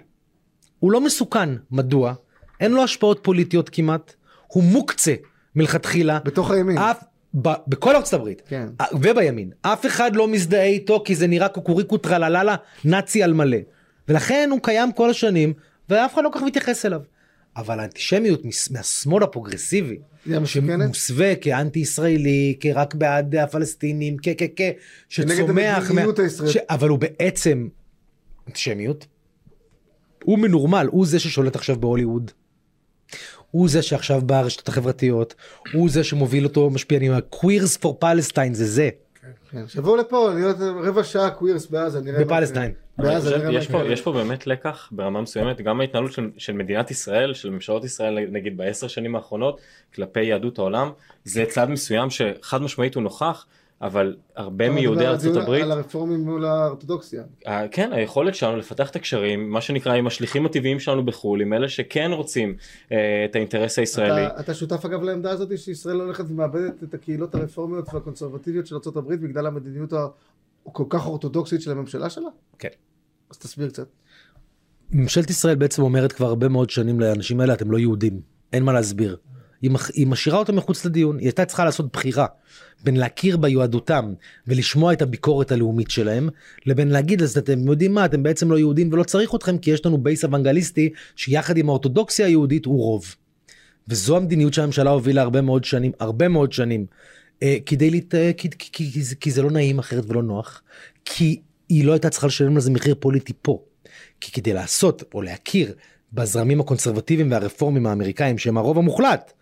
הוא 0.78 0.92
לא 0.92 1.00
מסוכן. 1.00 1.48
מדוע? 1.70 2.14
אין 2.60 2.72
לו 2.72 2.82
השפעות 2.84 3.20
פוליטיות 3.22 3.68
כמעט. 3.68 4.14
הוא 4.46 4.62
מוקצה 4.64 5.14
מלכתחילה. 5.56 6.18
בתוך 6.24 6.50
הימין. 6.50 6.78
אף, 6.78 7.04
ב, 7.42 7.48
בכל 7.68 7.96
ארצות 7.96 8.12
הברית. 8.12 8.42
כן. 8.48 8.68
ובימין. 8.92 9.50
אף 9.62 9.86
אחד 9.86 10.16
לא 10.16 10.28
מזדהה 10.28 10.64
איתו 10.64 11.02
כי 11.04 11.14
זה 11.14 11.26
נראה 11.26 11.48
קוקוריקו 11.48 11.98
טרלללה 11.98 12.56
נאצי 12.84 13.22
על 13.22 13.32
מלא. 13.32 13.58
ולכן 14.08 14.48
הוא 14.52 14.60
קיים 14.62 14.92
כל 14.92 15.10
השנים 15.10 15.52
ואף 15.88 16.14
אחד 16.14 16.24
לא 16.24 16.30
כך 16.34 16.42
מתייחס 16.42 16.86
אליו. 16.86 17.00
אבל 17.56 17.80
האנטישמיות 17.80 18.42
מהשמאל 18.70 19.22
הפרוגרסיבי? 19.22 19.98
שמוסווה 20.44 21.36
כאנטי 21.36 21.78
ישראלי, 21.78 22.56
כרק 22.60 22.94
בעד 22.94 23.36
הפלסטינים, 23.36 24.16
כ... 24.22 24.28
כ... 24.38 24.42
כ... 24.56 24.60
שצומח... 25.08 25.90
הישראלית. 26.18 26.52
ש... 26.52 26.56
אבל 26.56 26.88
הוא 26.88 26.98
בעצם 26.98 27.68
אנטישמיות. 28.48 29.06
הוא 30.24 30.38
מנורמל, 30.38 30.88
הוא 30.90 31.06
זה 31.06 31.18
ששולט 31.18 31.56
עכשיו 31.56 31.80
בהוליווד. 31.80 32.30
הוא 33.54 33.68
זה 33.68 33.82
שעכשיו 33.82 34.20
ברשתות 34.20 34.68
החברתיות, 34.68 35.34
הוא 35.72 35.90
זה 35.90 36.04
שמוביל 36.04 36.44
אותו 36.44 36.70
משפיענים, 36.70 37.12
ה-Queers 37.12 37.78
for 37.82 38.04
Palestine 38.04 38.52
זה 38.52 38.66
זה, 38.66 38.90
כן. 39.50 39.64
שיבואו 39.68 39.96
לפה, 39.96 40.30
להיות 40.34 40.56
רבע 40.60 41.04
שעה 41.04 41.30
קווירס 41.30 41.66
בעזה, 41.66 42.00
נראה... 42.00 42.24
בפלסטיין. 42.24 42.72
אני. 42.98 43.92
יש 43.92 44.00
פה 44.02 44.12
באמת 44.12 44.46
לקח 44.46 44.88
ברמה 44.92 45.20
מסוימת, 45.20 45.60
גם 45.60 45.80
ההתנהלות 45.80 46.12
של, 46.12 46.30
של 46.36 46.52
מדינת 46.52 46.90
ישראל, 46.90 47.34
של 47.34 47.50
ממשלות 47.50 47.84
ישראל 47.84 48.18
נגיד 48.30 48.56
בעשר 48.56 48.88
שנים 48.88 49.16
האחרונות, 49.16 49.60
כלפי 49.94 50.24
יהדות 50.24 50.58
העולם, 50.58 50.90
זה 51.24 51.44
צעד 51.48 51.70
מסוים 51.70 52.10
שחד 52.10 52.62
משמעית 52.62 52.94
הוא 52.94 53.02
נוכח, 53.02 53.46
אבל 53.82 54.16
הרבה 54.36 54.64
אתה 54.64 54.72
מדבר 54.72 54.80
מיהודי 54.80 55.06
על 55.06 55.12
ארצות 55.12 55.26
הדיון 55.26 55.42
הברית, 55.42 55.62
על 55.62 55.70
הרפורמים 55.72 56.20
מול 56.20 56.44
האורתודוקסיה. 56.44 57.22
ה- 57.46 57.68
כן 57.68 57.92
היכולת 57.92 58.34
שלנו 58.34 58.56
לפתח 58.56 58.90
את 58.90 58.96
הקשרים, 58.96 59.50
מה 59.50 59.60
שנקרא 59.60 59.94
עם 59.94 60.06
השליחים 60.06 60.46
הטבעיים 60.46 60.80
שלנו 60.80 61.04
בחו"ל, 61.06 61.40
עם 61.40 61.52
אלה 61.52 61.68
שכן 61.68 62.10
רוצים 62.12 62.56
אה, 62.92 63.24
את 63.24 63.36
האינטרס 63.36 63.78
הישראלי. 63.78 64.26
אתה, 64.26 64.40
אתה 64.40 64.54
שותף 64.54 64.84
אגב 64.84 65.02
לעמדה 65.02 65.30
הזאת 65.30 65.58
שישראל 65.58 66.00
הולכת 66.00 66.24
ומאבדת 66.28 66.82
את 66.82 66.94
הקהילות 66.94 67.34
הרפורמיות 67.34 67.94
והקונסרבטיביות 67.94 68.66
של 68.66 68.76
ארה"ב 68.76 69.14
בגלל 69.14 69.46
המדיניות 69.46 69.92
הכל 70.66 70.84
כך 70.88 71.06
אורתודוקסית 71.06 71.62
של 71.62 71.70
הממשלה 71.70 72.10
שלה? 72.10 72.28
כן. 72.58 72.68
אז 73.30 73.38
תסביר 73.38 73.68
קצת. 73.68 73.86
ממשלת 74.90 75.30
ישראל 75.30 75.54
בעצם 75.54 75.82
אומרת 75.82 76.12
כבר 76.12 76.26
הרבה 76.26 76.48
מאוד 76.48 76.70
שנים 76.70 77.00
לאנשים 77.00 77.40
האלה 77.40 77.54
אתם 77.54 77.70
לא 77.70 77.78
יהודים, 77.78 78.20
אין 78.52 78.62
מה 78.62 78.72
להסביר. 78.72 79.16
היא. 79.64 79.72
היא 79.94 80.06
משאירה 80.06 80.38
אותם 80.38 80.56
מחוץ 80.56 80.84
לדיון, 80.84 81.18
היא 81.18 81.26
הייתה 81.26 81.44
צריכה 81.44 81.64
לעשות 81.64 81.92
בחירה 81.92 82.26
בין 82.84 82.96
להכיר 82.96 83.36
ביהדותם 83.36 84.12
ולשמוע 84.46 84.92
את 84.92 85.02
הביקורת 85.02 85.52
הלאומית 85.52 85.90
שלהם, 85.90 86.28
לבין 86.66 86.88
להגיד 86.88 87.22
אז 87.22 87.38
אתם 87.38 87.66
יודעים 87.66 87.94
מה 87.94 88.04
אתם 88.04 88.22
בעצם 88.22 88.50
לא 88.50 88.58
יהודים 88.58 88.92
ולא 88.92 89.02
צריך 89.02 89.34
אתכם 89.34 89.58
כי 89.58 89.70
יש 89.70 89.86
לנו 89.86 89.98
בייס 89.98 90.24
אוונגליסטי 90.24 90.90
שיחד 91.16 91.56
עם 91.56 91.68
האורתודוקסיה 91.68 92.26
היהודית 92.26 92.64
הוא 92.64 92.78
רוב. 92.82 93.14
וזו 93.88 94.16
המדיניות 94.16 94.54
שהממשלה 94.54 94.90
הובילה 94.90 95.22
הרבה 95.22 95.40
מאוד 95.40 95.64
שנים, 95.64 95.92
הרבה 96.00 96.28
מאוד 96.28 96.52
שנים, 96.52 96.86
אה, 97.42 97.56
כדי 97.66 97.90
להת... 97.90 98.14
אה, 98.14 98.30
כי, 98.36 98.50
כי, 98.50 98.68
כי, 98.72 98.90
כי, 98.92 99.02
זה- 99.02 99.14
כי 99.14 99.30
זה 99.30 99.42
לא 99.42 99.50
נעים 99.50 99.78
אחרת 99.78 100.04
ולא 100.08 100.22
נוח, 100.22 100.62
כי 101.04 101.40
היא 101.68 101.84
לא 101.84 101.92
הייתה 101.92 102.10
צריכה 102.10 102.26
לשלם 102.26 102.56
לזה 102.56 102.70
מחיר 102.70 102.94
פוליטי 103.00 103.32
פה. 103.42 103.62
כי 104.20 104.32
כדי 104.32 104.52
לעשות 104.52 105.02
או 105.14 105.22
להכיר 105.22 105.72
בזרמים 106.12 106.60
הקונסרבטיביים 106.60 107.30
והרפורמים 107.30 107.86
האמריקאים 107.86 108.38
שהם 108.38 108.58
הרוב 108.58 108.78
המוחלט, 108.78 109.32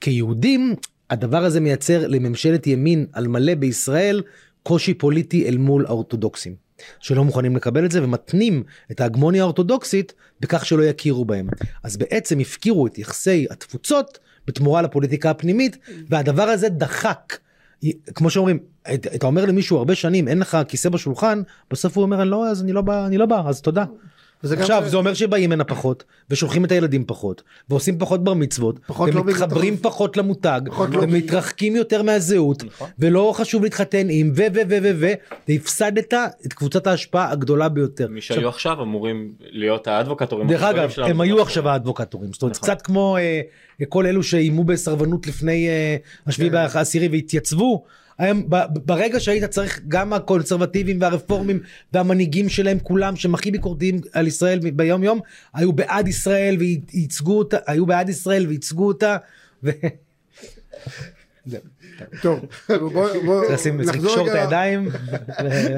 כיהודים 0.00 0.74
הדבר 1.10 1.44
הזה 1.44 1.60
מייצר 1.60 2.06
לממשלת 2.08 2.66
ימין 2.66 3.06
על 3.12 3.28
מלא 3.28 3.54
בישראל 3.54 4.22
קושי 4.62 4.94
פוליטי 4.94 5.48
אל 5.48 5.56
מול 5.56 5.86
האורתודוקסים. 5.86 6.54
שלא 7.00 7.24
מוכנים 7.24 7.56
לקבל 7.56 7.84
את 7.84 7.90
זה 7.90 8.04
ומתנים 8.04 8.62
את 8.90 9.00
ההגמוניה 9.00 9.42
האורתודוקסית 9.42 10.12
בכך 10.40 10.66
שלא 10.66 10.82
יכירו 10.82 11.24
בהם. 11.24 11.48
אז 11.82 11.96
בעצם 11.96 12.38
הפקירו 12.38 12.86
את 12.86 12.98
יחסי 12.98 13.46
התפוצות 13.50 14.18
בתמורה 14.46 14.82
לפוליטיקה 14.82 15.30
הפנימית 15.30 15.76
והדבר 16.08 16.42
הזה 16.42 16.68
דחק. 16.68 17.36
כמו 18.14 18.30
שאומרים, 18.30 18.58
את- 18.94 19.06
אתה 19.14 19.26
אומר 19.26 19.44
למישהו 19.44 19.76
הרבה 19.76 19.94
שנים 19.94 20.28
אין 20.28 20.38
לך 20.38 20.58
כיסא 20.68 20.88
בשולחן, 20.88 21.42
בסוף 21.70 21.96
הוא 21.96 22.02
אומר 22.02 22.24
לא 22.24 22.48
אז 22.48 22.62
אני 22.62 22.72
לא 22.72 22.80
בא, 22.82 23.06
אני 23.06 23.18
לא 23.18 23.26
בא, 23.26 23.42
אז 23.48 23.60
תודה. 23.60 23.84
עכשיו 24.44 24.82
זה 24.86 24.96
אומר 24.96 25.14
שבאים 25.14 25.52
הנה 25.52 25.64
פחות 25.64 26.04
ושולחים 26.30 26.64
את 26.64 26.72
הילדים 26.72 27.04
פחות 27.06 27.42
ועושים 27.68 27.98
פחות 27.98 28.24
בר 28.24 28.34
מצוות 28.34 28.78
פחות 28.86 29.14
לא 29.14 29.20
ומתחברים 29.20 29.74
בגלל- 29.74 29.90
פחות 29.90 30.16
למותג 30.16 30.60
פחות 30.66 30.90
לא 30.90 31.00
ומתרחקים 31.02 31.76
יותר 31.76 32.02
מהזהות 32.02 32.64
נכון. 32.64 32.88
ולא 32.98 33.32
חשוב 33.36 33.62
להתחתן 33.62 34.06
עם 34.10 34.32
ו 34.36 34.42
ו 34.54 34.58
ו 34.68 34.78
ו 34.82 34.90
ו 35.00 35.06
והפסדת 35.48 36.14
את 36.46 36.52
קבוצת 36.52 36.86
ההשפעה 36.86 37.30
הגדולה 37.30 37.68
ביותר. 37.68 38.08
מי 38.08 38.18
עכשיו, 38.18 38.36
שהיו 38.36 38.48
עכשיו 38.48 38.82
אמורים 38.82 39.32
להיות 39.40 39.88
האדבוקטורים. 39.88 40.48
דרך 40.48 40.62
אגב. 40.62 40.90
הם 40.98 41.20
היו 41.20 41.42
עכשיו 41.42 41.68
האדבוקטורים 41.68 42.32
זאת 42.32 42.42
אומרת 42.42 42.56
נכון. 42.56 42.74
קצת 42.74 42.82
כמו 42.82 43.16
אה, 43.16 43.40
כל 43.88 44.06
אלו 44.06 44.22
שאיימו 44.22 44.64
בסרבנות 44.64 45.26
לפני 45.26 45.68
אה, 45.68 45.96
השביעי 46.26 46.50
כן. 46.50 46.56
והעשירי 46.56 47.08
והתייצבו. 47.08 47.84
ב- 48.48 48.56
ברגע 48.86 49.20
שהיית 49.20 49.44
צריך 49.44 49.80
גם 49.88 50.12
הקונסרבטיבים 50.12 51.00
והרפורמים 51.00 51.60
והמנהיגים 51.92 52.48
שלהם 52.48 52.78
כולם 52.78 53.16
שהם 53.16 53.34
הכי 53.34 53.50
ביקורתיים 53.50 54.00
על 54.12 54.26
ישראל 54.26 54.58
ביום 54.70 55.02
יום 55.02 55.20
היו 55.54 55.72
בעד 55.72 56.08
ישראל 56.08 56.56
וייצגו 56.58 57.38
אותה 57.38 57.56
היו 57.66 57.86
בעד 57.86 58.08
ישראל 58.08 58.46
וייצגו 58.46 58.86
אותה. 58.86 59.16
ו... 59.64 59.70
טוב, 62.22 62.40
בוא 62.68 63.08
בוא 63.24 63.40
צריך 63.46 63.52
לשים- 63.60 63.82
צריך 63.84 63.96
נחזור 63.96 64.10
לקשור 64.10 64.26
את 64.26 64.32
רגע, 64.32 64.40
הידיים. 64.42 64.88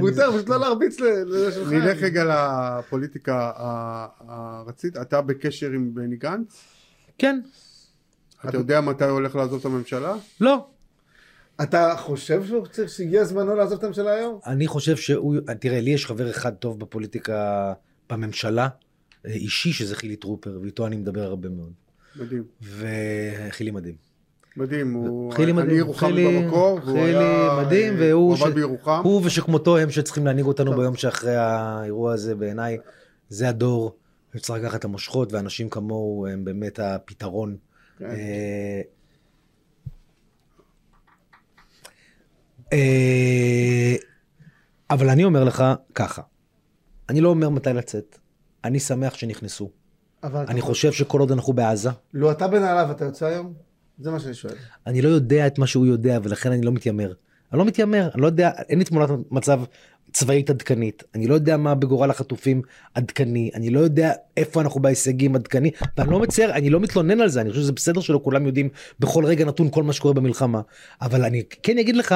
מותר 0.01 0.33
פשוט 0.33 0.49
לא 0.49 0.61
להרביץ 0.61 0.97
לשולחן. 1.27 1.75
נלך 1.75 2.03
רגע 2.03 2.25
לפוליטיקה 2.79 3.51
הארצית, 3.57 4.97
אתה 4.97 5.21
בקשר 5.21 5.67
עם 5.71 5.95
בני 5.95 6.17
גנץ? 6.17 6.65
כן 7.19 7.41
אתה 8.49 8.57
יודע 8.57 8.81
מתי 8.81 9.05
הוא 9.05 9.13
הולך 9.13 9.37
לעזוב 9.37 9.61
את 9.61 9.67
הממשלה? 9.67 10.15
לא 10.41 10.67
אתה 11.63 11.95
חושב 11.99 12.47
שהוא 12.47 12.67
צריך- 12.67 12.91
שהגיע 12.91 13.25
זמנו 13.25 13.55
לעזוב 13.57 13.79
את 13.79 13.85
הממשלה 13.85 14.11
היום? 14.13 14.39
אני 14.47 14.67
חושב 14.67 14.97
שהוא, 14.97 15.35
תראה, 15.61 15.81
לי 15.81 15.91
יש 15.91 16.07
חבר 16.07 16.31
אחד 16.31 16.55
טוב 16.55 16.81
בפוליטיקה, 16.81 17.73
בממשלה, 18.11 18.69
אה, 19.27 19.31
אישי, 19.33 19.73
שזה 19.73 19.97
חילי 19.97 20.17
טרופר, 20.17 20.59
ואיתו 20.63 20.87
אני 20.87 20.97
מדבר 20.97 21.23
הרבה 21.23 21.49
מאוד. 21.49 21.73
מדהים. 22.17 22.45
וחילי 22.63 23.71
מדהים. 23.71 23.95
מדהים, 24.57 24.93
הוא... 24.95 25.33
חילי 25.33 25.53
מדהים, 25.53 25.69
אני 25.71 25.79
ירוחם 25.79 26.07
חילי- 26.07 26.43
במקור, 26.43 26.81
והוא 26.85 26.99
חילי 26.99 27.17
היה... 27.17 27.59
מדהים, 27.67 27.95
אה, 27.95 27.99
והוא 28.01 28.29
הוא 28.29 28.37
ש- 28.37 28.43
בירוחם. 28.55 29.01
הוא 29.05 29.23
ושכמותו 29.25 29.79
הם 29.79 29.91
שצריכים 29.91 30.27
להנהיג 30.27 30.47
אותנו 30.47 30.71
טוב. 30.71 30.81
ביום 30.81 30.97
שאחרי 30.97 31.37
האירוע 31.37 32.13
הזה, 32.13 32.35
בעיניי, 32.35 32.79
זה 33.29 33.49
הדור 33.49 33.97
שצריך 34.37 34.63
לקחת 34.65 34.79
את 34.81 34.85
המושכות, 34.85 35.33
ואנשים 35.33 35.69
כמוהו 35.71 36.27
הם 36.27 36.45
באמת 36.45 36.79
הפתרון. 36.79 37.57
כן. 37.99 38.05
אה, 38.05 38.11
אה, 38.11 38.81
אבל 44.91 45.09
אני 45.11 45.25
אומר 45.25 45.45
לך 45.45 45.65
ככה, 45.95 46.23
אני 47.09 47.21
לא 47.21 47.29
אומר 47.29 47.49
מתי 47.49 47.71
לצאת, 47.73 48.19
אני 48.65 48.81
שמח 48.81 49.15
שנכנסו. 49.15 49.71
אבל 50.23 50.45
אני 50.49 50.59
אתה- 50.59 50.67
חושב 50.67 50.93
שכל 50.93 51.21
עוד 51.21 51.33
אנחנו 51.33 51.53
בעזה, 51.53 51.91
לו 52.15 52.31
אתה 52.31 52.49
בנעליו, 52.49 52.91
אתה 52.91 53.05
יוצא 53.05 53.27
היום? 53.27 53.53
זה 53.99 54.11
מה 54.11 54.21
שאני 54.21 54.35
שואל. 54.35 54.55
אני 54.87 55.03
לא 55.03 55.09
יודע 55.09 55.47
את 55.47 55.59
מה 55.59 55.67
שהוא 55.67 55.87
יודע 55.87 56.19
ולכן 56.23 56.53
אני 56.53 56.63
לא 56.63 56.73
מתיימר. 56.73 57.13
אני 57.53 57.59
לא 57.59 57.65
מתיימר, 57.65 58.09
אני 58.15 58.23
לא 58.23 58.27
יודע, 58.27 58.51
אין 58.69 58.79
לי 58.79 58.85
תמונת 58.85 59.11
מצב 59.31 59.61
צבאית 60.13 60.51
עדכנית, 60.51 61.03
אני 61.15 61.27
לא 61.27 61.35
יודע 61.35 61.57
מה 61.57 61.75
בגורל 61.75 62.11
החטופים 62.11 62.63
עדכני, 62.95 63.51
אני 63.55 63.71
לא 63.71 63.81
יודע 63.81 64.13
איפה 64.37 64.61
אנחנו 64.61 64.81
בהישגים 64.83 65.35
עדכני, 65.35 65.71
ואני 65.97 66.11
לא 66.11 66.21
מצייר, 66.21 66.53
אני 66.53 66.71
לא 66.71 66.81
מתלונן 66.81 67.21
על 67.21 67.29
זה, 67.29 67.41
אני 67.41 67.51
חושב 67.51 67.63
שזה 67.63 67.73
בסדר 67.73 68.01
שלא 68.01 68.21
כולם 68.25 68.47
יודעים 68.47 68.69
בכל 69.01 69.25
רגע 69.25 69.45
נתון 69.45 69.69
כל 69.71 69.83
מה 69.83 69.93
שקורה 69.93 70.15
במלחמה, 70.15 70.61
אבל 71.03 71.25
אני 71.25 71.43
כן 71.63 71.79
אגיד 71.79 71.97
לך, 71.97 72.15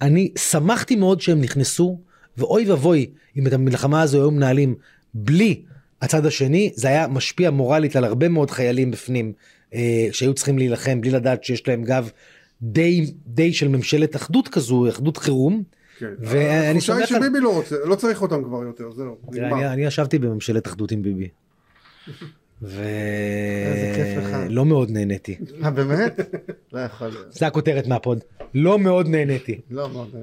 אני 0.00 0.32
שמחתי 0.38 0.96
מאוד 0.96 1.20
שהם 1.20 1.40
נכנסו, 1.40 1.98
ואוי 2.36 2.70
ואבוי 2.70 3.10
אם 3.36 3.46
את 3.46 3.52
המלחמה 3.52 4.02
הזו 4.02 4.18
היו 4.18 4.30
מנהלים 4.30 4.74
בלי 5.14 5.62
הצד 6.02 6.26
השני, 6.26 6.72
זה 6.74 6.88
היה 6.88 7.08
משפיע 7.08 7.50
מורלית 7.50 7.96
על 7.96 8.04
הרבה 8.04 8.28
מאוד 8.28 8.50
חיילים 8.50 8.90
בפנים, 8.90 9.32
אה, 9.74 10.08
שהיו 10.12 10.34
צריכים 10.34 10.58
להילחם 10.58 11.00
בלי 11.00 11.10
לדעת 11.10 11.44
שיש 11.44 11.68
להם 11.68 11.82
גב 11.84 12.10
די, 12.62 13.12
די 13.26 13.52
של 13.52 13.68
ממשלת 13.68 14.16
אחדות 14.16 14.48
כזו, 14.48 14.88
אחדות 14.88 15.16
חירום. 15.16 15.62
כן. 15.98 16.06
ואני 16.20 16.68
התחושה 16.70 16.94
היא 16.94 17.00
על- 17.00 17.06
שביבי 17.06 17.40
לא 17.40 17.54
רוצה, 17.54 17.76
לא 17.84 17.94
צריך 17.94 18.22
אותם 18.22 18.44
כבר 18.44 18.62
יותר, 18.62 18.90
זהו. 18.90 19.16
נגמר. 19.32 19.54
אני, 19.56 19.68
אני 19.68 19.84
ישבתי 19.84 20.18
בממשלת 20.18 20.66
אחדות 20.66 20.90
עם 20.92 21.02
ביבי. 21.02 21.28
ולא 22.62 24.64
מאוד 24.64 24.90
נהניתי. 24.90 25.38
מה 25.58 25.70
באמת? 25.70 26.18
לא 26.72 26.80
יכול 26.80 27.08
להיות. 27.08 27.32
זה 27.32 27.46
הכותרת 27.46 27.86
מהפוד. 27.86 28.18
לא 28.54 28.78
מאוד 28.78 29.08
נהניתי. 29.08 29.60
לא, 29.70 29.88
מאוד. 29.88 30.14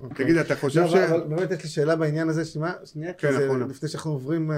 אוקיי. 0.00 0.26
תגיד, 0.26 0.36
אתה 0.36 0.56
חושב 0.56 0.80
לא, 0.80 0.88
ש... 0.88 0.94
באמת 1.28 1.50
יש 1.50 1.62
לי 1.62 1.68
שאלה 1.68 1.96
בעניין 1.96 2.28
הזה, 2.28 2.44
שנייה, 2.44 2.72
שנייה, 2.84 3.12
כי 3.12 3.26
כן, 3.26 3.32
זה 3.32 3.46
נכון. 3.46 3.70
לפני 3.70 3.88
שאנחנו 3.88 4.10
עוברים, 4.10 4.50
אה, 4.50 4.56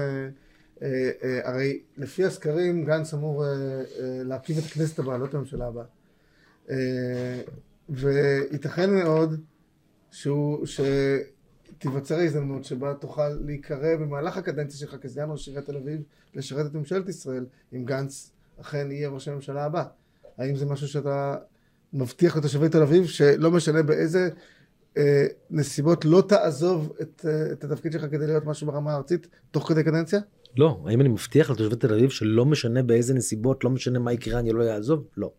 אה, 0.83 1.11
אה, 1.25 1.49
הרי 1.49 1.81
לפי 1.97 2.25
הסקרים 2.25 2.85
גנץ 2.85 3.15
אמור 3.15 3.45
אה, 3.45 3.51
אה, 3.51 3.85
להקים 4.25 4.57
את 4.59 4.65
הכנסת 4.65 4.99
הבאה, 4.99 5.19
לא 5.19 5.25
את 5.25 5.35
הממשלה 5.35 5.67
הבאה. 5.67 5.85
אה, 6.71 7.41
וייתכן 7.89 8.95
מאוד 8.95 9.41
שהוא, 10.11 10.67
שתיווצר 10.67 12.15
ההזדמנות 12.15 12.65
שבה 12.65 12.95
תוכל 12.95 13.29
להיקרא 13.29 13.97
במהלך 13.97 14.37
הקדנציה 14.37 14.79
שלך 14.79 14.97
כסגן 15.03 15.31
ראש 15.31 15.49
עיריית 15.49 15.67
תל 15.67 15.77
אביב 15.77 16.03
לשרת 16.35 16.67
את 16.67 16.75
ממשלת 16.75 17.09
ישראל, 17.09 17.47
אם 17.73 17.85
גנץ 17.85 18.33
אכן 18.61 18.91
יהיה 18.91 19.09
ראש 19.09 19.29
הממשלה 19.29 19.65
הבא. 19.65 19.85
האם 20.39 20.57
זה 20.57 20.67
משהו 20.67 20.89
שאתה 20.89 21.37
מבטיח 21.93 22.37
לתושבי 22.37 22.69
תל 22.69 22.83
אביב, 22.83 23.07
שלא 23.07 23.51
משנה 23.51 23.83
באיזה 23.83 24.29
אה, 24.97 25.27
נסיבות 25.51 26.05
לא 26.05 26.23
תעזוב 26.29 26.93
את, 27.03 27.27
אה, 27.29 27.53
את 27.53 27.65
התפקיד 27.65 27.93
שלך 27.93 28.03
כדי 28.11 28.27
להיות 28.27 28.45
משהו 28.45 28.67
ברמה 28.67 28.93
הארצית 28.93 29.27
תוך 29.51 29.69
כדי 29.69 29.85
קדנציה? 29.85 30.21
לא, 30.57 30.85
האם 30.87 31.01
אני 31.01 31.09
מבטיח 31.09 31.51
לתושבי 31.51 31.77
תל 31.77 31.95
אביב 31.95 32.11
שלא 32.11 32.45
משנה 32.45 32.83
באיזה 32.83 33.15
נסיבות, 33.15 33.65
לא 33.65 33.71
משנה 33.71 33.99
מה 33.99 34.13
יקרה, 34.13 34.39
אני 34.39 34.53
לא 34.53 34.71
אעזוב? 34.71 35.07
לא. 35.17 35.31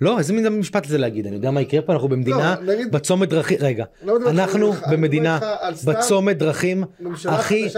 לא, 0.00 0.18
איזה 0.18 0.32
מין 0.32 0.48
משפט 0.48 0.84
זה 0.84 0.98
להגיד? 0.98 1.26
אני 1.26 1.36
יודע 1.36 1.50
מה 1.50 1.60
יקרה 1.60 1.82
פה, 1.82 1.92
אנחנו 1.92 2.08
במדינה, 2.08 2.54
לא, 2.62 2.74
נגיד- 2.74 2.92
בצומת 2.92 3.28
דרכים, 3.28 3.56
רגע, 3.60 3.84
לא 4.02 4.30
אנחנו 4.30 4.72
מדבר 4.72 4.86
במדינה, 4.90 5.38
בצומת 5.86 6.38
דרכים, 6.38 6.84
הכי. 7.28 7.68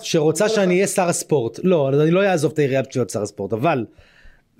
שרוצה 0.00 0.48
שאני 0.48 0.66
לך, 0.66 0.70
אהיה 0.72 0.86
שר 0.86 1.08
הספורט. 1.08 1.60
לא, 1.62 1.90
אז 1.94 2.00
אני 2.00 2.10
לא 2.10 2.24
אעזוב 2.24 2.52
את 2.52 2.58
העירייה 2.58 2.82
בשביל 2.82 3.00
להיות 3.00 3.10
שר 3.10 3.22
הספורט, 3.22 3.52
אבל 3.52 3.84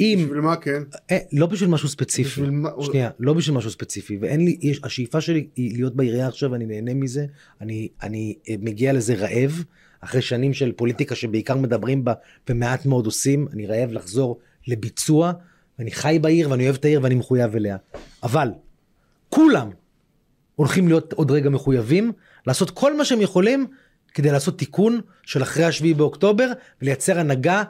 אם, 0.01 0.19
בשביל 0.25 0.41
מה 0.41 0.57
כן? 0.57 0.83
אה, 1.11 1.19
לא 1.33 1.47
בשביל 1.47 1.69
משהו 1.71 1.89
ספציפי, 1.89 2.29
בשביל 2.31 2.51
מה- 2.51 2.71
שנייה, 2.81 3.11
לא 3.21 3.33
בשביל 3.33 3.57
משהו 3.57 3.71
ספציפי, 3.71 4.19
ואין 4.21 4.45
לי, 4.45 4.57
יש, 4.61 4.81
השאיפה 4.85 5.21
שלי 5.21 5.47
היא 5.57 5.73
להיות 5.77 5.97
בעירייה 5.97 6.29
עכשיו, 6.29 6.55
אני 6.55 6.67
נהנה 6.67 6.95
מזה, 6.95 7.27
אני, 7.61 7.89
אני 8.03 8.35
אה, 8.49 8.55
מגיע 8.61 8.93
לזה 8.93 9.15
רעב, 9.15 9.65
אחרי 10.01 10.23
שנים 10.23 10.53
של 10.55 10.73
פוליטיקה 10.73 11.15
שבעיקר 11.15 11.57
מדברים 11.57 12.05
בה 12.05 12.13
ומעט 12.51 12.87
מאוד 12.87 13.07
עושים, 13.07 13.49
אני 13.53 13.67
רעב 13.67 13.93
לחזור 13.93 14.39
לביצוע, 14.69 15.33
ואני 15.79 15.91
חי 15.91 16.19
בעיר 16.21 16.51
ואני 16.51 16.65
אוהב 16.65 16.77
את 16.77 16.85
העיר 16.85 17.01
ואני 17.03 17.15
מחויב 17.15 17.57
אליה. 17.57 17.77
אבל, 18.23 18.49
כולם 19.29 19.71
הולכים 20.57 20.89
להיות 20.89 21.13
עוד 21.13 21.31
רגע 21.31 21.51
מחויבים, 21.51 22.13
לעשות 22.47 22.71
כל 22.71 22.97
מה 22.97 23.05
שהם 23.05 23.21
יכולים 23.21 23.67
כדי 24.15 24.31
לעשות 24.31 24.59
תיקון 24.59 25.01
של 25.23 25.43
אחרי 25.43 25.65
השביעי 25.65 25.95
באוקטובר, 25.95 26.53
ולייצר 26.83 27.19
הנהגה 27.19 27.63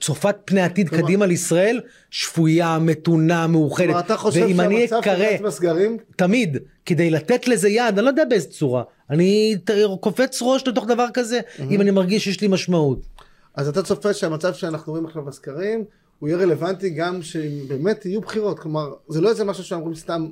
צופת 0.00 0.36
פני 0.44 0.60
עתיד 0.60 0.88
כלומר- 0.88 1.04
קדימה 1.04 1.26
לישראל, 1.26 1.80
שפויה, 2.10 2.78
מתונה, 2.78 3.46
מאוחדת. 3.46 3.86
כלומר, 3.86 4.00
אתה 4.00 4.16
חושב 4.16 4.48
שהמצב 4.56 5.00
גנץ 5.02 5.40
בסגרים, 5.44 5.96
תמיד 6.16 6.56
כדי 6.86 7.10
לתת 7.10 7.48
לזה 7.48 7.68
יד, 7.68 7.94
אני 7.98 8.04
לא 8.04 8.08
יודע 8.08 8.24
באיזה 8.24 8.48
צורה, 8.48 8.82
אני 9.10 9.56
קופץ 10.00 10.38
ראש 10.42 10.68
לתוך 10.68 10.86
דבר 10.86 11.06
כזה, 11.14 11.40
אם 11.70 11.80
אני 11.80 11.90
מרגיש 11.90 12.24
שיש 12.24 12.40
לי 12.40 12.48
משמעות. 12.48 13.06
אז 13.54 13.68
אתה 13.68 13.82
צופה 13.82 14.14
שהמצב 14.14 14.54
שאנחנו 14.54 14.92
רואים 14.92 15.06
עכשיו 15.06 15.22
בסקרים, 15.24 15.84
הוא 16.18 16.28
יהיה 16.28 16.38
רלוונטי 16.38 16.90
גם 16.90 17.22
שבאמת 17.22 18.06
יהיו 18.06 18.20
בחירות. 18.20 18.58
כלומר, 18.58 18.92
זה 19.08 19.20
לא 19.20 19.28
איזה 19.30 19.44
משהו 19.44 19.64
שאומרים 19.64 19.94
סתם, 19.94 20.28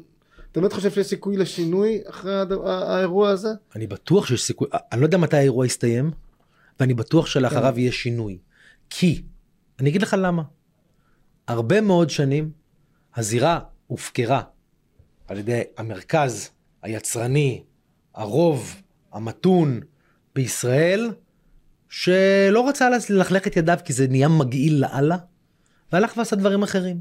אתה 0.53 0.61
באמת 0.61 0.72
חושב 0.72 0.91
שיש 0.91 1.07
סיכוי 1.07 1.37
לשינוי 1.37 2.01
אחרי 2.07 2.41
הד- 2.41 2.53
ה- 2.53 2.97
האירוע 2.97 3.30
הזה? 3.30 3.49
אני 3.76 3.87
בטוח 3.87 4.26
שיש 4.26 4.43
סיכוי, 4.43 4.68
אני 4.93 5.01
לא 5.01 5.07
יודע 5.07 5.18
מתי 5.18 5.37
האירוע 5.37 5.66
יסתיים, 5.66 6.11
ואני 6.80 6.95
בטוח 6.95 7.26
שלאחריו 7.26 7.78
יהיה 7.78 7.93
שינוי. 7.93 8.39
כי, 8.91 9.22
אני 9.80 9.91
אגיד 9.91 10.03
לך 10.03 10.16
למה. 10.18 10.43
הרבה 11.49 11.80
מאוד 11.80 12.11
שנים 12.11 12.51
הזירה 13.16 13.61
הופקרה 13.87 14.43
על 15.28 15.39
ידי 15.39 15.61
המרכז 15.76 16.51
היצרני, 16.82 17.62
הרוב, 18.14 18.74
המתון 19.12 19.80
בישראל, 20.35 21.11
שלא 21.89 22.68
רצה 22.68 22.89
ללכלך 23.11 23.47
את 23.47 23.57
ידיו 23.57 23.78
כי 23.85 23.93
זה 23.93 24.07
נהיה 24.09 24.28
מגעיל 24.28 24.80
לאללה, 24.80 25.16
והלך 25.95 26.16
ועשה 26.16 26.36
דברים 26.36 26.62
אחרים. 26.62 27.01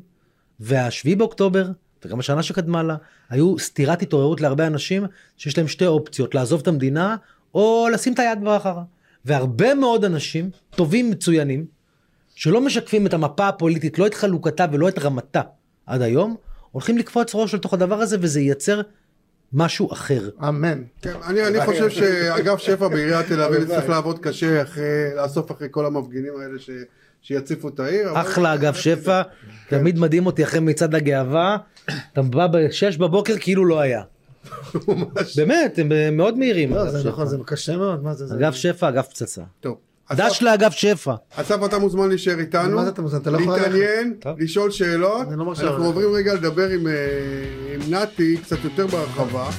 והשביעי 0.60 1.16
באוקטובר, 1.16 1.68
וגם 2.06 2.20
השנה 2.20 2.44
שקדמה 2.44 2.84
לה, 2.84 2.96
היו 3.30 3.60
סתירת 3.60 4.02
התעוררות 4.02 4.42
להרבה 4.42 4.68
אנשים 4.68 5.06
שיש 5.38 5.58
להם 5.58 5.68
שתי 5.68 5.86
אופציות, 5.86 6.36
לעזוב 6.36 6.62
את 6.62 6.68
המדינה 6.68 7.16
או 7.56 7.88
לשים 7.94 8.14
את 8.14 8.20
היד 8.20 8.40
בחרה. 8.44 8.84
והרבה 9.26 9.74
מאוד 9.74 10.06
אנשים, 10.06 10.50
טובים 10.70 11.12
מצוינים, 11.12 11.66
שלא 12.36 12.62
משקפים 12.62 13.08
את 13.08 13.14
המפה 13.14 13.48
הפוליטית, 13.48 14.00
לא 14.00 14.08
את 14.08 14.14
חלוקתה 14.14 14.66
ולא 14.72 14.90
את 14.90 15.00
רמתה 15.00 15.42
עד 15.86 16.02
היום, 16.02 16.36
הולכים 16.72 16.98
לקפוץ 16.98 17.36
ראש 17.36 17.54
לתוך 17.54 17.74
הדבר 17.74 17.96
הזה 17.96 18.18
וזה 18.22 18.42
ייצר 18.42 18.82
משהו 19.54 19.94
אחר. 19.94 20.30
אמן. 20.50 20.84
כן, 21.02 21.14
אני, 21.28 21.48
אני 21.48 21.66
חושב 21.66 21.90
שאגף 21.90 22.60
שפע 22.60 22.88
בעיריית 22.88 23.28
תל 23.28 23.42
אביב 23.42 23.68
צריך 23.68 23.90
לעבוד 23.90 24.20
קשה 24.20 24.62
אחרי, 24.62 25.16
לאסוף 25.16 25.52
אחרי 25.52 25.68
כל 25.72 25.86
המפגינים 25.86 26.34
האלה 26.42 26.60
ש, 26.60 26.70
שיציפו 27.24 27.68
את 27.70 27.80
העיר. 27.80 28.10
אחלה 28.14 28.54
אגף 28.54 28.76
שפע, 28.76 29.22
תמיד 29.70 30.00
מדהים 30.00 30.26
אותי 30.26 30.44
אחרי 30.44 30.60
מצעד 30.60 30.96
הגאווה, 30.96 31.58
אתה 32.14 32.22
בא 32.22 32.48
בשש 32.48 32.98
בבוקר 32.98 33.34
כאילו 33.40 33.66
לא 33.66 33.80
היה. 33.80 34.02
באמת, 35.38 35.80
הם 35.80 36.18
מאוד 36.18 36.38
מהירים. 36.38 36.74
לא, 36.74 36.90
זה. 36.90 37.10
נכון, 37.10 37.28
זה 37.28 37.38
קשה 37.46 37.78
מאוד, 37.78 38.04
מה 38.04 38.14
זה? 38.14 38.36
אגף 38.36 38.56
שפע, 38.56 38.90
אגף 38.90 39.08
פצצה. 39.08 39.42
טוב. 39.60 39.78
דש 40.12 40.42
לאגף 40.42 40.74
שפע. 40.74 41.14
אסף 41.36 41.66
אתה 41.66 41.80
מוזמן 41.80 42.10
להישאר 42.10 42.40
איתנו, 42.40 42.76
מה 42.76 42.84
זה 42.84 42.90
אתה 42.90 43.02
מוזמן? 43.02 43.22
אתה 43.22 43.32
לא 43.32 43.38
יכול 43.38 43.58
להתעניין. 43.58 44.14
לשאול 44.38 44.72
שאלות, 44.72 45.28
לא 45.38 45.54
אנחנו. 45.62 45.86
עוברים 45.86 46.10
רגע 46.14 46.34
לדבר 46.34 46.70
עם, 46.70 46.88
אה, 46.88 46.94
עם 47.74 47.94
נתי 47.94 48.38
קצת 48.38 48.58
יותר 48.64 48.88
בהרחבה. 48.88 49.50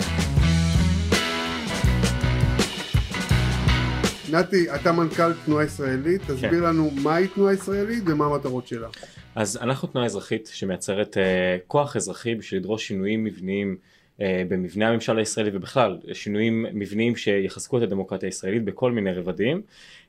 נתי, 4.35 4.74
אתה 4.74 4.93
מנכ"ל 4.93 5.32
תנועה 5.45 5.64
ישראלית, 5.64 6.22
תסביר 6.22 6.51
כן. 6.51 6.62
לנו 6.62 6.91
מהי 6.91 7.28
תנועה 7.28 7.53
ישראלית 7.53 8.03
ומה 8.07 8.26
המטרות 8.26 8.66
שלה. 8.66 8.89
אז 9.35 9.59
אנחנו 9.62 9.89
תנועה 9.89 10.07
אזרחית 10.07 10.51
שמייצרת 10.53 11.16
אה, 11.18 11.57
כוח 11.66 11.97
אזרחי 11.97 12.35
בשביל 12.35 12.61
לדרוש 12.61 12.89
שינויים 12.89 13.24
מבניים 13.24 13.76
אה, 14.20 14.43
במבנה 14.49 14.89
הממשל 14.89 15.18
הישראלי 15.18 15.51
ובכלל 15.55 15.99
שינויים 16.12 16.66
מבניים 16.72 17.16
שיחזקו 17.16 17.78
את 17.78 17.82
הדמוקרטיה 17.82 18.28
הישראלית 18.28 18.64
בכל 18.64 18.93
מיני 18.93 19.12
רבדים. 19.12 19.62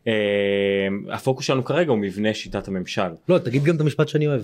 אה, 0.07 0.13
הפוקוס 1.11 1.45
שלנו 1.45 1.63
כרגע 1.65 1.91
הוא 1.91 1.97
מבנה 1.97 2.33
שיטת 2.33 2.67
הממשל. 2.67 3.09
לא, 3.29 3.37
תגיד 3.37 3.63
גם 3.63 3.75
את 3.75 3.81
המשפט 3.81 4.07
שאני 4.07 4.27
אוהב. 4.27 4.41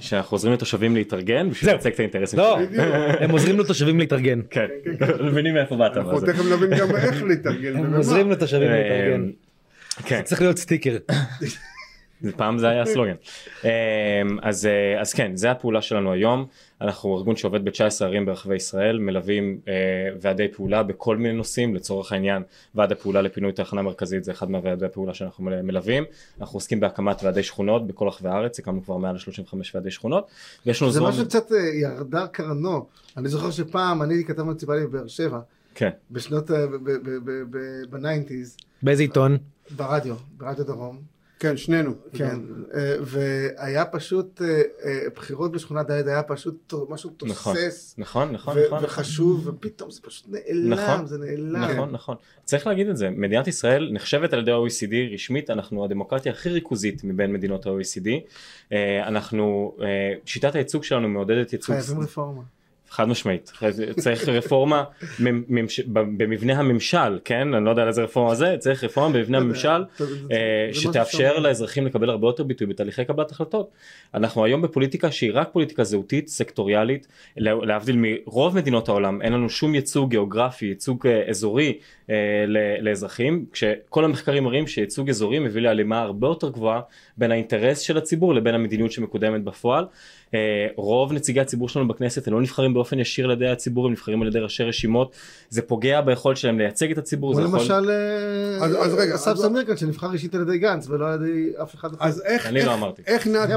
שאנחנו 0.00 0.34
עוזרים 0.34 0.54
לתושבים 0.54 0.94
להתארגן 0.96 1.50
בשביל. 1.50 1.70
לייצג 1.70 1.90
את 1.92 1.98
האינטרסים 1.98 2.38
לא, 2.38 2.58
שלהם. 2.74 3.14
הם 3.20 3.30
עוזרים 3.30 3.60
לתושבים 3.60 3.98
להתארגן. 3.98 4.40
כן, 4.50 4.66
מבינים 5.20 5.54
מאיפה 5.54 5.76
באת. 5.76 5.96
אנחנו. 5.96 6.20
תכף 6.20 6.44
נבין 6.52 6.78
גם 6.78 6.96
איך 6.96 7.22
להתארגן. 7.22 7.76
הם. 7.76 7.94
עוזרים 7.94 8.30
לתושבים 8.30 8.70
להתארגן. 8.70 9.30
כן. 10.06 10.22
צריך 10.22 10.40
להיות 10.40 10.58
סטיקר. 10.58 10.96
פעם 12.36 12.58
זה 12.58 12.68
היה 12.68 12.82
הסלוגן. 12.82 13.14
אמ, 13.64 13.68
אז, 14.42 14.66
אה, 14.66 15.00
אז 15.00 15.12
כן, 15.12 15.36
זה 15.36 15.50
הפעולה 15.50 15.82
שלנו 15.82 16.12
היום. 16.12 16.46
אנחנו 16.80 17.16
ארגון 17.18 17.36
שעובד 17.36 17.64
ב-19 17.64 18.04
ערים 18.04 18.26
ברחבי 18.26 18.56
ישראל, 18.56 18.98
מלווים 18.98 19.60
אה, 19.68 19.72
ועדי 20.20 20.48
פעולה 20.48 20.82
בכל 20.82 21.16
מיני 21.16 21.34
נושאים, 21.34 21.74
לצורך 21.74 22.12
העניין 22.12 22.42
ועד 22.74 22.92
הפעולה 22.92 23.22
לפינוי 23.22 23.52
תחנה 23.52 23.82
מרכזית 23.82 24.24
זה 24.24 24.32
אחד 24.32 24.50
מהוועדי 24.50 24.86
הפעולה 24.86 25.14
שאנחנו 25.14 25.44
מל- 25.44 25.62
מלווים. 25.62 26.04
אנחנו 26.40 26.56
עוסקים 26.56 26.80
בהקמת 26.80 27.22
ועדי 27.22 27.42
שכונות 27.42 27.86
בכל 27.86 28.08
רחבי 28.08 28.28
הארץ, 28.28 28.58
הקמנו 28.58 28.84
כבר 28.84 28.96
מעל 28.96 29.14
ל-35 29.14 29.54
ועדי 29.74 29.90
שכונות. 29.90 30.26
ויש 30.66 30.82
לנו 30.82 30.90
זה 30.90 30.98
זרום... 30.98 31.10
משהו 31.10 31.24
קצת 31.24 31.52
אה, 31.52 31.58
ירדה 31.58 32.26
קרנו. 32.26 32.86
אני 33.16 33.28
זוכר 33.28 33.50
שפעם 33.50 34.02
אני 34.02 34.24
כתב 34.24 34.42
מוניציפלי 34.42 34.86
בבאר 34.86 35.06
שבע, 35.06 35.40
כן, 35.74 35.90
בשנות, 36.10 36.50
ב 37.90 37.97
nineties, 37.97 38.56
באיזה 38.82 39.02
עיתון? 39.02 39.38
ברדיו, 39.76 40.14
ברדיו 40.36 40.64
דרום. 40.64 41.11
כן, 41.42 41.56
שנינו. 41.56 41.94
כן, 42.12 42.40
אה, 42.74 42.96
והיה 43.00 43.84
פשוט, 43.84 44.42
אה, 44.42 44.62
אה, 44.84 45.00
בחירות 45.14 45.52
בשכונת 45.52 45.86
דייד 45.86 46.08
היה 46.08 46.22
פשוט 46.22 46.74
משהו 46.88 47.10
נכון, 47.22 47.54
תוסס. 47.54 47.94
נכון, 47.98 48.32
נכון, 48.32 48.58
נכון. 48.58 48.84
וחשוב, 48.84 49.46
ופתאום 49.46 49.90
זה 49.90 50.00
פשוט 50.02 50.26
נעלם, 50.28 50.72
נכון, 50.72 51.06
זה 51.06 51.18
נעלם. 51.18 51.56
נכון 51.56 51.90
נכון 51.90 52.16
צריך 52.44 52.66
להגיד 52.66 52.88
את 52.88 52.96
זה 52.96 53.10
מדינת 53.10 53.48
ישראל 53.48 53.90
נחשבת 53.92 54.32
על 54.32 54.40
ידי 54.40 54.50
ה-OECD 54.50 55.14
רשמית 55.14 55.50
אנחנו 55.50 55.84
הדמוקרטיה 55.84 56.32
הכי 56.32 56.48
ריכוזית 56.48 57.04
מבין 57.04 57.32
מדינות 57.32 57.66
ה-OECD 57.66 58.08
אנחנו 59.06 59.76
שיטת 60.24 60.54
הייצוג 60.54 60.84
שלנו 60.84 61.08
מעודדת 61.08 61.52
ייצוג 61.52 61.74
חייבים 61.74 62.00
רפורמה. 62.00 62.42
חד 62.92 63.08
משמעית 63.08 63.52
צריך 63.96 64.28
רפורמה 64.28 64.84
ממ- 65.20 65.42
ממש- 65.48 65.80
במבנה 65.86 66.58
הממשל 66.58 67.18
כן 67.24 67.54
אני 67.54 67.64
לא 67.64 67.70
יודע 67.70 67.82
על 67.82 67.88
איזה 67.88 68.02
רפורמה 68.02 68.34
זה 68.34 68.56
צריך 68.58 68.84
רפורמה 68.84 69.14
במבנה 69.14 69.38
הממשל 69.38 69.84
זה- 69.98 70.06
זה- 70.06 70.12
אה, 70.32 70.68
שתאפשר. 70.74 71.38
לאזרחים 71.38 71.86
לקבל 71.86 72.10
הרבה 72.10 72.28
יותר 72.28 72.42
ביטוי 72.44 72.66
בתהליכי 72.66 73.04
קבלת 73.04 73.30
החלטות. 73.30 73.70
אנחנו 74.14 74.44
היום 74.44 74.62
בפוליטיקה 74.62 75.10
שהיא 75.10 75.30
רק 75.34 75.48
פוליטיקה 75.52 75.84
זהותית, 75.84 76.28
סקטוריאלית, 76.28 77.06
לה- 77.36 77.54
להבדיל 77.64 77.96
מרוב 77.98 78.56
מדינות 78.56 78.88
העולם, 78.88 79.22
אין 79.22 79.32
לנו 79.32 79.50
שום 79.50 79.74
ייצוג 79.74 80.10
גיאוגרפי, 80.10 80.66
ייצוג 80.66 81.06
אה, 81.06 81.22
אזורי 81.28 81.78
אה, 82.10 82.14
לאזרחים, 82.80 83.44
כשכל 83.52 84.04
המחקרים 84.04 84.44
מראים 84.44 84.66
שייצוג 84.66 85.08
אזורי 85.08 85.38
מביא 85.38 85.62
להלימה 85.62 86.00
הרבה 86.00 86.26
יותר 86.28 86.48
גבוהה 86.48 86.80
בין 87.16 87.30
האינטרס 87.32 87.78
של 87.78 87.96
הציבור 87.98 88.34
לבין 88.34 88.54
המדיניות 88.54 88.92
שמקודמת 88.92 89.44
בפועל. 89.44 89.84
רוב 90.76 91.12
נציגי 91.12 91.40
הציבור 91.40 91.68
שלנו 91.68 91.88
בכנסת 91.88 92.26
הם 92.28 92.34
לא 92.34 92.40
נבחרים 92.40 92.74
באופן 92.82 92.98
ישיר 92.98 93.24
על 93.24 93.30
ידי 93.30 93.48
הציבור, 93.48 93.86
הם 93.86 93.92
נבחרים 93.92 94.22
על 94.22 94.28
ידי 94.28 94.38
ראשי 94.38 94.62
רשימות, 94.64 95.12
זה 95.50 95.62
פוגע 95.62 96.00
ביכולת 96.00 96.36
שלהם 96.36 96.58
לייצג 96.58 96.90
את 96.90 96.98
הציבור, 96.98 97.32
כמו 97.34 97.42
זה 97.42 97.48
יכול... 97.48 97.58
למשל 97.60 97.90
אה, 97.90 98.64
אז- 98.66 98.76
אז 98.86 98.94
רגע, 98.94 99.14
אסף 99.14 99.30
אז- 99.30 99.38
זמיר 99.38 99.64
כאן 99.64 99.76
שנבחר 99.76 100.12
אישית 100.12 100.34
על 100.34 100.40
ידי 100.42 100.58
גנץ 100.58 100.88
ולא 100.88 101.08
על 101.12 101.24
ידי 101.26 101.50
אף 101.62 101.74
אחד 101.74 101.94
אחר. 101.94 102.04
אז 102.04 102.22
איך, 102.24 102.46
אני 102.46 102.58
איך, 102.58 102.68
לא 102.68 102.74
אמרתי. 102.74 103.02
איך 103.06 103.26
נתי, 103.26 103.52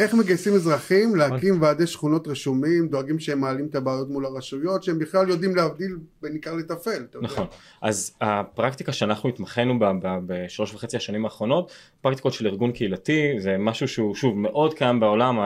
איך 0.00 0.14
מגייסים 0.14 0.54
אזרחים 0.54 1.16
להקים 1.16 1.62
ועדי 1.62 1.86
שכונות 1.86 2.28
רשומים, 2.28 2.88
דואגים 2.88 3.18
שהם 3.18 3.40
מעלים 3.40 3.66
את 3.66 3.74
הבעיות 3.74 4.10
מול 4.10 4.26
הרשויות, 4.26 4.82
שהם 4.82 4.98
בכלל 4.98 5.28
יודעים 5.28 5.56
להבדיל 5.56 5.96
בין 6.22 6.32
עיקר 6.32 6.54
לטפל. 6.54 7.06
נכון, 7.22 7.46
אז 7.82 8.16
הפרקטיקה 8.20 8.92
שאנחנו 8.92 9.28
התמחינו 9.28 9.78
בה 9.78 9.92
בשלוש 10.26 10.74
וחצי 10.74 10.96
השנים 10.96 11.24
האחרונות, 11.24 11.72
פרקטיקות 12.00 12.32
של 12.32 12.46
ארגון 12.46 12.72
קהילתי, 12.72 13.34
זה 13.38 13.56
משהו 13.58 13.88
שהוא 13.88 14.14
שוב 14.14 14.38
מאוד 14.38 14.74
קיים 14.74 15.00
בעולם, 15.00 15.38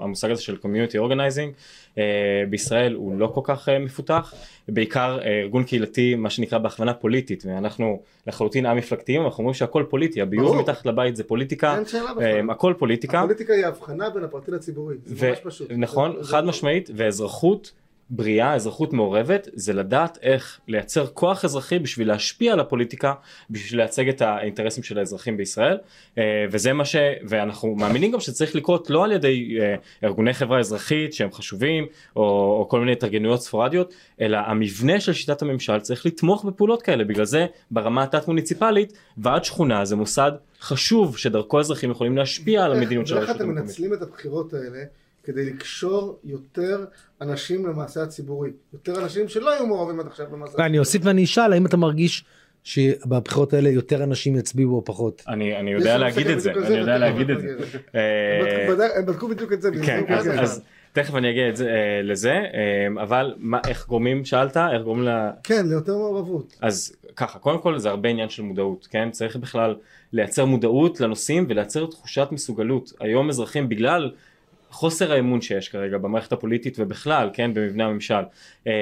המושג 0.00 0.30
הזה 0.30 0.42
של 0.42 0.56
community 0.62 0.94
organizing, 0.94 1.52
בישראל 2.50 2.94
הוא 2.94 3.18
לא 3.18 3.26
כל 3.34 3.40
כך 3.44 3.68
אה, 3.68 3.78
מפותח, 3.78 4.34
בעיקר 4.68 5.18
אה, 5.22 5.40
ארגון 5.40 5.64
קהילתי 5.64 6.14
מה 6.14 6.30
שנקרא 6.30 6.58
בהכוונה 6.58 6.94
פוליטית, 6.94 7.44
ואנחנו 7.46 8.00
לחלוטין 8.26 8.66
א-מפלגתיים, 8.66 9.22
אנחנו 9.24 9.38
אומרים 9.38 9.54
שהכל 9.54 9.84
פוליטי, 9.88 10.20
הביוב. 10.22 10.56
מתחת 10.60 10.86
לבית 10.86 11.16
זה 11.16 11.24
פוליטיקה, 11.24 11.78
אה. 12.20 12.40
הכל 12.50 12.74
פוליטיקה. 12.78 13.20
הפוליטיקה 13.20 13.52
היא 13.52 13.66
הבחנה 13.66 14.10
בין 14.10 14.24
הפרטי 14.24 14.50
לציבורי. 14.50 14.96
זה 15.04 15.28
ממש 15.28 15.38
פשוט. 15.44 15.70
נכון, 15.76 16.16
חד 16.22 16.40
זה- 16.44 16.48
משמעית, 16.48 16.90
ואזרחות 16.96 17.72
בריאה, 18.14 18.54
אזרחות 18.54 18.92
מעורבת, 18.92 19.48
זה 19.54 19.72
לדעת 19.72 20.18
איך 20.22 20.60
לייצר 20.68 21.06
כוח 21.06 21.44
אזרחי 21.44 21.78
בשביל 21.78 22.08
להשפיע 22.08 22.52
על 22.52 22.60
הפוליטיקה, 22.60 23.14
בשביל 23.50 23.80
לייצג 23.80 24.08
את 24.08 24.22
האינטרסים 24.22 24.82
של 24.82 24.98
האזרחים 24.98 25.36
בישראל, 25.36 25.78
אה, 26.18 26.22
וזה 26.50 26.72
מה 26.72 26.84
ש... 26.84 26.96
ואנחנו 27.28 27.74
מאמינים 27.74 28.12
גם 28.12 28.20
שצריך 28.20 28.54
לקרות 28.54 28.90
לא 28.90 29.04
על 29.04 29.12
ידי 29.12 29.58
אה, 29.60 29.74
ארגוני 30.04 30.34
חברה 30.34 30.58
אזרחית 30.58 31.12
שהם 31.12 31.32
חשובים, 31.32 31.86
או, 32.16 32.22
או 32.58 32.66
כל 32.68 32.80
מיני 32.80 32.92
התארגנויות 32.92 33.42
ספורדיות, 33.42 33.94
אלא 34.20 34.36
המבנה 34.36 35.00
של 35.00 35.12
שיטת 35.12 35.42
הממשל 35.42 35.80
צריך 35.80 36.06
לתמוך 36.06 36.44
בפעולות 36.44 36.82
כאלה, 36.82 37.04
בגלל 37.04 37.24
זה 37.24 37.46
ברמה 37.70 38.02
התת 38.02 38.28
מוניציפלית, 38.28 38.92
ועד 39.18 39.44
שכונה 39.44 39.84
זה 39.84 39.96
מוסד 39.96 40.32
חשוב 40.60 41.18
שדרכו 41.18 41.58
האזרחים 41.58 41.90
יכולים 41.90 42.16
להשפיע 42.16 42.64
על 42.64 42.72
המדיניות 42.72 43.06
של 43.06 43.14
ואיך 43.14 43.28
הרשות 43.28 43.40
אתם 43.40 43.48
המקומית. 43.48 43.64
מנצלים 43.64 43.94
את 43.94 44.02
הבחירות 44.02 44.54
האלה 44.54 44.84
כדי 45.24 45.44
לקשור 45.44 46.18
יותר 46.24 46.84
אנשים 47.20 47.66
למעשה 47.66 48.02
הציבורי? 48.02 48.50
יותר 48.72 49.02
אנשים 49.04 49.28
שלא 49.28 49.50
היו 49.50 49.66
מעורבים 49.66 50.00
עד 50.00 50.06
עכשיו 50.06 50.26
במעשה 50.30 50.54
ואני 50.58 50.78
אוסיף 50.78 51.02
ואני 51.04 51.24
אשאל 51.24 51.52
האם 51.52 51.66
אתה 51.66 51.76
מרגיש 51.76 52.24
שבבחירות 52.64 53.52
האלה 53.52 53.68
יותר 53.68 54.04
אנשים 54.04 54.36
יצביעו 54.36 54.74
או 54.76 54.84
פחות. 54.84 55.22
אני, 55.28 55.70
יודע 55.70 55.98
להגיד 55.98 56.26
את 56.26 56.40
זה, 56.40 56.52
אני 56.52 56.78
יודע 56.78 56.98
להגיד 56.98 57.30
את 57.30 57.40
זה. 57.40 57.48
אה, 57.94 58.58
הם 58.98 59.06
בדקו- 59.06 59.06
בדקו 59.06 59.28
בדיוק 59.28 59.52
את 59.52 59.62
זה. 59.62 59.70
כן, 59.86 60.04
אז, 60.40 60.62
תכף 60.92 61.14
אני 61.14 61.30
אגיע 61.30 61.44
אה, 61.44 61.50
לזה, 62.02 62.30
אה, 62.32 63.02
אבל 63.02 63.34
מה, 63.38 63.58
איך 63.68 63.86
גורמים, 63.86 64.24
שאלת, 64.24 64.56
איך 64.56 64.82
גורמים 64.84 65.04
ל... 65.04 65.10
כן, 65.44 65.66
ליותר 65.68 65.96
מעורבות. 65.96 66.56
אז 66.60 66.96
ככה, 67.16 67.38
קודם 67.38 67.58
כל 67.58 67.78
זה 67.78 67.88
הרבה 67.90 68.08
עניין 68.08 68.28
של 68.28 68.42
מודעות, 68.42 68.88
כן? 68.90 69.10
צריך 69.10 69.36
בכלל 69.36 69.74
לייצר 70.12 70.44
מודעות 70.44 71.00
לנושאים 71.00 71.46
ולייצר 71.48 71.86
תחושת 71.86 72.28
מסוגלות. 72.30 72.92
היום 73.00 73.28
אזרחים 73.28 73.68
בגלל 73.68 74.10
חוסר 74.72 75.12
האמון 75.12 75.40
שיש 75.40 75.68
כרגע 75.68 75.98
במערכת 75.98 76.32
הפוליטית 76.32 76.76
ובכלל, 76.78 77.30
כן, 77.32 77.54
במבנה 77.54 77.84
הממשל, 77.84 78.14
אה, 78.66 78.72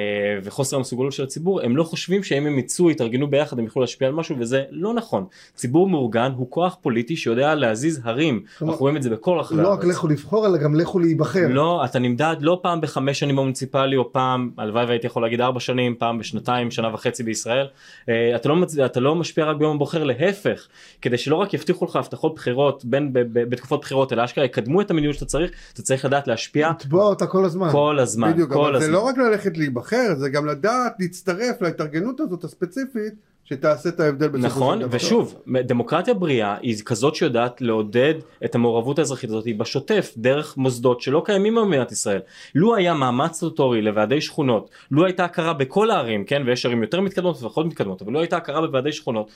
וחוסר 0.43 0.77
המסוגלות 0.77 1.13
של 1.13 1.23
הציבור, 1.23 1.61
הם 1.61 1.77
לא 1.77 1.83
חושבים 1.83 2.23
שאם 2.23 2.45
הם 2.47 2.59
יצאו, 2.59 2.91
יתארגנו 2.91 3.29
ביחד, 3.29 3.59
הם 3.59 3.65
יוכלו 3.65 3.81
להשפיע 3.81 4.07
על 4.07 4.13
משהו, 4.13 4.35
וזה 4.39 4.63
לא 4.71 4.93
נכון. 4.93 5.25
ציבור 5.55 5.89
מאורגן 5.89 6.31
הוא 6.35 6.47
כוח 6.49 6.77
פוליטי 6.81 7.15
שיודע 7.15 7.55
להזיז 7.55 8.01
הרים, 8.03 8.43
אנחנו 8.61 8.79
רואים 8.79 8.97
את 8.97 9.03
זה 9.03 9.09
בכל 9.09 9.37
רחבי 9.39 9.61
לא. 9.61 9.67
רק 9.67 9.83
לכו 9.85 10.07
לבחור, 10.07 10.47
אלא 10.47 10.57
גם 10.57 10.75
לכו 10.75 10.99
להיבחר. 10.99 11.47
לא, 11.49 11.85
אתה 11.85 11.99
נמדד 11.99 12.35
לא 12.39 12.59
פעם 12.63 12.81
בחמש 12.81 13.19
שנים 13.19 13.35
במוניציפלי 13.35 13.97
או 13.97 14.13
פעם, 14.13 14.51
הלוואי 14.57 14.85
והייתי 14.85 15.07
יכול 15.07 15.21
להגיד 15.21 15.41
ארבע 15.41 15.59
שנים, 15.59 15.95
פעם 15.95 16.19
בשנתיים, 16.19 16.71
שנה 16.71 16.93
וחצי 16.93 17.23
בישראל. 17.23 17.67
אה, 18.09 18.35
אתה 18.35 18.49
לא. 18.49 18.55
אתה 18.85 18.99
לא 18.99 19.15
משפיע 19.15 19.45
רק 19.45 19.57
ביום 19.57 19.75
הבוחר, 19.75 20.03
להפך, 20.03 20.67
כדי 21.01 21.17
שלא 21.17 21.35
רק 21.35 21.53
יבטיחו 21.53 21.85
לך 21.85 21.95
הבטחות 21.95 22.35
בחירות 22.35 22.85
בין 22.85 23.13
ב... 23.13 23.19
ב... 23.19 23.49
בתקופות 23.49 23.81
בחירות, 23.81 24.13
אלא 24.13 24.25
אשכרה 24.25 24.45
יקדמו 24.45 24.81
את 24.81 24.91
המדיניות 24.91 25.15
שאתה 25.15 25.25
צריך, 25.25 25.51
אתה 25.73 25.80
צריך 25.81 26.05
לדעת 26.05 26.27
להשפיע 26.27 26.69
לתבוע 26.69 27.05
אותה 27.05 27.27
כל 27.27 27.45
הזמן. 27.45 27.71
כל 27.71 27.99
הזמן, 27.99 28.33
בדיוק, 28.33 28.53
כל 28.53 28.65
אבל 28.65 28.79
זה 28.79 28.85
הזמן. 28.85 28.93
לא 28.93 28.99
רק 28.99 29.17
ללכת 29.17 29.57
להיבחר, 29.57 30.15
זה 30.17 30.29
גם 30.29 30.45
לדעת 30.45 30.93
להצטרף 30.99 31.61
להתארגנות 31.61 32.19
הזאת 32.19 32.43
הספציפית, 32.43 33.13
שתעשה 33.43 33.89
את 33.89 33.99
ההבדל 33.99 34.27
בסופו 34.27 34.41
של 34.41 34.47
נכון, 34.47 34.79
דבר. 34.79 34.89
ושוב, 34.91 35.35
דמוקרטיה 35.47 36.13
בריאה 36.13 36.57
היא 36.61 36.77
כזאת 36.85 37.15
שיודעת 37.15 37.61
לעודד 37.61 38.13
את 38.45 38.55
המעורבות 38.55 38.99
האזרחית 38.99 39.29
הזאת 39.29 39.45
בשוטף, 39.57 40.13
דרך 40.17 40.57
מוסדות 40.57 41.01
שלא 41.01 41.21
קיימים 41.25 41.55
במדינת 41.55 41.91
ישראל. 41.91 42.19
לו 42.55 42.75
היה 42.75 42.93
מאמץ 42.93 43.35
סטטוטורי 43.35 43.81
לוועדי 43.81 44.21
שכונות, 44.21 44.69
לו 44.91 45.05
הייתה 45.05 45.25
הכרה 45.25 45.53
בכל 45.53 45.91
הערים, 45.91 46.25
כן, 46.25 46.43
ויש 46.45 46.65
ערים 46.65 46.81
יותר 46.81 47.01
מתקדמות 47.01 47.37
ופחות 47.37 47.65
מתקדמות, 47.65 48.01
אבל 48.01 48.13
לו 48.13 48.19
הייתה 48.19 48.37
הכרה 48.37 48.61
בוועדי 48.61 48.91
שכונות, 48.91 49.31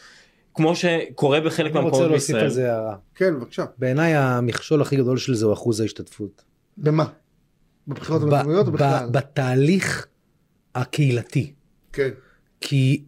כמו 0.55 0.75
שקורה 0.75 1.41
בחלק 1.41 1.59
אני 1.59 1.79
רוצה 1.79 1.81
מהמקומות 1.81 2.11
להוסיף 2.11 2.35
בישראל. 2.35 2.43
על 2.43 2.49
זה 2.49 2.73
הערה. 2.73 2.95
כן, 3.15 3.39
בבקשה. 3.39 3.65
בעיניי 3.77 4.15
המכשול 4.15 4.81
הכי 4.81 4.95
גדול 4.95 5.17
של 5.17 5.35
זה 5.35 5.45
הוא 5.45 5.53
אחוז 5.53 5.79
ההשתתפות. 5.79 6.43
במה? 6.77 7.05
בבחירות 7.87 8.21
המקומיות 8.21 8.67
או 8.67 8.71
בכלל? 8.71 9.09
בתהליך 9.11 10.07
הקהילתי. 10.75 11.53
כן. 11.93 12.09
כי 12.61 13.03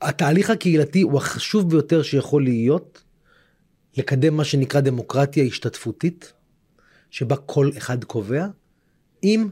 התהליך 0.00 0.50
הקהילתי 0.50 1.02
הוא 1.02 1.16
החשוב 1.16 1.70
ביותר 1.70 2.02
שיכול 2.02 2.42
להיות 2.44 3.04
לקדם 3.96 4.36
מה 4.36 4.44
שנקרא 4.44 4.80
דמוקרטיה 4.80 5.44
השתתפותית, 5.44 6.32
שבה 7.10 7.36
כל 7.36 7.70
אחד 7.78 8.04
קובע, 8.04 8.46
אם 9.22 9.48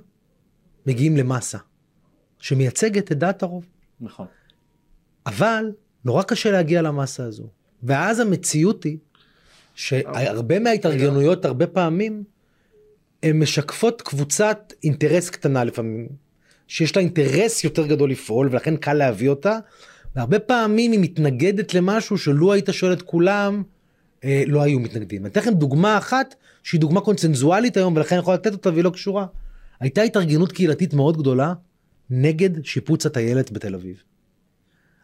מגיעים 0.86 1.16
למסה 1.16 1.58
שמייצגת 2.38 3.12
את 3.12 3.18
דעת 3.18 3.42
הרוב. 3.42 3.64
נכון. 4.00 4.26
אבל 5.26 5.64
נורא 6.04 6.22
קשה 6.22 6.50
להגיע 6.50 6.82
למסה 6.82 7.24
הזו. 7.24 7.46
ואז 7.82 8.20
המציאות 8.20 8.84
היא 8.84 8.98
שהרבה 9.74 10.58
מההתארגנויות 10.58 11.44
הרבה 11.44 11.66
פעמים 11.66 12.24
הן 13.22 13.38
משקפות 13.38 14.02
קבוצת 14.02 14.72
אינטרס 14.84 15.30
קטנה 15.30 15.64
לפעמים, 15.64 16.08
שיש 16.68 16.96
לה 16.96 17.02
אינטרס 17.02 17.64
יותר 17.64 17.86
גדול 17.86 18.10
לפעול 18.10 18.48
ולכן 18.50 18.76
קל 18.76 18.94
להביא 18.94 19.28
אותה, 19.28 19.58
והרבה 20.16 20.38
פעמים 20.38 20.92
היא 20.92 21.00
מתנגדת 21.00 21.74
למשהו 21.74 22.18
שלו 22.18 22.52
היית 22.52 22.68
שואל 22.72 22.92
את 22.92 23.02
כולם, 23.02 23.62
אה, 24.24 24.42
לא 24.46 24.62
היו 24.62 24.80
מתנגדים. 24.80 25.22
אני 25.22 25.32
אתן 25.32 25.40
לכם 25.40 25.54
דוגמה 25.54 25.98
אחת 25.98 26.34
שהיא 26.62 26.80
דוגמה 26.80 27.00
קונצנזואלית 27.00 27.76
היום 27.76 27.96
ולכן 27.96 28.14
אני 28.14 28.22
יכול 28.22 28.34
לתת 28.34 28.52
אותה 28.52 28.70
והיא 28.70 28.84
לא 28.84 28.90
קשורה. 28.90 29.26
הייתה 29.80 30.02
התארגנות 30.02 30.52
קהילתית 30.52 30.94
מאוד 30.94 31.16
גדולה 31.16 31.54
נגד 32.10 32.64
שיפוץ 32.64 33.06
הטיילת 33.06 33.52
בתל 33.52 33.74
אביב. 33.74 34.02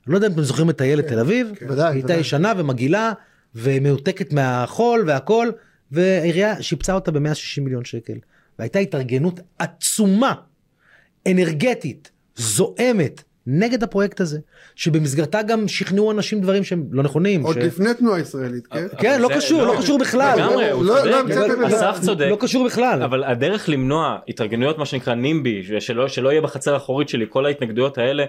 אני 0.07 0.13
לא 0.13 0.17
יודע 0.17 0.27
אם 0.27 0.33
אתם 0.33 0.43
זוכרים 0.43 0.71
את 0.71 0.79
טיילת 0.79 1.07
תל 1.07 1.19
אביב, 1.19 1.47
היא 1.61 1.69
הייתה 1.79 2.05
ודאי. 2.05 2.21
ישנה 2.21 2.53
ומגעילה 2.57 3.13
ומנותקת 3.55 4.33
מהחול 4.33 5.05
והכל 5.07 5.51
והעירייה 5.93 6.63
שיפצה 6.63 6.95
אותה 6.95 7.11
ב-160 7.11 7.61
מיליון 7.63 7.85
שקל. 7.85 8.19
והייתה 8.59 8.79
התארגנות 8.79 9.41
עצומה, 9.59 10.35
אנרגטית, 11.31 12.11
זועמת, 12.37 13.23
נגד 13.47 13.83
הפרויקט 13.83 14.21
הזה, 14.21 14.39
שבמסגרתה 14.75 15.43
גם 15.43 15.69
שכנעו 15.69 16.11
אנשים 16.13 16.41
דברים 16.41 16.65
שהם 16.65 16.85
לא 16.91 17.03
נכונים. 17.03 17.43
עוד 17.43 17.55
ש- 17.55 17.59
לפני 17.65 17.95
תנועה 17.95 18.21
ישראלית, 18.21 18.67
כן? 18.67 18.87
כן, 18.99 19.21
לא 19.23 19.29
קשור, 19.37 19.63
לא 19.63 19.75
קשור 19.79 19.99
בכלל. 19.99 20.35
לגמרי, 20.39 20.71
הוא 20.71 20.85
לא- 20.85 21.07
לא 21.07 21.23
צודק. 21.35 21.55
אסף 21.67 21.99
צודק. 22.03 22.27
לא 22.31 22.37
קשור 22.41 22.67
בכלל. 22.67 23.03
אבל 23.03 23.25
הדרך 23.25 23.69
למנוע 23.69 24.19
התארגנויות 24.29 24.79
מה 24.79 24.87
שנקרא 24.87 25.15
נימבי 25.15 25.63
שלא 25.81 26.09
שלא 26.09 26.29
יהיה 26.29 26.41
בחצר 26.41 26.75
האחורית 26.75 27.09
שלי 27.09 27.25
כל 27.29 27.47
ההתנגדויות 27.47 27.99
האלה 27.99 28.25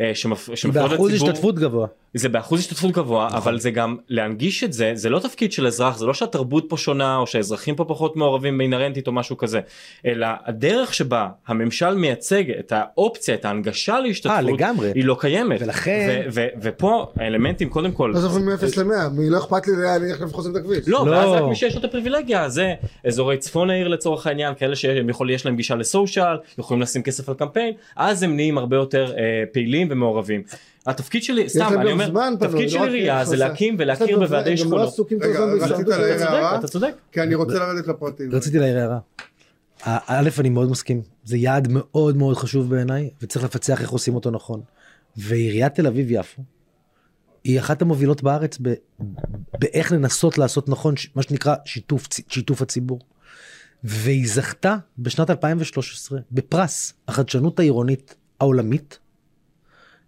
אה, 0.00 0.10
שמפריעות 0.14 0.74
באחוז 0.90 1.10
לציבור 1.12 1.28
השתתפות 1.30 1.54
גבוה. 1.58 1.86
זה 2.14 2.28
באחוז 2.28 2.60
השתתפות 2.60 2.90
גבוה 2.90 3.28
אבל 3.28 3.58
זה 3.58 3.70
גם 3.70 3.96
להנגיש 4.08 4.64
את 4.64 4.72
זה 4.72 4.92
זה 4.94 5.10
לא 5.10 5.18
תפקיד 5.18 5.52
של 5.52 5.66
אזרח 5.66 5.98
זה 5.98 6.06
לא 6.06 6.14
שהתרבות 6.14 6.64
פה 6.68 6.76
שונה 6.76 7.16
או 7.16 7.26
שהאזרחים 7.26 7.74
פה 7.74 7.84
פחות 7.84 8.16
מעורבים 8.16 8.60
אינהרנטית 8.60 9.06
או 9.06 9.12
משהו 9.12 9.36
כזה 9.36 9.60
אלא 10.06 10.26
הדרך 10.46 10.94
שבה 10.94 11.28
הממשל 11.46 11.94
מייצג 11.94 12.50
את 12.50 12.72
האופציה 12.76 13.34
את 13.34 13.44
ההנגשה 13.44 14.00
להשתתפות 14.00 14.36
אה, 14.36 14.42
לגמרי. 14.62 14.92
היא 14.94 15.04
לא 15.04 15.16
קיימת 15.20 15.62
ולכן- 15.62 16.22
ו- 16.26 16.40
ו- 16.40 16.46
ופה 16.62 17.06
האלמנטים 17.16 17.68
קודם 17.68 17.92
כל 17.92 18.10
לא 18.14 18.20
זוכרים 18.20 18.46
מ-0 18.46 18.80
ל-100, 18.80 19.08
מי 19.12 19.30
לא 19.30 19.38
אכפת 19.38 19.66
לי 19.66 19.72
אני 19.96 20.12
עכשיו 20.12 20.28
חוסם 20.32 20.50
את 20.50 20.56
הכביש. 20.56 20.88
לא, 20.88 21.06
לא. 21.06 21.10
ואז 21.10 21.28
רק 21.30 21.42
מי 21.48 21.54
שיש 21.56 21.74
לו 21.74 21.80
את 21.80 21.84
הפריבילגיה 21.84 22.48
זה 22.48 22.74
אזורי 23.06 23.36
צפון 23.38 23.70
העיר 23.70 23.88
לצורך 23.88 24.26
העניין 24.26 24.54
כאלה 24.54 24.76
שהם 24.76 25.08
יכול, 25.08 25.30
יש 25.30 25.46
להם 25.46 25.56
גישה 25.56 25.74
לסושיאל 25.74 26.36
יכולים 26.58 26.82
לשים 26.82 27.02
כסף 27.02 27.28
על 27.28 27.34
קמפיין 27.34 27.74
אז 27.96 28.22
הם 28.22 28.36
נהיים 28.36 28.58
הרבה 28.58 28.76
יותר 28.76 29.12
אה, 29.18 29.22
פעילים 29.52 29.88
ומעורבים. 29.90 30.42
התפקיד 30.86 31.22
שלי 31.22 31.48
סתם 31.48 31.66
אני 31.80 31.92
אומר 31.92 32.08
תפקיד 32.40 32.62
לא 32.62 32.68
של 32.68 32.82
עירייה 32.82 33.24
זה. 33.24 33.36
להקים 33.36 33.76
ולהכיר 33.78 34.18
בוועדי 34.18 34.50
הם 34.50 34.56
לא 34.70 34.86
שכונות. 34.88 35.22
רגע, 35.22 35.40
רצית. 35.44 35.88
להעיר 35.88 36.28
הערה? 36.28 36.58
אתה 36.58 36.68
צודק. 36.68 36.92
כי 37.12 37.22
אני 37.22 37.34
רוצה 37.34 37.54
לרדת 37.58 37.86
לפרטים. 37.86 38.32
רציתי 38.32 38.58
להעיר 38.58 38.78
הערה. 38.78 38.98
א', 39.84 40.28
אני 40.38 40.48
מאוד 40.48 40.70
מסכים, 40.70 41.02
זה 41.24 41.36
יעד 41.36 41.68
מאוד 41.70 42.16
מאוד 42.16 42.36
חשוב 42.36 42.70
בעיניי, 42.70 43.10
וצריך 43.22 43.44
לפצח 43.44 43.80
איך 43.80 43.90
עושים 43.90 44.14
אותו 44.14 44.30
נכון. 44.30 44.60
ועיריית 45.16 45.74
תל 45.74 45.86
אביב 45.86 46.06
יפו, 46.10 46.42
היא 47.44 47.60
אחת 47.60 47.82
המובילות 47.82 48.22
בארץ 48.22 48.58
ב, 48.62 48.74
באיך 49.58 49.92
לנסות 49.92 50.38
לעשות 50.38 50.68
נכון, 50.68 50.94
מה 51.14 51.22
שנקרא 51.22 51.54
שיתוף, 51.64 52.08
שיתוף 52.28 52.62
הציבור. 52.62 53.00
והיא 53.84 54.28
זכתה 54.28 54.76
בשנת 54.98 55.30
2013 55.30 56.20
בפרס 56.32 56.92
החדשנות 57.08 57.58
העירונית 57.58 58.14
העולמית, 58.40 58.98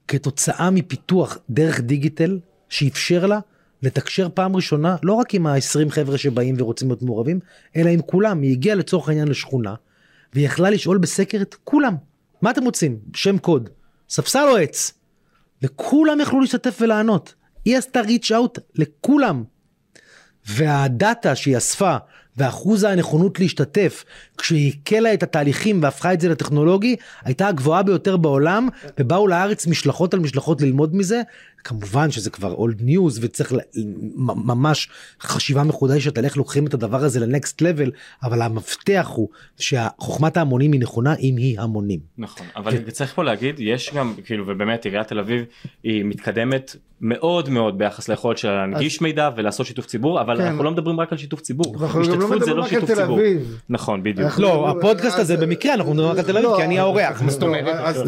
כתוצאה 0.08 0.70
מפיתוח 0.70 1.38
דרך 1.50 1.80
דיגיטל 1.80 2.38
שאפשר 2.68 3.26
לה 3.26 3.40
לתקשר 3.82 4.28
פעם 4.34 4.56
ראשונה 4.56 4.96
לא 5.02 5.12
רק 5.12 5.34
עם 5.34 5.46
ה-20 5.46 5.90
חבר'ה 5.90 6.18
שבאים 6.18 6.54
ורוצים 6.58 6.88
להיות 6.88 7.02
מעורבים, 7.02 7.40
אלא 7.76 7.90
עם 7.90 8.02
כולם. 8.02 8.42
היא 8.42 8.52
הגיעה 8.52 8.76
לצורך 8.76 9.08
העניין 9.08 9.28
לשכונה, 9.28 9.74
והיא 10.34 10.46
יכלה 10.46 10.70
לשאול 10.70 10.98
בסקר 10.98 11.42
את 11.42 11.56
כולם, 11.64 11.94
מה 12.42 12.50
אתם 12.50 12.64
רוצים? 12.64 12.98
שם 13.14 13.38
קוד, 13.38 13.68
ספסל 14.08 14.46
או 14.50 14.56
עץ? 14.56 14.92
וכולם 15.62 16.20
יכלו 16.20 16.40
להשתתף 16.40 16.78
ולענות. 16.80 17.34
היא 17.64 17.78
עשתה 17.78 18.00
ריץ' 18.00 18.32
אאוט 18.32 18.58
לכולם. 18.74 19.44
והדאטה 20.46 21.34
שהיא 21.34 21.56
אספה 21.56 21.96
ואחוז 22.36 22.84
הנכונות 22.84 23.40
להשתתף 23.40 24.04
כשהיא 24.38 24.72
הקלה 24.72 25.14
את 25.14 25.22
התהליכים 25.22 25.82
והפכה 25.82 26.12
את 26.12 26.20
זה 26.20 26.28
לטכנולוגי 26.28 26.96
הייתה 27.24 27.48
הגבוהה 27.48 27.82
ביותר 27.82 28.16
בעולם 28.16 28.68
ובאו 28.98 29.28
לארץ 29.28 29.66
משלחות 29.66 30.14
על 30.14 30.20
משלחות 30.20 30.62
ללמוד 30.62 30.96
מזה 30.96 31.22
כמובן 31.64 32.10
שזה 32.10 32.30
כבר 32.30 32.52
אולד 32.52 32.82
ניוז 32.82 33.18
וצריך 33.22 33.52
ממש 34.44 34.88
חשיבה 35.20 35.62
מחודשת 35.62 36.18
על 36.18 36.24
איך 36.24 36.36
לוקחים 36.36 36.66
את 36.66 36.74
הדבר 36.74 37.04
הזה 37.04 37.20
לנקסט 37.20 37.60
לבל 37.62 37.90
אבל 38.22 38.42
המפתח 38.42 39.10
הוא 39.14 39.28
שחוכמת 39.58 40.36
ההמונים 40.36 40.72
היא 40.72 40.80
נכונה 40.80 41.14
אם 41.14 41.36
היא 41.36 41.60
המונים. 41.60 42.00
נכון 42.18 42.46
אבל 42.56 42.90
צריך 42.90 43.14
פה 43.14 43.24
להגיד 43.24 43.54
יש 43.58 43.94
גם 43.94 44.14
כאילו 44.24 44.44
ובאמת 44.46 44.84
עיריית 44.84 45.08
תל 45.08 45.18
אביב 45.18 45.44
היא 45.82 46.04
מתקדמת 46.04 46.76
מאוד 47.00 47.48
מאוד 47.48 47.78
ביחס 47.78 48.08
ליכולת 48.08 48.38
שלה 48.38 48.56
להנגיש 48.66 49.00
מידע 49.00 49.30
ולעשות 49.36 49.66
שיתוף 49.66 49.86
ציבור 49.86 50.20
אבל 50.20 50.36
כן. 50.36 50.42
אנחנו 50.44 50.62
לא 50.64 50.70
מדברים 50.70 51.00
רק 51.00 51.12
על 51.12 51.18
שיתוף 51.18 51.40
ציבור 51.40 51.74
גם 51.74 51.80
לא 51.94 52.00
השתתפות 52.00 52.44
זה 52.44 52.54
לא 52.54 52.66
שיתוף 52.68 52.90
ציבור 52.94 53.18
אביב. 53.20 53.58
נכון 53.68 54.02
בדיוק 54.02 54.38
לא 54.38 54.70
הפודקאסט 54.70 55.18
הזה 55.18 55.34
אז- 55.34 55.40
במקרה 55.40 55.74
אנחנו 55.74 55.94
מדברים 55.94 56.10
רק 56.12 56.18
על 56.18 56.24
תל 56.24 56.36
אביב 56.36 56.50
לא, 56.50 56.56
כי 56.56 56.64
אני 56.64 56.78
האורח. 56.78 57.22
זאת 57.28 57.42
אומרת. 57.42 57.74
אז. 57.84 58.02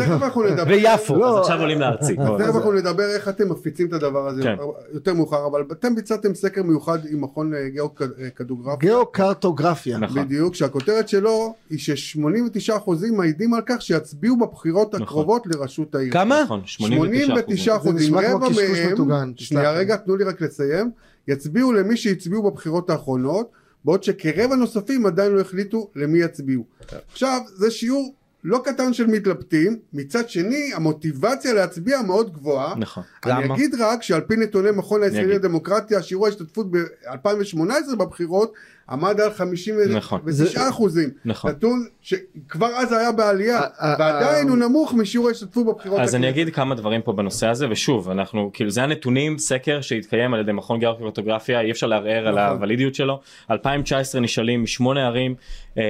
ויפו. 0.66 1.16
לא, 1.16 1.38
אז 1.38 1.38
עכשיו 1.46 1.60
עולים 1.60 1.80
לארצי 1.80 2.16
אז 2.20 2.28
תכף 2.38 2.54
אנחנו 2.54 2.72
נדבר 2.72 3.04
איך 3.14 3.28
אתם 3.28 3.45
מפיצים 3.48 3.88
את 3.88 3.92
הדבר 3.92 4.28
הזה 4.28 4.42
כן. 4.42 4.56
יותר 4.92 5.14
מאוחר, 5.14 5.46
אבל 5.46 5.62
אתם 5.72 5.94
ביצעתם 5.94 6.34
סקר 6.34 6.62
מיוחד 6.62 6.98
עם 7.10 7.20
מכון 7.20 7.54
אה, 7.54 7.68
גיאו-כדוגרפיה. 7.68 8.76
גיאו-קרטוגרפיה. 8.76 9.98
נכון. 9.98 10.24
בדיוק, 10.24 10.54
שהכותרת 10.54 11.08
שלו 11.08 11.54
היא 11.70 11.78
ש-89% 11.78 12.90
מעידים 13.12 13.54
על 13.54 13.62
כך 13.66 13.82
שיצביעו 13.82 14.36
בבחירות 14.38 14.94
נכון. 14.94 15.02
הקרובות 15.02 15.46
לראשות 15.46 15.94
העיר. 15.94 16.12
כמה? 16.12 16.42
נכון 16.42 16.60
89 16.66 17.24
89 17.24 17.78
זה 17.82 17.92
נשמע 17.92 18.22
כמו 18.22 18.36
רבע 18.36 18.48
קשקוש 18.48 18.78
מהם, 18.78 18.92
מטוגן, 18.92 19.32
שנייה. 19.36 19.72
רגע, 19.72 19.96
תנו 19.96 20.16
לי 20.16 20.24
רק 20.24 20.40
לסיים, 20.40 20.90
יצביעו 21.28 21.72
למי 21.72 21.96
שהצביעו 21.96 22.50
בבחירות 22.50 22.90
האחרונות, 22.90 23.50
בעוד 23.84 24.02
שכרבע 24.02 24.56
נוספים 24.56 25.06
עדיין 25.06 25.32
לא 25.32 25.40
החליטו 25.40 25.90
למי 25.96 26.18
יצביעו. 26.18 26.64
עכשיו, 27.12 27.40
זה 27.54 27.70
שיעור 27.70 28.14
לא 28.44 28.60
קטן 28.64 28.92
של 28.92 29.06
מתלבטים, 29.06 29.78
מצד 29.92 30.28
שני, 30.28 30.70
המוטיבציה 30.74 31.52
להצביע 31.54 32.02
מאוד 32.02 32.32
גגבואה. 32.32 32.74
נכון 32.76 33.02
אני 33.24 33.44
למה? 33.44 33.54
אגיד 33.54 33.74
רק 33.78 34.02
שעל 34.02 34.20
פי 34.20 34.36
נתוני 34.36 34.70
מכון 34.70 35.02
הישראלי. 35.02 35.34
לדמוקרטיה, 35.34 36.02
שיעור 36.02 36.26
ההשתתפות 36.26 36.70
ב-2018 36.70 37.96
בבחירות 37.98 38.52
עמד 38.90 39.20
על 39.20 39.30
59 39.32 39.96
נכון. 39.96 40.20
אחוזים. 40.68 41.10
נכון. 41.24 41.50
נתון 41.50 41.86
שכבר 42.00 42.66
אז 42.66 42.92
היה 42.92 43.12
בעלייה, 43.12 43.60
ועדיין 43.98 44.48
הוא 44.48 44.56
נמוך 44.56 44.94
משיעור 44.94 45.28
ההשתתפות 45.28 45.66
בבחירות. 45.66 46.00
אז 46.00 46.14
אני. 46.14 46.26
אגיד 46.28 46.54
כמה 46.54 46.74
דברים 46.74 47.02
פה 47.02 47.12
בנושא 47.12 47.46
הזה 47.46 47.66
ושוב 47.70 48.10
אנחנו 48.10 48.50
כאילו 48.52 48.70
זה 48.70 48.82
הנתונים 48.82 49.38
סקר 49.38 49.80
שהתקיים 49.80 50.34
על 50.34 50.40
ידי 50.40 50.52
מכון 50.52 50.78
גיאוקרטוגרפיה 50.78 51.60
אי 51.60 51.70
אפשר 51.70 51.86
לערער 51.86 52.28
על 52.28 52.34
נכון. 52.34 52.56
הוולידיות 52.56 52.94
שלו 52.94 53.20
2019 53.50 54.20
נשאלים 54.20 54.62
משמונה 54.62 55.06
ערים 55.06 55.34
אה, 55.78 55.82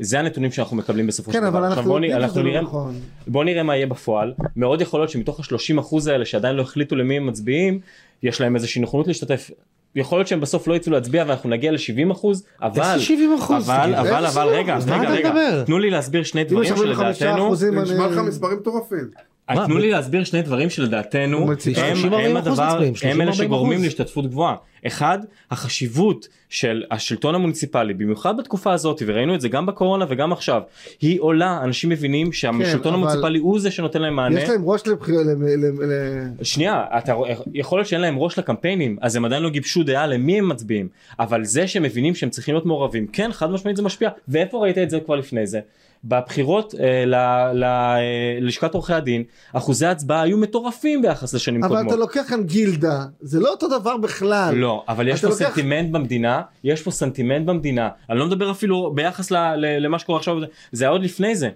זה 0.00 0.18
הנתונים 0.18 0.52
שאנחנו 0.52 0.76
מקבלים 0.76 1.06
בסופו 1.06 1.32
של 1.32 1.38
כן, 1.38 1.44
דבר 1.44 1.58
אבל 1.58 1.66
עכשיו 1.66 1.78
אנחנו 1.78 1.94
יודעים 1.94 2.12
אנחנו 2.12 2.40
שזה 2.40 2.42
לא 2.42 2.60
נכון. 2.60 2.94
בוא 3.26 3.44
נראה 3.44 3.62
מה 3.62 3.76
יהיה 3.76 3.86
בפועל 3.86 4.34
מאוד 4.56 4.80
יכול 4.80 5.00
להיות 5.00 5.10
שמתוך 5.10 5.40
ה-30 5.40 5.80
אחוז 5.80 6.06
האלה 6.06 6.24
שעדיין 6.24 6.56
לא 6.56 6.62
החליטו 6.62 6.96
למי 6.96 7.16
הם 7.16 7.26
מצביעים 7.26 7.80
יש 8.22 8.40
להם 8.40 8.56
איזושהי 8.56 8.82
נכונות 8.82 9.06
להשתתף. 9.06 9.50
יכול 9.94 10.18
להיות 10.18 10.28
שהם 10.28 10.40
בסוף 10.40 10.68
לא 10.68 10.74
יצאו 10.74 10.92
להצביע 10.92 11.24
ואנחנו 11.28 11.50
נגיע 11.50 11.72
ל-70 11.72 12.12
אחוז 12.12 12.46
אבל 12.62 12.98
70 12.98 13.34
אחוז? 13.34 13.70
אבל 13.70 13.82
תגיד? 13.82 13.94
אבל 13.94 14.26
איזה 14.26 14.40
אבל 14.40 14.48
רגע 14.48 14.78
70%? 14.78 14.90
רגע 14.90 15.10
רגע? 15.10 15.64
תנו 15.64 15.78
לי 15.78 15.90
להסביר 15.90 16.22
שני 16.22 16.44
דברים 16.44 16.62
יש 16.62 16.70
45 16.70 17.18
שלדעתנו 17.18 17.52
נשמע 17.82 18.06
לך 18.06 18.18
מספרים 18.18 18.58
מטורפים. 18.58 19.10
מה, 19.54 19.66
תנו 19.66 19.78
לי 19.78 19.90
להסביר 19.90 20.24
שני 20.24 20.42
דברים 20.42 20.70
שלדעתנו 20.70 21.38
הם, 21.38 21.52
30-40% 21.52 22.14
הם 22.14 22.36
הדבר, 22.36 22.78
הם 23.02 23.20
אלה 23.20 23.30
30-40%. 23.32 23.34
שגורמים 23.34 23.82
להשתתפות 23.82 24.26
גבוהה. 24.26 24.54
אחד, 24.86 25.18
החשיבות 25.50 26.28
של 26.48 26.84
השלטון 26.90 27.34
המוניציפלי, 27.34 27.94
במיוחד 27.94 28.36
בתקופה 28.36 28.72
הזאת, 28.72 29.02
וראינו 29.06 29.34
את 29.34 29.40
זה 29.40 29.48
גם 29.48 29.66
בקורונה 29.66 30.04
וגם 30.08 30.32
עכשיו, 30.32 30.62
היא 31.00 31.20
עולה, 31.20 31.60
אנשים 31.62 31.90
מבינים 31.90 32.32
שהשלטון 32.32 32.62
כן, 32.82 32.88
אבל- 32.88 32.94
המוניציפלי 32.94 33.38
הוא 33.38 33.60
זה 33.60 33.70
שנותן 33.70 34.02
להם 34.02 34.16
מענה. 34.16 34.40
יש 34.42 34.48
להם 34.48 34.62
ראש 34.64 34.86
לבחירה, 34.86 35.22
ל- 35.22 35.44
ל- 35.44 35.92
ל- 35.92 36.44
שנייה, 36.44 36.84
אתה, 36.98 37.14
יכול 37.54 37.78
להיות 37.78 37.88
שאין 37.88 38.00
להם 38.00 38.18
ראש 38.18 38.38
לקמפיינים, 38.38 38.96
אז 39.00 39.16
הם 39.16 39.24
עדיין 39.24 39.42
לא 39.42 39.50
גיבשו 39.50 39.82
דעה 39.82 40.06
למי 40.06 40.38
הם 40.38 40.48
מצביעים, 40.48 40.88
אבל 41.20 41.44
זה 41.44 41.66
שהם 41.68 41.82
מבינים 41.82 42.14
שהם 42.14 42.30
צריכים 42.30 42.54
להיות 42.54 42.66
מעורבים, 42.66 43.06
כן, 43.06 43.32
חד 43.32 43.50
משמעית 43.50 43.76
זה 43.76 43.82
משפיע, 43.82 44.08
ואיפה 44.28 44.58
ראית 44.58 44.78
את 44.78 44.90
זה 44.90 45.00
כבר 45.00 45.14
לפני 45.16 45.46
זה? 45.46 45.60
בבחירות 46.04 46.74
אה, 46.80 47.04
ל, 47.06 47.14
ל, 47.54 47.64
אה, 47.64 47.98
ללשכת 48.40 48.74
עורכי 48.74 48.92
הדין, 48.94 49.22
אחוזי 49.52 49.86
ההצבעה 49.86 50.22
היו 50.22 50.38
מטורפים 50.38 51.02
ביחס 51.02 51.34
לשנים 51.34 51.64
אבל 51.64 51.74
קודמות. 51.76 51.92
אתה 51.92 52.00
לוקח 52.00 52.22
כאן 52.28 52.42
גילדה, 52.44 53.04
זה 53.20 53.40
לא 53.40 53.50
אותו 53.50 53.78
דבר 53.78 53.96
בכלל. 53.96 54.54
לא, 54.54 54.84
אבל 54.88 55.08
יש 55.08 55.20
פה 55.20 55.28
לוקח- 55.28 55.38
סנטימנט 55.48 55.90
במדינה, 55.92 56.42
יש 56.64 56.82
פה 56.82 56.90
סנטימנט 56.90 57.46
במדינה, 57.46 57.88
אני 58.10 58.18
לא 58.18 58.26
מדבר 58.26 58.50
אפילו 58.50 58.92
ביחס 58.94 59.30
ל, 59.30 59.36
ל, 59.36 59.84
למה 59.84 59.98
שקורה 59.98 60.18
עכשיו, 60.18 60.36
זה 60.72 60.84
היה 60.84 60.90
עוד 60.90 61.02
לפני 61.02 61.34
זה. 61.36 61.50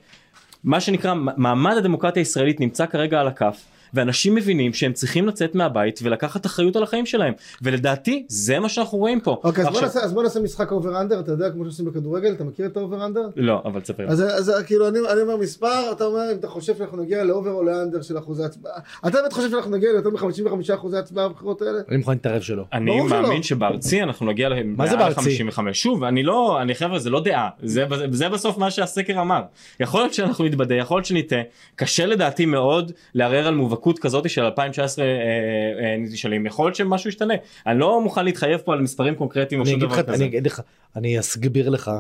מה 0.65 0.81
שנקרא, 0.81 1.15
מעמד 1.15 1.77
הדמוקרטיה 1.77 2.21
הישראלית 2.21 2.61
נמצא 2.61 2.87
כרגע 2.87 3.21
על 3.21 3.27
הכף, 3.29 3.65
ואנשים 3.95 4.35
מבינים 4.35 4.73
שהם 4.73 4.93
צריכים 4.93 5.29
לצאת 5.29 5.55
מהבית 5.55 6.01
ולקחת 6.03 6.47
אחריות 6.47 6.77
על 6.77 6.83
החיים 6.83 7.07
שלהם 7.07 7.33
ולדעתי 7.63 8.25
זה 8.29 8.59
מה 8.59 8.69
שאנחנו 8.69 8.99
רואים 8.99 9.21
פה. 9.21 9.31
אוקיי, 9.45 9.51
אז 9.51 9.69
בוא 9.69 9.69
עכשיו- 9.69 9.83
נעשה- 9.83 10.01
אז 10.01 10.13
בוא 10.13 10.23
נעשה 10.23 10.41
משחק 10.41 10.73
over 10.73 11.01
under, 11.01 11.21
אתה 11.21 11.33
יודע, 11.33 11.51
כמו 11.51 11.65
שעושים 11.65 11.85
בכדורגל, 11.85 12.33
אתה 12.33 12.45
מכיר 12.45 12.67
את 12.67 12.77
ה 12.77 12.83
over 12.83 13.07
under? 13.07 13.29
לא 13.37 13.63
אבל 13.65 13.81
תספר. 13.81 14.05
אז, 14.09 14.21
אז 14.23 14.53
כאילו 14.67 14.89
אני, 14.89 14.99
אני 15.13 15.21
אומר 15.21 15.37
מספר, 15.37 15.93
אתה 15.93 16.05
אומר 16.05 16.33
אם 16.33 16.37
אתה 16.37 16.49
חושב 16.49 16.77
שאנחנו 16.77 17.03
נגיע 17.03 17.25
ל 17.25 17.30
over 17.30 17.51
או 17.53 17.63
ל 17.63 17.70
under 17.70 18.03
של 18.03 18.19
אחוזי 18.19 18.45
הצבעה. 18.45 18.73
אתה 19.07 19.19
באמת 19.21 19.33
חושב 19.33 19.51
שאנחנו 19.51 19.71
נגיע 19.71 19.93
ליותר 19.93 20.11
מ-55 20.11 20.75
אחוזי 20.75 20.97
הצבעה 20.99 21.29
בבחירות 21.29 21.63
האלה? 21.63 21.79
אני 21.89 21.97
מוכן 21.97 22.13
להתערב 22.13 22.43
שלא. 22.43 22.63
אני. 22.73 23.01
מאמין 23.01 23.43
שבארצי 23.43 24.03
אנחנו 24.03 24.27
נגיע 24.27 24.49
מה 24.49 24.87
זה 24.87 24.93
למעל 24.95 24.99
בארצי? 24.99 25.21
55 25.21 25.83
שוב 25.83 26.05
אני 26.05 26.23
לא 26.23 26.59
אני 26.63 26.75
חבר'ה 26.75 26.99
זה 26.99 27.11
לא 27.11 27.21
דעה 27.25 27.49
זה 27.63 27.85
זה 28.11 28.29
בסוף 28.29 28.59
מה 28.59 28.71
שהסקר 28.71 29.21
אמר 29.21 29.43
יכול 29.81 30.01
להיות 30.01 30.15
שאנחנו 30.15 30.45
נתבדה 30.45 30.75
יכול 30.75 30.97
להיות 30.97 31.07
שנטעה 31.07 31.41
קשה 31.77 32.07
לדעתי 32.07 32.47
מאוד 32.47 32.93
לערער 33.15 33.47
על 33.47 33.55
מובהקות 33.87 33.99
כזאת 33.99 34.31
של 34.31 34.43
2019 34.43 35.05
אה, 35.05 35.11
אה, 35.11 35.97
נשאלים 35.99 36.47
יכול 36.47 36.67
להיות 36.67 36.77
שמשהו 36.77 37.09
ישתנה 37.09 37.35
אני 37.67 37.79
לא 37.79 38.01
מוכן 38.01 38.25
להתחייב 38.25 38.61
פה 38.65 38.73
על 38.73 38.81
מספרים 38.81 39.15
קונקרטיים 39.15 39.61
או 39.61 39.65
אני 39.65 39.71
שום 39.73 39.81
אגיד 39.81 39.89
דבר 39.91 40.01
לך, 40.01 40.07
כזה. 40.07 40.15
אני 40.17 40.25
אגיד 40.25 40.47
לך, 40.47 40.61
אני 40.97 41.19
אסביר 41.21 41.69
לך. 41.69 41.91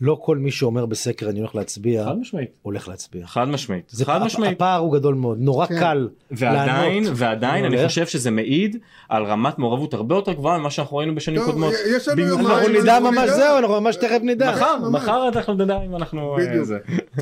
לא 0.00 0.18
כל 0.22 0.36
מי 0.36 0.50
שאומר 0.50 0.86
בסקר 0.86 1.28
אני 1.28 1.38
הולך 1.40 1.54
להצביע, 1.54 2.04
חד 2.04 2.18
משמעית 2.18 2.48
הולך 2.62 2.88
להצביע. 2.88 3.26
חד 3.26 3.48
משמעית 3.48 3.84
זה 3.90 4.04
חד 4.04 4.22
משמעית 4.22 4.52
הפער 4.56 4.78
הוא 4.80 4.92
גדול 4.92 5.14
מאוד, 5.14 5.38
נורא 5.40 5.66
כן. 5.66 5.80
קל 5.80 6.08
ועדיין 6.30 7.02
לענות. 7.04 7.12
ועדיין 7.16 7.64
אני. 7.64 7.86
חושב 7.86 8.06
שזה 8.06 8.30
מעיד 8.30 8.76
על 9.08 9.24
רמת 9.24 9.58
מעורבות 9.58 9.94
הרבה 9.94 10.14
יותר 10.14 10.32
גבוהה 10.32 10.58
ממה 10.58 10.70
שאנחנו 10.70 10.96
ראינו 10.96 11.14
בשנים 11.14 11.42
קודמות. 11.44 11.72
יש 11.96 12.08
לנו 12.08 12.22
במיוחד- 12.22 12.40
יומיים, 12.42 12.56
אנחנו 12.56 12.80
נדע 12.82 13.00
ממש. 13.00 13.30
זהו, 13.30 13.58
אנחנו 13.58 13.80
ממש 13.80 13.96
תכף 13.96 14.18
נדע. 14.22 14.50
מחר. 14.52 14.88
מחר 14.90 15.28
אנחנו 15.28 15.54
נדע 15.54 15.78
אם 15.86 15.96
אנחנו 15.96 16.38
אה, 16.38 16.46
בדיוק. 16.46 16.68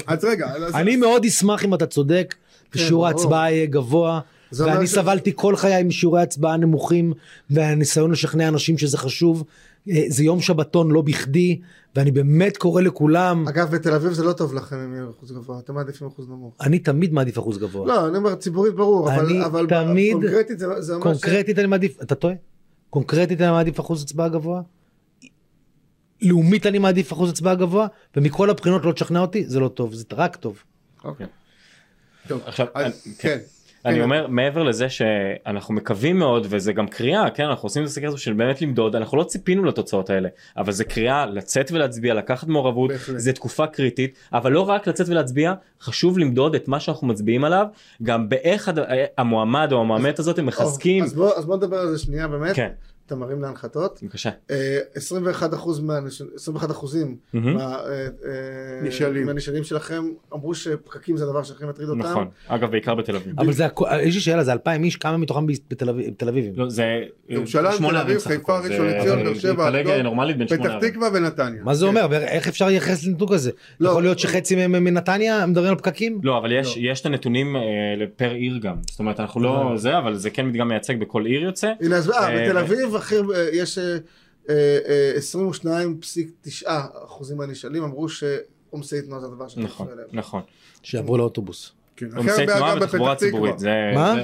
אז 0.07 0.24
רגע, 0.24 0.47
אני 0.74 0.97
מאוד 0.97 1.24
אשמח 1.24 1.64
אם 1.64 1.74
אתה 1.74 1.87
צודק, 1.87 2.35
ושיעור 2.75 2.91
ברור. 2.91 3.07
ההצבעה 3.20 3.53
יהיה 3.53 3.66
גבוה. 3.66 4.20
ואני 4.53 4.87
ש- 4.87 4.91
סבלתי 4.91 5.33
כל 5.35 5.57
חיי 5.57 5.83
משיעורי 5.83 6.23
הצבעה 6.23 6.57
נמוכים 6.57 7.12
והניסיון 7.51 8.11
לשכנע 8.11 8.49
אנשים 8.49 8.79
שזה 8.79 8.99
חשוב. 8.99 9.45
אה, 9.91 10.05
זה 10.09 10.25
יום 10.25 10.41
שבתון 10.41 10.91
לא 10.91 11.01
בכדי 11.03 11.61
ואני 11.97 12.11
באמת 12.11 12.57
קורא 12.57 12.83
לכולם 12.83 13.49
אגב, 13.49 13.70
בתל 13.70 13.95
אביב 13.95 14.12
זה 14.12 14.25
לא 14.25 14.33
טוב 14.33 14.55
לכם 14.55 14.77
אם 14.77 14.93
יהיה 14.95 15.05
אחוז 15.18 15.33
גבוה, 15.33 15.59
אתם 15.59 15.75
מעדיפים 15.75 16.07
אחוז 16.07 16.29
נמוך. 16.29 16.55
אני 16.61 16.79
תמיד 16.79 17.12
מעדיף 17.12 17.39
אחוז 17.39 17.59
גבוה. 17.59 17.87
לא, 17.87 18.09
אני 18.09 18.16
אומר 18.16 18.35
ציבורית 18.35 18.75
ברור, 18.75 19.12
אבל, 19.14 19.25
אני 19.27 19.45
אבל 19.45 19.66
תמיד- 19.68 20.12
קונקרטית 20.12 20.59
זה, 20.59 20.66
זה 20.83 20.93
אומר 20.95 21.03
קונקרטית 21.05 21.59
אני 21.59 21.66
מעדיף 21.66 22.03
אתה 22.03 22.14
טועה? 22.14 22.35
קונקרטית 22.91 23.41
אני 23.41 23.51
מעדיף 23.51 23.81
אחוז 23.81 24.03
הצבעה 24.03 24.29
גבוה? 24.29 24.62
לאומית 26.23 26.66
אני 26.66 26.79
מעדיף 26.79 27.12
אחוז 27.12 27.31
הצבעה 27.31 27.55
גבוה 27.55 27.87
ומכל 28.16 28.51
הבחינות 28.51 28.85
לא 28.85 28.93
תשכנע 28.93 29.20
אותי 29.20 29.45
זה 29.47 29.61
לא 29.61 29.68
טוב 29.68 29.95
זה 29.95 30.05
רק 30.12 30.37
טוב. 30.37 30.62
אוקיי. 31.05 31.27
טוב, 32.29 32.41
עכשיו, 32.47 32.66
אז- 32.75 32.85
אני- 33.07 33.14
כן. 33.18 33.39
אני 33.85 33.95
כן. 33.95 34.01
אומר 34.03 34.27
מעבר 34.27 34.62
לזה 34.62 34.89
שאנחנו 34.89 35.75
מקווים 35.75 36.18
מאוד 36.18 36.47
וזה 36.51 36.73
גם 36.73 36.89
קריאה 36.89 37.31
כן 37.31 37.45
אנחנו 37.45 37.66
עושים 37.66 37.83
את 37.83 37.89
הסקר 37.89 38.09
הזה 38.09 38.18
של 38.18 38.33
באמת 38.33 38.62
למדוד 38.62 38.97
אנחנו 38.97 39.18
לא 39.18 39.25
ציפינו 39.25 39.64
לתוצאות 39.64 40.11
האלה 40.11 40.29
אבל 40.57 40.73
זה 40.73 40.85
קריאה 40.85 41.27
לצאת 41.27 41.70
ולהצביע 41.73 42.14
לקחת 42.14 42.49
מעורבות 42.49 42.91
בהחלט. 42.91 43.18
זה 43.18 43.33
תקופה 43.33 43.66
קריטית 43.66 44.14
אבל 44.33 44.53
לא 44.53 44.61
רק 44.68 44.87
לצאת 44.87 45.09
ולהצביע 45.09 45.53
חשוב 45.81 46.18
למדוד 46.18 46.55
את 46.55 46.68
מה 46.68 46.81
שאנחנו 46.81 47.07
מצביעים 47.07 47.45
עליו 47.45 47.66
גם 48.03 48.29
באיך 48.29 48.68
הד- 48.68 48.79
המועמד 49.18 49.68
או 49.73 49.81
המועמדת 49.81 50.18
הזאת 50.18 50.39
הם 50.39 50.47
מחזקים 50.47 51.05
אז 51.05 51.14
בוא, 51.14 51.33
אז 51.37 51.45
בוא 51.47 51.57
נדבר 51.57 51.77
על 51.77 51.91
זה 51.91 51.99
שנייה 51.99 52.29
באמת, 52.29 52.57
כן 52.57 52.70
אתה 53.12 53.20
מרים 53.20 53.42
להנחתות. 53.42 54.00
בבקשה 54.02 54.30
אה, 54.50 54.78
21 54.94 55.54
אחוז 55.54 55.80
מהנש... 55.80 56.22
21 56.34 56.70
אחוזים 56.70 57.16
מהמם. 57.32 57.54
מה, 57.54 57.62
אה, 57.74 57.90
אה, 57.90 58.08
נשאלים. 58.82 59.26
מהנשאלים 59.26 59.64
שלכם 59.64 60.02
אמרו 60.34 60.54
שפקקים 60.54 61.16
זה 61.16 61.24
הדבר 61.24 61.42
שהכי 61.42 61.64
מטריד 61.64 61.88
אותם. 61.88 62.00
נכון 62.00 62.28
אגב 62.48 62.70
בעיקר 62.70 62.94
בתל 62.94 63.16
אביב 63.16 63.40
אבל 63.40 63.52
זה 63.52 63.66
הכ- 63.66 63.94
יש 64.02 64.14
לי 64.14 64.20
שאלה 64.20 64.44
זה 64.44 64.52
2,000 64.52 64.84
איש 64.84 64.96
כמה 64.96 65.16
מתוכם 65.16 65.46
בתל 65.70 65.88
אביב- 65.88 66.10
בתל 66.10 66.28
אביבים. 66.28 66.52
לא, 66.56 66.68
זה 66.68 66.84
ירושלים, 67.28 67.90
תל 67.90 67.96
אביב, 67.96 68.18
חיפה. 68.18 68.58
ראשון 68.58 68.86
לציון, 68.86 69.24
באר 69.24 69.34
שבע, 69.34 69.70
פתח. 70.48 70.72
תקווה 70.80 71.08
ונתניה. 71.14 71.62
מה 71.64 71.74
זה 71.74 71.84
כן. 71.86 71.88
אומר 71.96 72.06
ואיך 72.10 72.48
אפשר 72.48 72.66
לייחס 72.66 73.04
לניתוק 73.06 73.32
הזה? 73.32 73.50
לא. 73.80 73.90
יכול 73.90 74.02
להיות 74.02 74.18
שחצי 74.18 74.56
מהם 74.56 74.74
הם 74.74 74.84
מנתניה 74.84 75.46
מדברים 75.46 75.68
על 75.68 75.76
פקקים? 75.76 76.20
לא 76.22 76.38
אבל 76.38 76.52
יש 76.52 76.76
יש 76.76 77.00
את 77.00 77.06
הנתונים 77.06 77.56
אה, 77.56 77.60
פר 78.16 78.30
עיר 78.30 78.58
גם 78.62 78.76
זאת 78.90 78.98
אומרת 79.00 79.20
אנחנו 79.20 79.40
לא 79.40 79.72
זה 79.76 79.98
אבל 79.98 80.14
זה 80.14 80.30
כן 80.30 80.46
מדגם 80.46 80.68
מייצג 80.68 81.00
בכל 81.00 81.26
עיר 81.26 81.42
יוצא 81.42 81.72
הנה 81.80 81.96
אז 81.96 82.10
אה, 82.10 82.28
אה, 82.28 82.44
בתל 82.48 82.58
אביב 82.58 82.94
הכי 83.03 83.16
הרבה- 83.16 83.34
יש 83.53 83.78
אה, 83.78 83.96
אה, 84.48 84.78
אה, 84.88 85.12
22.9 85.16 86.66
אחוזים 87.05 87.36
מהנשאלים 87.36 87.82
אמרו 87.82 88.09
שעומסי 88.09 89.03
תנועה 89.03 89.20
זה 89.20 89.26
הדבר 89.26 89.48
שהכי 89.48 89.61
נכון. 89.62 89.88
נכון 90.12 90.42
שיעברו 90.82 91.18
לאוטובוס. 91.18 91.72
כן. 91.96 92.07
עומסי 92.16 92.30
הרבה 92.40 92.55
תנועה 92.57 92.76
בפתח 92.76 93.14
ציבורית 93.18 93.55
מה? 93.94 94.14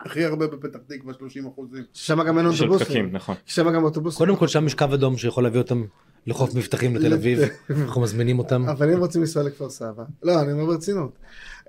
הכי 0.00 0.24
הרבה 0.24 0.46
בפתח 0.46 0.78
תקווה 0.86 1.14
30 1.14 1.46
אחוזים. 1.46 1.82
ששם 1.94 2.22
גם 2.22 2.38
אין 2.38 2.52
של 2.52 2.64
אוטובוסים. 2.64 2.86
פקקים 2.86 3.10
נכון 3.12 3.34
שם 3.46 3.70
גם 3.72 3.84
אוטובוסים. 3.84 4.18
קודם 4.18 4.36
כל 4.36 4.48
שם 4.48 4.66
יש 4.66 4.74
קו 4.74 4.84
אדום 4.94 5.16
שיכול 5.18 5.44
להביא 5.44 5.60
אותם 5.60 5.84
לחוף 6.26 6.54
מבטחים 6.54 6.96
לתל 6.96 7.12
אביב. 7.12 7.38
אנחנו 7.70 8.00
מזמינים 8.00 8.38
אותם. 8.38 8.68
אבל 8.68 8.92
אם 8.92 8.98
רוצים 8.98 9.20
לנסוע 9.20 9.42
לכפר 9.42 9.70
סבא. 9.70 10.04
לא, 10.22 10.40
אני 10.42 10.52
אומר 10.52 10.64
ברצינות. 10.64 11.12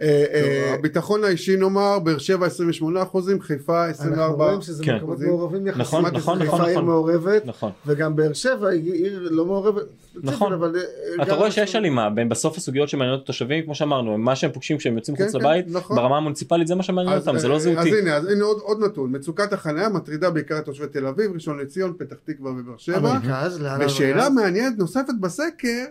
אה, 0.02 0.26
אה, 0.34 0.74
הביטחון 0.74 1.24
האישי 1.24 1.58
נאמר, 1.58 2.00
באר 2.00 2.18
שבע 2.18 2.46
28 2.46 3.04
אחוזים, 3.04 3.42
חיפה 3.42 3.88
אנחנו 3.88 4.04
24. 4.04 4.46
רואים 4.46 4.62
שזה 4.62 4.84
כן. 4.84 4.96
מקומות 4.96 5.20
מעורבים 5.20 5.68
יחסית. 5.68 5.82
נכון, 5.82 6.06
נכון, 6.06 6.40
חיפה 6.40 6.52
נכון, 6.54 6.66
עיר 6.66 6.72
נכון. 6.76 6.86
מעורבת, 6.86 7.46
נכון 7.46 7.72
וגם 7.86 8.16
באר 8.16 8.34
שבע 8.34 8.70
היא 8.70 8.94
עיר 8.94 9.28
לא 9.32 9.46
מעורבת. 9.46 9.84
נכון. 10.24 10.54
אה, 10.54 11.24
אתה 11.24 11.34
רואה 11.36 11.52
שיש 11.52 11.60
אנחנו- 11.60 11.78
הלימה 11.80 12.10
בין 12.10 12.30
בסוף 12.30 12.58
הסוגיות 12.58 12.90
שמעניינות 12.90 13.20
את 13.20 13.24
התושבים 13.24 13.64
כמו 13.64 13.76
שאמרנו 13.76 14.18
מה 14.18 14.36
שהם 14.36 14.52
פוגשים 14.52 14.78
כשהם 14.78 14.96
יוצאים 14.96 15.18
כן, 15.18 15.24
מחוץ 15.24 15.36
כן, 15.36 15.40
לבית 15.42 15.66
נכון. 15.70 15.98
ברמה 15.98 16.18
המוניציפלית 16.18 16.68
זה 16.68 16.76
מה 16.76 16.84
שמעניין 16.84 17.18
אותם 17.18 17.38
זה 17.38 17.48
לא 17.48 17.60
זהותי. 17.60 17.80
אז 17.80 17.88
הנה, 18.02 18.16
אז 18.16 18.26
הנה 18.32 18.44
עוד, 18.44 18.58
עוד 18.62 18.84
נתון, 18.84 19.16
מצוקת 19.16 19.54
החניה 19.54 19.90
מטרידה 19.90 20.30
בעיקר 20.30 20.58
את 20.58 20.66
תושבי 20.66 20.88
תל 20.88 21.06
אביב, 21.08 21.32
ראשון 21.34 21.60
לציון, 21.60 21.94
פתח 21.98 22.16
תקווה 22.26 22.52
ובאר 22.52 22.78
שבע. 22.78 23.18
ושאלה? 23.80 24.30
מעניינת 24.30 24.78
נוספת 24.78 25.14
בסקר, 25.22 25.84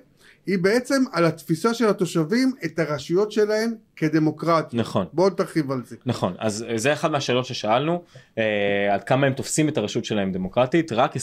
היא 0.46 0.58
בעצם 0.58 1.04
על 1.12 1.24
התפיסה 1.24 1.74
של 1.74 1.88
התושבים 1.88 2.52
את 2.64 2.78
הרשויות 2.78 3.32
שלהם 3.32 3.74
כדמוקרטיות. 3.96 4.74
נכון 4.74 5.06
בואו 5.12 5.30
תרחיב 5.30 5.70
על 5.70 5.82
זה. 5.84 5.96
נכון 6.06 6.34
אז 6.38 6.64
אה, 6.68 6.78
זה 6.78 6.92
אחת 6.92 7.10
מהשאלות 7.10 7.46
ששאלנו 7.46 8.02
אה, 8.38 8.94
עד 8.94 9.04
כמה 9.04 9.26
הם 9.26 9.32
תופסים 9.32 9.68
את 9.68 9.78
הרשות 9.78 10.04
שלהם 10.04 10.32
דמוקרטית 10.32 10.92
רק 10.92 11.16
20% 11.16 11.18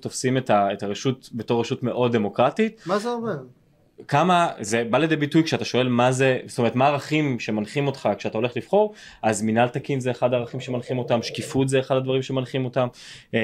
תופסים 0.00 0.36
את, 0.36 0.50
ה, 0.50 0.72
את 0.72 0.82
הרשות 0.82 1.30
בתור 1.32 1.60
רשות 1.60 1.82
מאוד 1.82 2.12
דמוקרטית 2.12 2.80
מה 2.86 2.98
זה 2.98 3.08
אומר? 3.08 3.36
כמה 4.08 4.48
זה 4.60 4.84
בא 4.90 4.98
לידי 4.98 5.16
ביטוי 5.16 5.44
כשאתה 5.44 5.64
שואל 5.64 5.88
מה 5.88 6.12
זה 6.12 6.38
זאת 6.46 6.58
אומרת 6.58 6.76
מה 6.76 6.86
הערכים 6.86 7.40
שמנחים 7.40 7.86
אותך 7.86 8.08
כשאתה 8.18 8.38
הולך 8.38 8.56
לבחור 8.56 8.94
אז 9.22 9.42
מינהל 9.42 9.68
תקין 9.68 10.00
זה 10.00 10.10
אחד 10.10 10.34
הערכים 10.34 10.60
שמנחים 10.60 10.98
אותם 10.98 11.22
שקיפות 11.22 11.68
זה 11.68 11.80
אחד 11.80 11.96
הדברים 11.96 12.22
שמנחים 12.22 12.64
אותם 12.64 12.88
אה, 13.34 13.40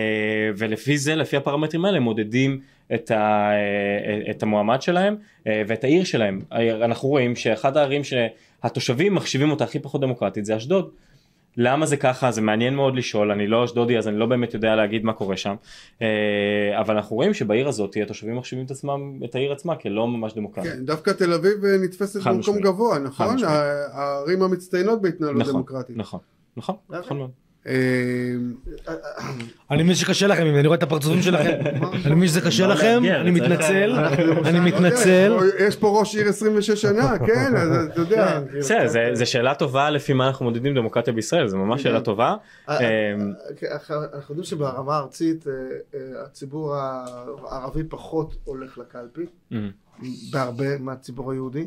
ולפי 0.57 0.99
זה 0.99 1.15
לפי 1.15 1.37
הפרמטרים 1.37 1.85
האלה 1.85 2.01
מודדים 2.01 2.61
את, 2.95 3.11
ה, 3.11 3.51
אה, 3.51 4.31
את 4.31 4.43
המועמד 4.43 4.83
שלהם 4.83 5.17
אה, 5.47 5.63
ואת 5.67 5.85
העיר 5.85 6.05
שלהם 6.05 6.41
אנחנו 6.85 7.09
רואים 7.09 7.37
שאחד 7.37 7.77
הערים 7.77 8.03
שהתושבים 8.05 9.15
מחשיבים 9.15 9.51
אותה 9.51 9.65
הכי 9.65 9.79
פחות 9.79 10.01
דמוקרטית 10.01 10.45
זה 10.45 10.57
אשדוד. 10.57 10.91
למה 11.57 11.87
זה 11.87 11.97
ככה 11.97 12.31
זה 12.31 12.41
מעניין 12.41 12.75
מאוד 12.75 12.97
לשאול 12.97 13.31
אני 13.31 13.47
לא 13.47 13.65
אשדודי 13.65 13.99
אז 13.99 14.09
אני 14.09 14.19
לא 14.19 14.27
באמת 14.27 14.55
יודע 14.55 14.77
להגיד 14.77 15.05
מה 15.05 15.13
קורה 15.13 15.37
שם 15.37 15.55
אה, 16.03 16.07
אבל 16.81 16.97
אנחנו 16.97 17.17
רואים 17.17 17.35
שבעיר 17.35 17.69
הזאת 17.69 17.97
התושבים 18.03 18.37
מחשיבים 18.37 18.67
את 18.67 18.71
עצמם 18.71 19.25
את 19.25 19.35
העיר 19.35 19.53
עצמה 19.53 19.77
כלא 19.77 20.09
ממש 20.09 20.35
דמוקרטית. 20.35 20.73
כן, 20.73 20.85
דווקא 20.85 21.11
תל 21.11 21.33
אביב 21.33 21.65
אה, 21.65 21.79
נתפסת 21.79 22.21
במקום. 22.21 22.61
גבוה, 22.61 22.99
נכון? 22.99 23.37
הערים 23.93 24.43
המצטיינות 24.43 25.03
בהתנהלות 25.03 25.41
נכון, 25.41 25.53
דמוקרטית. 25.53 25.97
נכון, 25.97 26.21
נכון, 26.57 26.77
נכון 26.91 27.31
אני 29.71 29.83
מבין 29.83 29.95
שקשה 29.95 30.27
לכם 30.27 30.43
אני 30.43 30.67
רואה 30.67 30.79
את 30.79 30.83
הפרצופים 30.83 31.23
שלכם. 31.23 31.59
אני 32.07 32.15
מבין 32.15 32.29
שזה 32.29 32.41
קשה 32.41 32.67
לא 32.67 32.75
לכם 32.75 33.03
אני 33.21 33.31
מתנצל 33.31 33.93
אני 33.95 34.17
בירושלים. 34.17 34.65
מתנצל. 34.65 35.39
יש 35.59 35.77
פה 35.77 35.99
ראש 36.01 36.17
עיר 36.17 36.29
26 36.29 36.83
שנה, 36.83 37.19
כן, 37.27 37.57
אז 37.57 37.87
אתה 37.93 38.01
יודע. 38.01 38.41
כן, 38.53 38.59
בסדר, 38.59 39.09
אה, 39.09 39.15
זה 39.15 39.27
שאלה 39.27 39.55
טובה 39.55 39.91
לפי 39.91 40.13
מה 40.13 40.27
אנחנו 40.27 40.45
מודדים 40.45 40.75
דמוקרטיה 40.75 41.13
בישראל, 41.13 41.49
זו 41.49 41.59
ממש 41.59 41.83
שאלה 41.83 42.01
טובה. 42.01 42.37
אה, 42.69 42.81
אה, 42.81 43.15
כן, 43.57 43.67
אנחנו 44.15 44.35
יודעים 44.35 44.45
שברמה 44.45 44.97
הארצית 44.97 45.47
אה, 45.47 45.53
אה, 45.95 46.23
הציבור 46.25 46.75
הערבי 47.51 47.85
פחות 47.85 48.37
הולך 48.45 48.79
לקלפי, 48.79 49.27
אה, 49.53 49.59
בהרבה 50.33 50.79
מהציבור 50.79 51.33
היהודי, 51.33 51.67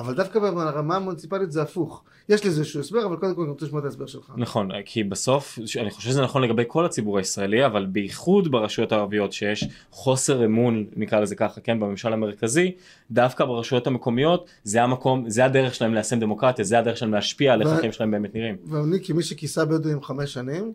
אבל 0.00 0.14
דווקא 0.14 0.40
ברמה 0.40 0.96
המוניציפלית 0.96 1.52
זה 1.52 1.62
הפוך. 1.62 2.04
יש 2.28 2.46
לזה 2.46 2.60
איזשהו 2.60 2.80
הסבר, 2.80 3.06
אבל 3.06 3.16
קודם 3.16 3.34
כל 3.34 3.42
אני 3.42 3.50
רוצה 3.50 3.66
לשמוע 3.66 3.80
את 3.80 3.84
ההסבר 3.84 4.06
שלך. 4.06 4.32
נכון, 4.36 4.70
כי 4.84 5.04
בסוף, 5.04 5.58
אני 5.80 5.90
חושב 5.90 6.10
שזה 6.10 6.22
נכון 6.22 6.42
לגבי 6.42 6.62
כל 6.66 6.84
הציבור 6.84 7.18
הישראלי, 7.18 7.66
אבל 7.66 7.86
בייחוד 7.86 8.50
ברשויות 8.50 8.92
הערביות 8.92 9.32
שיש 9.32 9.68
חוסר 9.90 10.44
אמון, 10.44 10.84
נקרא 10.96 11.20
לזה 11.20 11.34
ככה, 11.34 11.60
כן, 11.60 11.80
בממשל 11.80 12.12
המרכזי, 12.12 12.72
דווקא 13.10 13.44
ברשויות 13.44 13.86
המקומיות, 13.86 14.50
זה 14.64 14.82
המקום, 14.82 15.30
זה 15.30 15.44
הדרך 15.44 15.74
שלהם 15.74 15.94
ליישם 15.94 16.20
דמוקרטיה, 16.20 16.64
זה 16.64 16.78
הדרך 16.78 16.96
שלהם 16.96 17.12
להשפיע 17.12 17.52
על 17.52 17.62
איך 17.62 17.70
החיים 17.70 17.92
שלהם 17.92 18.10
באמת 18.10 18.34
נראים. 18.34 18.56
ואני 18.66 19.04
כמי 19.04 19.22
שכיסה 19.22 19.64
בדואים 19.64 20.02
חמש 20.02 20.32
שנים, 20.32 20.72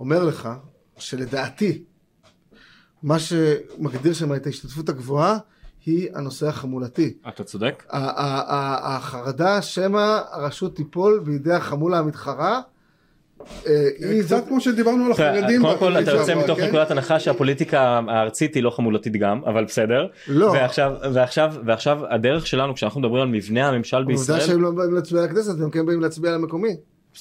אומר 0.00 0.24
לך 0.24 0.48
שלדעתי, 0.98 1.82
מה 3.02 3.18
שמגדיר 3.18 4.12
שם 4.12 4.34
את 4.34 4.46
ההשתתפות 4.46 4.88
הגבוהה, 4.88 5.38
היא 5.86 6.08
הנושא 6.14 6.48
החמולתי. 6.48 7.14
אתה 7.28 7.44
צודק. 7.44 7.84
החרדה 7.90 9.62
שמא 9.62 10.20
הרשות 10.30 10.76
תיפול 10.76 11.22
בידי 11.24 11.52
החמולה 11.52 11.98
המתחרה. 11.98 12.60
אה, 13.66 13.88
היא 13.98 14.22
קצת 14.22 14.48
כמו 14.48 14.60
שדיברנו 14.60 15.06
על 15.06 15.12
החרדים. 15.12 15.62
קודם 15.62 15.78
כל 15.78 15.98
אתה 15.98 16.10
יוצא 16.10 16.34
מתוך 16.34 16.58
כן? 16.58 16.68
נקודת 16.68 16.90
הנחה 16.90 17.20
שהפוליטיקה 17.20 18.00
הארצית 18.08 18.54
היא 18.54 18.62
לא 18.62 18.70
חמולתית 18.70 19.16
גם 19.16 19.40
אבל 19.46 19.64
בסדר. 19.64 20.06
לא. 20.28 20.46
ועכשיו 20.46 20.92
ועכשיו 21.14 21.54
ועכשיו 21.66 21.98
הדרך 22.10 22.46
שלנו 22.46 22.74
כשאנחנו 22.74 23.00
מדברים 23.00 23.22
על 23.22 23.28
מבנה 23.28 23.68
הממשל 23.68 24.04
בישראל 24.04 24.40
שהם 24.40 24.62
לא 24.62 24.70
באים 24.70 24.94
להצביע 24.94 25.22
לכנסת 25.22 25.58
והם 25.58 25.70
כן 25.70 25.86
באים 25.86 26.00
להצביע 26.00 26.32
למקומי. 26.32 26.76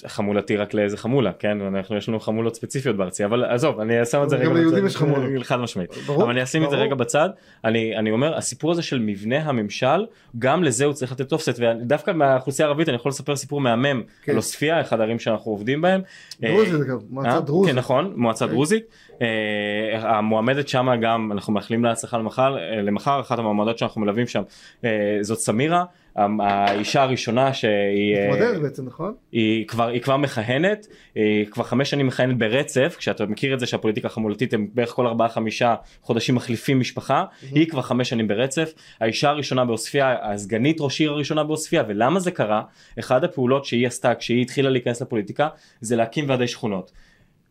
חמולתי 0.07 0.57
רק 0.57 0.73
לאיזה 0.73 0.97
חמולה 0.97 1.31
כן 1.39 1.61
אנחנו 1.61 1.97
יש 1.97 2.09
לנו 2.09 2.19
חמולות 2.19 2.55
ספציפיות 2.55 2.95
בארצי 2.97 3.25
אבל 3.25 3.43
עזוב 3.45 3.79
אני 3.79 4.05
שם 4.05 4.23
את 4.23 4.29
זה 4.29 4.37
גם 4.37 4.41
רגע 4.41 4.53
ליהודים 4.53 4.85
בצד. 4.85 4.87
יש 4.87 4.97
חמולות. 4.97 5.43
חד 5.43 5.59
משמעית 5.59 5.89
ברור, 6.05 6.23
אבל 6.23 6.31
אני 6.31 6.43
אשים 6.43 6.63
את 6.63 6.69
זה. 6.69 6.75
רגע 6.75 6.95
בצד 6.95 7.29
אני 7.65 7.97
אני 7.97 8.11
אומר 8.11 8.37
הסיפור 8.37 8.71
הזה 8.71 8.81
של 8.81 8.99
מבנה 8.99 9.37
הממשל 9.37 10.05
גם 10.39 10.63
לזה 10.63 10.85
הוא 10.85 10.93
צריך 10.93 11.11
לתת 11.11 11.31
אופסט 11.31 11.59
ודווקא 11.59 12.11
מהאוכלוסייה 12.11 12.67
הערבית 12.67 12.89
אני 12.89 12.95
יכול 12.95 13.09
לספר 13.09 13.35
סיפור 13.35 13.61
מהמם 13.61 14.03
כן. 14.23 14.31
על 14.31 14.35
עוספיא 14.35 14.81
אחד 14.81 14.99
הערים 14.99 15.19
שאנחנו 15.19 15.51
עובדים 15.51 15.81
בהם. 15.81 16.01
דרוזית 16.41 16.73
אה, 16.73 16.79
אגב, 16.79 16.89
אה? 16.89 17.05
מועצה 17.09 17.39
דרוזית. 17.39 17.73
כן 17.73 17.79
נכון 17.79 18.13
מועצה 18.15 18.45
כן. 18.45 18.51
דרוזית 18.51 18.83
אה, 19.21 20.17
המועמדת 20.17 20.67
שם 20.67 20.89
גם 21.01 21.31
אנחנו 21.31 21.53
מאחלים 21.53 21.83
לה 21.83 21.91
הצלחה 21.91 22.17
למחר 22.17 22.57
אה, 22.57 22.81
למחר 22.81 23.19
אחת 23.19 23.39
המועמדות 23.39 23.77
שאנחנו 23.77 24.01
מלווים 24.01 24.27
שם 24.27 24.41
אה, 24.85 25.17
זאת 25.21 25.39
סמירה 25.39 25.83
האישה 26.15 27.01
הראשונה 27.01 27.53
שהיא 27.53 28.15
אה, 28.15 28.27
מתמודדת 28.27 28.61
בעצם, 28.61 28.85
נכון? 28.85 29.13
היא 29.31 29.67
כבר 29.67 29.87
היא 29.87 30.01
כבר 30.01 30.17
מכהנת 30.17 30.87
היא 31.15 31.45
כבר 31.45 31.63
חמש 31.63 31.89
שנים 31.89 32.07
מכהנת 32.07 32.37
ברצף 32.37 32.95
כשאתה 32.97 33.25
מכיר 33.25 33.53
את 33.53 33.59
זה 33.59 33.65
שהפוליטיקה 33.65 34.07
החמולתית 34.07 34.53
הם 34.53 34.67
בערך 34.73 34.89
כל 34.89 35.07
ארבעה 35.07 35.29
חמישה 35.29 35.75
חודשים 36.01 36.35
מחליפים 36.35 36.79
משפחה 36.79 37.25
היא 37.41 37.67
כבר 37.67 37.81
חמש 37.81 38.09
שנים 38.09 38.27
ברצף 38.27 38.73
האישה 39.01 39.29
הראשונה 39.29 39.65
בעוספיא 39.65 40.03
הסגנית 40.21 40.77
ראש 40.79 40.99
עיר 40.99 41.11
הראשונה 41.11 41.43
בעוספיא 41.43 41.81
ולמה 41.87 42.19
זה 42.19 42.31
קרה 42.31 42.61
אחד 42.99 43.23
הפעולות 43.23 43.65
שהיא 43.65 43.87
עשתה 43.87 44.15
כשהיא 44.15 44.41
התחילה 44.41 44.69
להיכנס 44.69 45.01
לפוליטיקה 45.01 45.47
זה 45.81 45.95
להקים 45.95 46.29
ועדי 46.29 46.47
שכונות. 46.47 46.91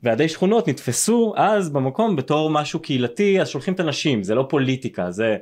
ועדי 0.02 0.28
שכונות 0.28 0.68
נתפסו 0.68 1.32
אז 1.36 1.70
במקום 1.70 2.16
בתור 2.16 2.50
משהו 2.50 2.80
קהילתי 2.80 3.40
אז 3.40 3.48
שולחים 3.48 3.74
את 3.74 3.80
הנשים 3.80 4.22
זה 4.22 4.34
לא 4.34 4.46
פוליטיקה 4.48 5.10
זה 5.10 5.36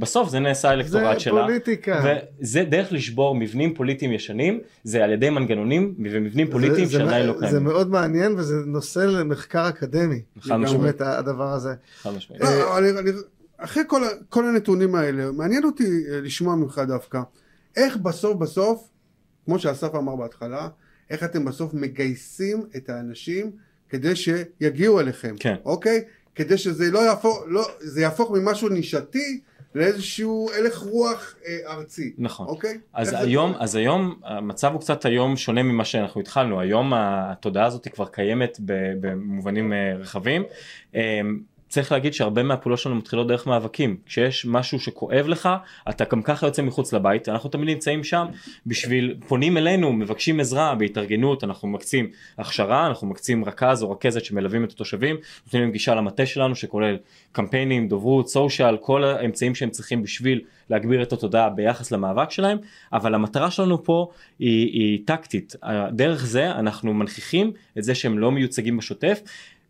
בסוף 0.00 0.28
זה 0.30 0.38
נעשה 0.38 0.72
אלקטורט 0.72 1.14
זה 1.14 1.20
שלה. 1.20 1.42
פוליטיקה. 1.42 2.04
וזה 2.40 2.62
דרך 2.64 2.92
לשבור 2.92 3.34
מבנים 3.34 3.74
פוליטיים 3.74 4.12
ישנים 4.12 4.60
זה 4.84 5.04
על 5.04 5.12
ידי 5.12 5.30
מנגנונים 5.30 5.94
ומבנים 5.98 6.50
פוליטיים 6.50 6.84
זה- 6.86 6.92
זה 6.92 6.98
שעדיין 6.98 7.26
לא 7.26 7.32
זה 7.32 7.38
קיימים. 7.40 7.64
מאוד 7.64 7.90
מעניין 7.90 8.34
וזה 8.38 8.54
נושא 8.66 8.98
למחקר 8.98 9.68
אקדמי. 9.68 10.22
חד 10.40 10.56
משמעית. 10.56 11.00
הדבר 11.00 11.52
הזה. 11.52 11.74
חד 12.02 12.10
משמעית. 12.16 12.42
לא, 12.42 12.78
אני- 12.78 12.90
אני- 12.98 13.10
אחרי 13.58 13.82
כל 13.86 14.02
כל 14.28 14.48
הנתונים 14.48 14.94
האלה, 14.94 15.30
מעניין 15.32 15.64
אותי 15.64 15.84
אה, 16.12 16.20
לשמוע 16.20 16.54
ממך 16.56 16.80
דווקא, 16.88 17.20
איך 17.76 17.96
בסוף 17.96 18.36
בסוף, 18.36 18.88
כמו 19.44 19.58
שאסף 19.58 19.94
אמר 19.94 20.16
בהתחלה, 20.16 20.68
איך 21.10 21.24
אתם 21.24 21.44
בסוף 21.44 21.74
מגייסים 21.74 22.62
את 22.76 22.88
האנשים 22.90 23.50
כדי 23.88 24.12
שיגיעו 24.16 25.00
אליכם, 25.00 25.34
כן. 25.40 25.54
אוקיי? 25.64 26.04
כדי 26.34 26.58
שזה 26.58 26.90
לא 26.90 26.98
יהפוך, 26.98 27.44
לא, 27.46 27.68
זה 27.80 28.00
יהפוך 28.00 28.30
ממשהו 28.30 28.68
נישתי 28.68 29.40
לאיזשהו 29.74 30.50
הלך 30.58 30.78
רוח 30.78 31.34
אה, 31.46 31.72
ארצי, 31.72 32.12
נכון. 32.18 32.46
אוקיי? 32.46 32.78
אז 32.92 33.12
היום? 33.12 33.54
אז 33.58 33.74
היום 33.74 34.20
המצב 34.24 34.72
הוא 34.72 34.80
קצת 34.80 35.04
היום 35.04 35.36
שונה 35.36 35.62
ממה 35.62 35.84
שאנחנו 35.84 36.20
התחלנו, 36.20 36.60
היום 36.60 36.92
התודעה 36.96 37.66
הזאת 37.66 37.88
כבר 37.88 38.06
קיימת 38.06 38.58
במובנים 39.00 39.72
אה, 39.72 39.94
רחבים. 39.96 40.42
צריך 41.70 41.92
להגיד 41.92 42.14
שהרבה 42.14 42.42
מהפעולות 42.42 42.78
שלנו 42.78 42.94
מתחילות 42.94 43.28
דרך 43.28 43.46
מאבקים, 43.46 43.96
כשיש 44.06 44.46
משהו 44.46 44.80
שכואב 44.80 45.26
לך, 45.28 45.48
אתה 45.88 46.04
גם 46.12 46.22
ככה 46.22 46.46
יוצא 46.46 46.62
מחוץ 46.62 46.92
לבית, 46.92 47.28
אנחנו 47.28 47.50
תמיד 47.50 47.68
נמצאים 47.68 48.04
שם. 48.04 48.26
בשביל, 48.66 49.14
פונים 49.28 49.56
אלינו, 49.56 49.92
מבקשים 49.92 50.40
עזרה 50.40 50.74
בהתארגנות, 50.74 51.44
אנחנו 51.44 51.68
מקצים 51.68 52.10
הכשרה, 52.38 52.86
אנחנו 52.86 53.06
מקצים 53.06 53.44
רכז 53.44 53.82
או 53.82 53.90
רכזת 53.90 54.24
שמלווים 54.24 54.64
את 54.64 54.72
התושבים, 54.72 55.16
נותנים 55.46 55.62
להם 55.62 55.72
גישה 55.72 55.94
למטה 55.94 56.26
שלנו 56.26 56.54
שכולל 56.56 56.96
קמפיינים, 57.32 57.88
דוברות, 57.88 58.28
סושיאל, 58.28 58.76
כל 58.76 59.04
האמצעים 59.04 59.54
שהם 59.54 59.70
צריכים 59.70 60.02
בשביל 60.02 60.40
להגביר 60.70 61.02
את 61.02 61.12
התודעה 61.12 61.50
ביחס 61.50 61.92
למאבק 61.92 62.30
שלהם, 62.30 62.58
אבל 62.92 63.14
המטרה 63.14 63.50
שלנו 63.50 63.84
פה 63.84 64.10
היא, 64.38 64.66
היא 64.72 64.98
טקטית, 65.04 65.56
דרך 65.92 66.26
זה 66.26 66.50
אנחנו 66.50 66.94
מנכיחים 66.94 67.52
את 67.78 67.84
זה 67.84 67.94
שהם 67.94 68.18
לא 68.18 68.32
מיוצגים 68.32 68.76
בשוטף. 68.76 69.20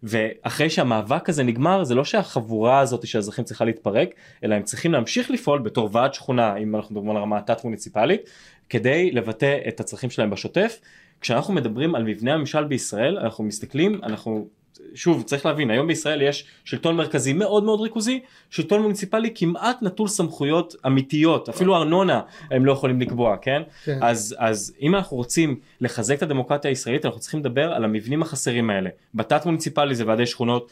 ואחרי 0.03 0.71
שהמאבק 0.71 1.29
הזה 1.29 1.43
נגמר 1.43 1.85
זה 1.85 1.95
לא 1.95 2.05
שהחבורה 2.05 2.81
הזאת 2.81 3.07
של 3.07 3.19
האזרחים 3.19 3.45
צריכה 3.45 3.65
להתפרק 3.65 4.09
אלא 4.45 4.55
הם 4.55 4.63
צריכים 4.63 4.93
להמשיך 4.93 5.31
לפעול 5.31 5.59
בתור 5.59 5.89
ועד 5.93 6.15
שכונה 6.15 6.57
אם 6.57 6.77
אנחנו 6.77 6.95
מדברים 6.95 7.11
על 7.11 7.17
הרמה 7.17 7.39
התת 7.39 7.65
מוניציפלית 7.65 8.31
כדי 8.69 9.11
לבטא 9.11 9.59
את 9.69 9.81
הצרכים 9.81 10.11
שלהם 10.11 10.31
בשוטף. 10.31 10.81
כשאנחנו 11.21 11.55
מדברים 11.55 11.95
על 11.95 12.05
מבנה 12.05 12.35
הממשל 12.35 12.65
בישראל 12.65 13.19
אנחנו 13.19 13.45
מסתכלים 13.45 14.01
אנחנו 14.03 14.49
שוב 14.95 15.23
צריך 15.23 15.47
להבין 15.47 15.71
היום 15.71 15.87
בישראל 15.87 16.23
יש 16.23 16.45
שלטון 16.65 16.97
מרכזי 16.97 17.33
מאוד 17.33 17.65
מאוד 17.65 17.81
ריכוזי 17.81 18.21
שלטון 18.51 18.83
מוניציפלי 18.83 19.33
כמעט 19.35 19.83
נטול 19.83 20.09
סמכויות 20.09 20.77
אמיתיות 20.87 21.49
אפילו 21.49 21.77
ארנונה 21.77 22.21
הם 22.51 22.67
לא 22.67 22.73
יכולים 22.73 23.01
לקבוע 23.01 23.37
כן, 23.37 23.63
כן. 23.85 23.99
אז 24.03 24.37
אז 24.39 24.75
אם 24.83 24.95
אנחנו 24.95 25.17
רוצים 25.17 25.61
לחזק 25.81 26.17
את 26.17 26.23
הדמוקרטיה 26.23 26.71
הישראלית 26.71 27.07
אנחנו 27.07 27.21
צריכים 27.21 27.41
לדבר 27.41 27.73
על 27.73 27.85
המבנים 27.85 28.23
החסרים 28.23 28.71
האלה 28.71 28.91
בתת 29.15 29.47
מוניציפלי 29.47 29.95
זה 29.95 30.07
ועדי 30.07 30.27
שכונות 30.27 30.71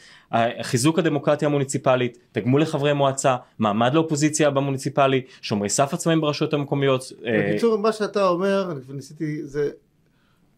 חיזוק 0.62 0.98
הדמוקרטיה 0.98 1.48
המוניציפלית 1.48 2.18
תגמול 2.32 2.62
לחברי 2.62 2.92
מועצה 2.92 3.36
מעמד 3.58 3.94
לאופוזיציה 3.94 4.50
במוניציפלי 4.50 5.22
שומרי 5.42 5.68
סף 5.68 5.94
עצמאים 5.94 6.20
ברשויות 6.20 6.54
המקומיות. 6.54 7.12
אה, 7.26 7.48
בקיצור, 7.50 7.78
מה 7.78 7.92
שאתה 7.92 8.28
אומר, 8.28 8.72
אני 8.72 8.80
ניסיתי, 8.96 9.40
זה 9.44 9.70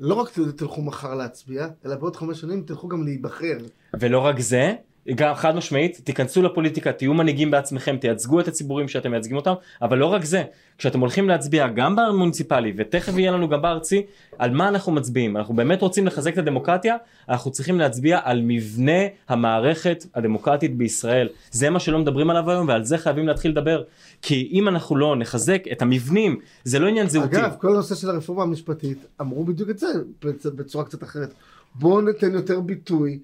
לא 0.01 0.15
רק 0.15 0.31
תלכו 0.57 0.83
מחר 0.83 1.15
להצביע, 1.15 1.67
אלא 1.87 1.95
בעוד 1.95 2.17
חמש 2.17 2.41
שנים 2.41 2.63
תלכו 2.67 2.89
גם 2.89 3.05
להיבחר. 3.05 3.59
ולא 4.01 4.19
רק 4.19 4.41
זה, 4.41 4.75
גם 5.15 5.35
חד 5.35 5.57
משמעית, 5.57 6.01
תיכנסו 6.05 6.43
לפוליטיקה, 6.43 6.93
תהיו 6.93 7.15
מנהיגים 7.15 7.51
בעצמכם, 7.51 7.97
תייצגו 7.97 8.41
את 8.41 8.49
הציבורים 8.49 8.89
שאתם 8.89 9.11
מייצגים 9.11 9.37
אותם, 9.37 9.53
אבל 9.83 9.99
לא 9.99 10.07
רק 10.07 10.25
זה, 10.25 10.43
כשאתם 10.79 11.01
הולכים 11.01 11.29
להצביע 11.29 11.69
גם 11.69 11.97
במוניציפלי, 11.97 12.73
ותכף 12.77 13.19
יהיה 13.19 13.31
לנו 13.31 13.49
גם 13.49 13.63
בארצי, 13.63 14.03
על 14.39 14.51
מה 14.51 14.69
אנחנו 14.69 14.93
מצביעים? 14.93 15.37
אנחנו 15.37 15.55
באמת 15.55 15.83
רוצים 15.83 16.07
לחזק 16.07 16.33
את 16.33 16.39
הדמוקרטיה, 16.39 16.97
אנחנו 17.29 17.51
צריכים 17.51 17.79
להצביע 17.79 18.21
על 18.25 18.41
מבנה 18.45 19.01
המערכת 19.29 20.07
הדמוקרטית 20.15 20.77
בישראל. 20.77 21.29
זה 21.51 21.71
מה 21.71 21.81
שלא 21.81 21.99
מדברים 21.99 22.31
עליו 22.31 22.51
היום, 22.51 22.69
ועל 22.69 22.85
זה 22.85 22.99
חייבים 22.99 23.27
להתחיל 23.29 23.51
לדבר. 23.51 23.83
כי 24.23 24.49
אם 24.53 24.69
אנחנו 24.69 24.97
לא 24.97 25.17
נחזק 25.17 25.63
את 25.73 25.83
המבנים, 25.83 26.39
זה 26.65 26.79
לא 26.79 26.87
עניין 26.89 27.09
זהותי. 27.09 27.37
אגב, 27.37 27.55
כל 27.61 27.69
הנושא 27.73 27.95
של 27.95 28.11
הרפורמה 28.11 28.43
המשפטית, 28.43 28.99
אמרו 29.21 29.45
בדיוק 29.45 29.71
את 29.71 29.79
זה 29.79 29.87
בצ- 30.25 30.51
בצורה 30.57 30.85
קצת 30.85 31.03
אחרת. 31.03 31.35
בואו 31.75 32.01
ניתן 32.01 32.33
יותר 32.35 32.61
ביטוי 32.61 33.19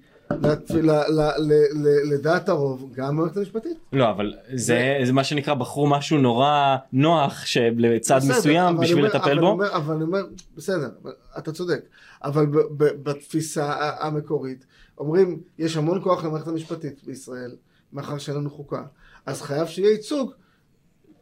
לדעת 2.03 2.49
הרוב, 2.49 2.91
גם 2.95 3.17
במערכת 3.17 3.37
המשפטית. 3.37 3.77
לא, 3.93 4.09
אבל 4.09 4.33
זה, 4.53 4.99
מה 5.13 5.23
שנקרא, 5.23 5.53
בחרו 5.53 5.87
משהו 5.87 6.17
נורא 6.17 6.75
נוח 6.93 7.43
לצד 7.77 8.19
מסוים 8.29 8.77
בשביל 8.77 9.05
לטפל 9.05 9.39
בו. 9.39 9.65
אבל 9.75 9.95
אני 9.95 10.03
אומר, 10.03 10.23
בסדר, 10.57 10.89
אתה 11.37 11.51
צודק. 11.51 11.79
אבל 12.23 12.45
בתפיסה 12.77 13.73
המקורית, 13.99 14.65
אומרים, 14.97 15.39
יש 15.59 15.77
המון 15.77 16.01
כוח 16.03 16.25
למערכת 16.25 16.47
המשפטית 16.47 17.03
בישראל, 17.03 17.55
מאחר 17.93 18.17
שאין 18.17 18.37
לנו 18.37 18.49
חוקה. 18.49 18.83
אז 19.25 19.41
חייב 19.41 19.67
שיהיה 19.67 19.91
ייצוג 19.91 20.31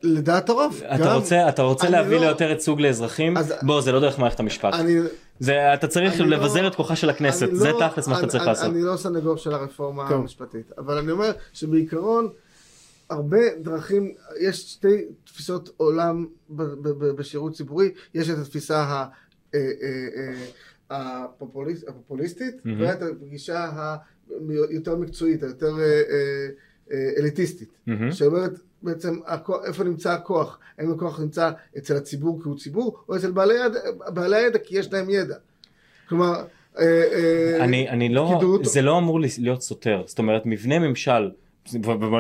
לדעת 0.06 0.50
הרוב. 0.50 0.82
אתה 0.96 1.04
גם- 1.06 1.16
רוצה, 1.16 1.50
אתה 1.50 1.62
רוצה 1.62 1.90
להביא 1.90 2.18
לא- 2.18 2.22
ליותר 2.26 2.50
ייצוג 2.50 2.82
לאזרחים? 2.82 3.38
אז- 3.38 3.54
בוא, 3.62 3.82
זה 3.82 3.92
לא 3.92 4.00
דרך 4.00 4.20
מערכת 4.20 4.40
המשפט. 4.40 4.74
אני, 4.74 4.96
זה, 5.40 5.74
אתה 5.74 5.88
צריך 5.88 6.22
אני 6.22 6.30
לא- 6.30 6.38
לבזר 6.38 6.68
את 6.68 6.76
כוחה 6.76 6.96
של 6.96 7.10
הכנסת, 7.10 7.48
זה 7.52 7.72
לא- 7.72 7.88
תכלס 7.90 8.08
מה 8.08 8.14
שאתה 8.16 8.24
אני- 8.24 8.32
צריך 8.32 8.44
אני- 8.44 8.50
לעשות. 8.50 8.72
אני 8.72 8.82
לא 8.82 8.98
סנגור 8.98 9.38
של 9.38 9.54
הרפורמה 9.54 10.10
טוב. 10.10 10.22
המשפטית, 10.22 10.72
אבל 10.78 10.98
אני 10.98 11.12
אומר 11.12 11.32
שבעיקרון 11.54 12.30
הרבה 13.10 13.38
דרכים, 13.62 14.14
יש 14.42 14.72
שתי 14.72 14.96
תפיסות 15.24 15.70
עולם 15.78 16.26
ב- 16.50 16.64
ב- 16.64 16.88
ב- 16.90 17.06
בשירות 17.16 17.54
ציבורי, 17.54 17.92
יש 18.14 18.30
את 18.30 18.38
התפיסה 18.38 18.78
ה- 18.84 19.06
אה, 19.56 19.60
אה, 19.60 20.34
אה, 20.92 21.26
הפופוליסט- 21.26 21.90
הפופוליסטית 21.90 22.56
מהמם. 22.66 22.82
ואת 22.82 23.02
הגישה 23.02 23.70
היותר 24.70 24.96
מקצועית, 24.96 25.44
היותר 25.44 25.80
אה, 25.80 25.84
אה, 25.84 26.48
אה, 26.92 27.10
אליטיסטית, 27.20 27.70
מהמם. 27.88 28.12
שאומרת 28.12 28.52
בעצם 28.86 29.20
הכוח- 29.26 29.66
איפה 29.66 29.84
נמצא 29.84 30.12
הכוח, 30.12 30.60
האם 30.80 30.92
הכוח 30.92 31.20
נמצא 31.20 31.52
אצל 31.78 31.96
הציבור 31.98 32.40
כי 32.44 32.50
הוא 32.50 32.58
ציבור, 32.58 32.98
או 33.10 33.16
אצל 33.16 33.32
בעלי 33.32 33.54
ידע, 33.66 33.80
בעלי 34.10 34.36
הידע 34.36 34.60
כי 34.60 34.78
יש 34.80 34.94
להם 34.94 35.10
ידע. 35.10 35.36
כלומר, 36.10 36.34
אה, 36.80 36.84
אה, 36.84 37.64
אני, 37.64 37.90
אני 37.90 38.10
לא, 38.10 38.40
זה 38.64 38.82
לא 38.82 38.98
אמור 38.98 39.20
להיות 39.40 39.62
סותר, 39.62 40.04
זאת 40.06 40.20
אומרת 40.20 40.42
מבנה 40.46 40.80
ממשל 40.80 41.30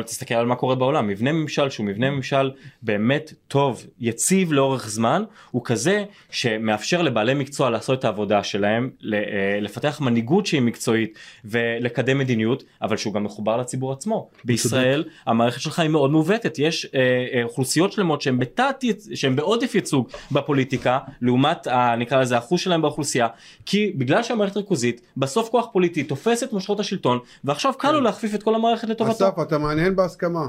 תסתכל 0.06 0.36
על 0.36 0.46
מה 0.46 0.56
קורה 0.56 0.76
בעולם. 0.76 1.08
מבנה 1.08 1.32
ממשל 1.32 1.70
שהוא 1.70 1.86
מבנה 1.86 2.10
ממשל 2.10 2.52
באמת 2.82 3.34
טוב 3.48 3.86
יציב 4.00 4.54
לאורך 4.54 4.90
זמן 4.90 5.24
הוא 5.52 5.62
כזה 5.66 6.04
שמאפשר 6.30 7.02
לבעלי 7.02 7.34
מקצוע 7.34 7.70
לעשות 7.70 8.00
את 8.00 8.06
העבודה 8.06 8.44
שלהם 8.44 8.90
אה, 9.14 9.20
לפתח 9.62 10.02
מנהיגות 10.02 10.46
שהיא 10.46 10.62
מקצועית 10.62 11.18
ולקדם 11.46 12.18
מדיניות 12.18 12.64
אבל 12.82 12.98
שהוא 12.98 13.14
גם 13.14 13.24
מחובר 13.24 13.58
לציבור 13.58 13.92
עצמו. 13.92 14.30
בישראל 14.46 15.04
המערכת 15.26 15.62
שלך 15.62 15.80
היא 15.80 15.90
מאוד 15.90 16.12
מעוותת. 16.12 16.60
יש 16.60 16.86
אה, 16.96 17.00
אה, 17.34 17.44
אוכלוסיות 17.44 17.92
שלמות 17.92 18.22
שהן 18.22 18.40
בתת 18.40 18.84
שהן 19.14 19.36
בעודף 19.36 19.76
ייצוג 19.76 20.10
בפוליטיקה 20.32 21.00
לעומת 21.22 21.68
ה- 21.68 21.96
נקרא 21.98 22.22
לזה 22.22 22.36
האחוז 22.36 22.60
שלהם 22.60 22.82
באוכלוסייה 22.82 23.28
כי 23.66 23.92
בגלל 23.96 24.24
שהמערכת 24.24 24.58
ריכוזית 24.58 25.02
בסוף 25.18 25.50
כוח 25.50 25.68
פוליטי 25.72 26.04
תופס 26.04 26.44
את 26.44 26.54
מושכות 26.54 26.80
השלטון 26.80 27.20
ועכשיו 27.44 27.74
קל 27.78 27.92
לו 27.92 28.02
להכפיף 28.02 28.36
את 28.36 28.44
כל 28.44 28.56
המערכת 28.56 28.90
לטובתו. 28.90 29.35
אסף, 29.36 29.48
אתה 29.48 29.58
מעניין 29.58 29.96
בהסכמה. 29.96 30.48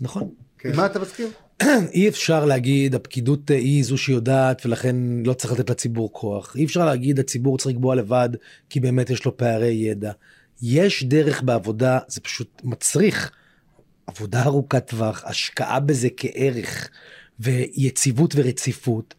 נכון. 0.00 0.28
כן. 0.58 0.76
מה 0.76 0.86
אתה 0.86 0.98
מסכים? 0.98 1.26
אי 1.94 2.08
אפשר 2.08 2.44
להגיד 2.44 2.94
הפקידות 2.94 3.50
אה, 3.50 3.56
היא 3.56 3.84
זו 3.84 3.98
שיודעת 3.98 4.66
ולכן 4.66 4.96
לא 5.24 5.32
צריך 5.32 5.52
לתת 5.52 5.70
לציבור 5.70 6.12
כוח. 6.12 6.56
אי 6.56 6.64
אפשר 6.64 6.84
להגיד 6.84 7.18
הציבור 7.18 7.58
צריך 7.58 7.76
לקבוע 7.76 7.94
לבד 7.94 8.28
כי 8.70 8.80
באמת 8.80 9.10
יש 9.10 9.24
לו 9.24 9.36
פערי 9.36 9.68
ידע. 9.68 10.12
יש 10.62 11.04
דרך 11.04 11.42
בעבודה, 11.42 11.98
זה 12.08 12.20
פשוט 12.20 12.60
מצריך 12.64 13.30
עבודה 14.06 14.42
ארוכת 14.42 14.86
טווח, 14.86 15.24
השקעה 15.26 15.80
בזה 15.80 16.08
כערך 16.16 16.88
ויציבות 17.40 18.34
ורציפות, 18.36 19.14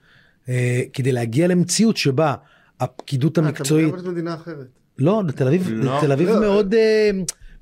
אה, 0.49 0.81
כדי 0.93 1.11
להגיע 1.11 1.47
למציאות 1.47 1.97
שבה 1.97 2.35
הפקידות 2.79 3.37
אה, 3.37 3.43
אתה 3.43 3.49
המקצועית, 3.49 3.87
מדבר 3.87 4.05
על 4.05 4.11
מדינה 4.11 4.33
אחרת. 4.33 4.67
לא, 4.97 5.23
תל 5.35 5.47
אביב, 5.47 5.69
לא. 5.71 5.97
תל 6.01 6.11
אביב 6.11 6.29
לא. 6.29 6.39
מאוד, 6.39 6.73
אה, 6.73 7.11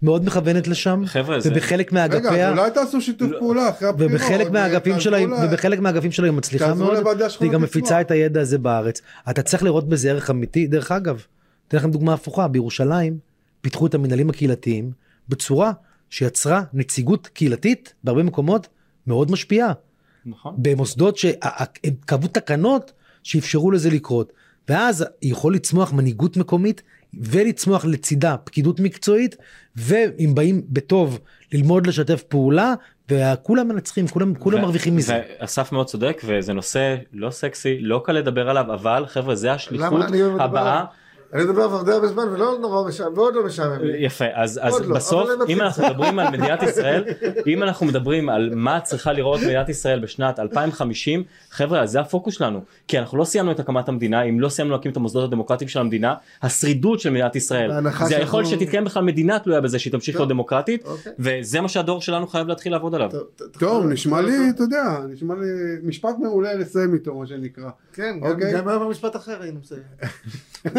מאוד 0.02 0.26
מכוונת 0.26 0.68
לשם, 0.68 1.04
חבר'ה, 1.06 1.39
זה- 1.39 1.50
ובחלק 1.52 1.93
רגע, 1.93 2.02
מאגפיה, 2.02 2.50
אז 2.50 2.58
אולי 2.58 2.72
תעשו 2.72 3.02
שיתוף 3.02 3.32
פעולה 3.39 3.70
אחרי 3.70 3.88
הבחירות. 3.88 4.12
ובחלק 4.12 4.52
מהאגפים 4.52 5.00
שלה, 5.00 5.18
ובחלק 5.43 5.80
מהאגפים 5.80 6.12
שלה 6.12 6.28
היא 6.28 6.34
מצליחה 6.34 6.74
מאוד, 6.74 6.97
והיא 7.39 7.52
גם. 7.52 7.62
מפיצה 7.62 8.02
את 8.02 8.12
הידע 8.12 8.41
הזה 8.41 8.58
בארץ. 8.58 9.02
אתה 9.30 9.41
צריך 9.41 9.64
לראות 9.64 9.89
בזה 9.89 10.10
ערך 10.10 10.30
אמיתי, 10.30 10.68
דרך 10.68 10.91
אגב, 10.91 11.24
אתן 11.68 11.78
לכם 11.78 11.91
דוגמה 11.91 12.14
הפוכה, 12.14 12.47
בירושלים 12.47 13.18
פיתחו 13.62 13.86
את 13.88 13.93
המנהלים 13.93 14.30
הקהילתיים 14.30 14.91
בצורה 15.30 15.72
שיצרה 16.10 16.64
נציגות 16.74 17.28
קהילתית 17.28 17.93
בהרבה 18.04 18.24
מקומות 18.24 18.68
מאוד 19.08 19.32
משפיעה. 19.32 19.72
נכון. 20.26 20.56
במוסדות 20.58 21.18
שהם 21.18 21.34
קבעו 22.06 22.28
תקנות 22.28 22.91
שאפשרו 23.24 23.72
לזה 23.72 23.89
לקרות. 23.89 24.34
ואז 24.70 25.06
יכול 25.22 25.56
לצמוח 25.56 25.93
מנהיגות 25.93 26.38
מקומית 26.38 26.82
ולצמוח 27.14 27.86
לצידה 27.86 28.36
פקידות 28.38 28.80
מקצועית 28.80 29.36
ואם 29.76 30.32
באים 30.36 30.62
בטוב 30.70 31.20
ללמוד 31.53 31.88
לשתף 31.88 32.24
פעולה 32.24 32.74
וכולם 33.12 33.68
מנצחים 33.68 34.07
כולם 34.07 34.36
כולם 34.36 34.57
ו- 34.60 34.62
מרוויחים 34.62 34.95
מזה. 34.95 35.22
ואסף 35.41 35.72
מאוד 35.72 35.88
צודק 35.88 36.22
וזה 36.26 36.53
נושא 36.53 36.95
לא 37.14 37.30
סקסי 37.30 37.78
לא 37.82 38.01
קל 38.05 38.14
לדבר 38.14 38.49
עליו 38.49 38.74
אבל 38.74 39.05
חבר'ה 39.07 39.36
זה 39.36 39.51
השליחות 39.51 39.93
למה 39.93 40.07
אני 40.07 40.22
אוהב 40.22 40.34
לדבר 40.34 40.43
הבאה. 40.43 40.86
אני 41.34 41.43
מדבר 41.43 41.61
עליו 41.63 41.84
די 41.86 41.91
הרבה 41.91 42.07
זמן 42.07 42.23
ולא 42.32 42.57
נורא 42.61 42.88
משעמם, 42.88 43.17
ועוד 43.17 43.36
לא 43.36 43.45
משעמם 43.45 43.82
לי. 43.82 43.97
יפה 43.97 44.25
אז 44.34 44.59
אז 44.63 44.82
לא, 44.82 44.95
בסוף 44.95 45.30
אם 45.49 45.61
אנחנו. 45.61 45.84
מדברים 45.88 46.19
על 46.19 46.30
מדינת 46.30 46.63
ישראל 46.63 47.03
אם 47.47 47.63
אנחנו 47.63 47.86
מדברים 47.86 48.30
על 48.30 48.49
מה 48.55 48.80
צריכה 48.80 49.13
לראות 49.13 49.39
מדינת 49.41 49.69
ישראל 49.69 49.99
בשנת 49.99 50.39
2050 50.39 51.23
חבר'ה 51.49 51.86
זה 51.86 51.99
הפוקוס 51.99 52.34
שלנו 52.36 52.61
כי 52.88 52.99
אנחנו 52.99 53.17
לא 53.17 53.23
סיימנו 53.23 53.51
את 53.51 53.59
הקמת 53.59 53.89
המדינה 53.89 54.21
אם 54.23 54.39
לא 54.39 54.49
סיימנו 54.49 54.73
להקים 54.73 54.91
את 54.91 54.97
המוסדות 54.97 55.23
הדמוקרטיים 55.23 55.69
של 55.69 55.80
המדינה 55.80 56.13
השרידות 56.41 56.99
של 56.99 57.09
מדינת 57.09 57.36
ישראל 57.36 57.71
זה 58.07 58.17
היכולת 58.17 58.45
שאנחנו- 58.45 58.61
שתתקיים 58.65 58.84
בכלל 58.86 59.03
מדינה 59.03 59.39
תלויה 59.39 59.61
בזה 59.61 59.80
שהיא 59.80 59.91
תמשיך 59.93 60.15
להיות 60.15 60.30
דמוקרטית 60.30 60.86
אוקיי. 60.86 61.11
וזה 61.19 61.61
מה 61.61 61.69
שהדור 61.69 62.01
שלנו 62.01 62.27
חייב 62.27 62.47
להתחיל 62.47 62.71
לעבוד 62.71 62.95
עליו. 62.95 63.09
טוב, 63.59 63.86
נשמע 63.86 64.21
לי, 64.21 64.49
אתה 64.55 64.63
יודע, 64.63 64.84
נשמע 65.09 65.36
לי 65.36 65.47
משפט 65.84 66.15
מעולה 66.19 66.53
לסיים 66.53 66.93
איתו, 66.93 67.15
מה 67.15 67.27
שנקרא. 67.27 67.69
כן, 68.00 68.20
אוקיי. 68.22 68.54
גם 68.54 68.68
היה 68.68 68.80
במשפט 68.80 69.16
אחר 69.16 69.41
היינו 69.41 69.60
מסיים. 69.60 69.82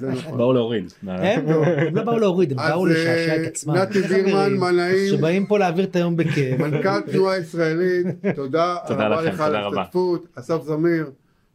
זה 0.00 0.10
נכון. 0.10 0.38
באו 0.38 0.52
להוריד. 0.52 0.92
הם 1.06 1.08
הם 1.48 1.96
לא 1.96 2.02
באו 2.02 2.18
להוריד 2.18 2.52
הם 2.52 2.58
באו 2.68 2.86
לשעשע 2.86 3.30
אה, 3.32 3.42
את 3.42 3.46
עצמם. 3.46 3.74
נתי 3.74 4.02
בירמן, 4.02 4.54
מנעים. 4.54 5.16
שבאים 5.16 5.46
פה 5.46 5.58
להעביר 5.58 5.84
את 5.84 5.96
היום 5.96 6.16
בכיף. 6.16 6.60
מנכ"ל 6.60 7.00
תנועה 7.00 7.38
ישראלית, 7.38 8.06
תודה 8.34 8.76
תודה 8.88 9.06
רבה 9.06 9.22
לכם, 9.22 9.34
לך 9.34 9.40
על 9.40 9.46
תודה 9.46 9.60
רבה. 9.66 9.78
ההשתתפות. 9.80 10.26
אסף 10.34 10.62
זמיר, 10.62 11.10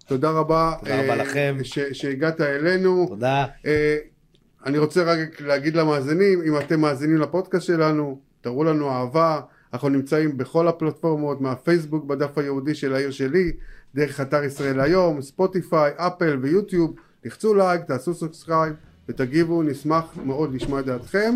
תודה 0.07 0.29
רבה. 0.31 0.73
תודה 0.79 1.01
רבה 1.03 1.09
אה, 1.09 1.15
לכם. 1.15 1.57
ש- 1.63 1.79
שהגעת 1.93 2.41
אלינו. 2.41 3.05
תודה. 3.09 3.45
אה, 3.65 3.97
אני 4.65 4.77
רוצה 4.77 5.03
רק 5.03 5.41
להגיד 5.41 5.75
למאזינים, 5.75 6.41
אם 6.47 6.57
אתם 6.57 6.79
מאזינים 6.79 7.17
לפודקאסט 7.17 7.65
שלנו, 7.67 8.19
תראו 8.41 8.63
לנו 8.63 8.89
אהבה, 8.91 9.39
אנחנו 9.73 9.89
נמצאים 9.89 10.37
בכל 10.37 10.67
הפלטפורמות, 10.67 11.41
מהפייסבוק 11.41 12.05
בדף 12.05 12.37
הייעודי 12.37 12.75
של 12.75 12.93
העיר 12.95 13.11
שלי, 13.11 13.51
דרך 13.95 14.21
אתר 14.21 14.43
ישראל 14.43 14.79
היום, 14.79 15.21
ספוטיפיי, 15.21 15.91
אפל 15.97 16.37
ויוטיוב, 16.41 16.93
לחצו 17.25 17.53
לייק, 17.53 17.81
תעשו 17.87 18.13
subscribe 18.13 18.73
ותגיבו, 19.09 19.63
נשמח 19.63 20.03
מאוד 20.25 20.55
לשמוע 20.55 20.79
את 20.79 20.85
דעתכם. 20.85 21.33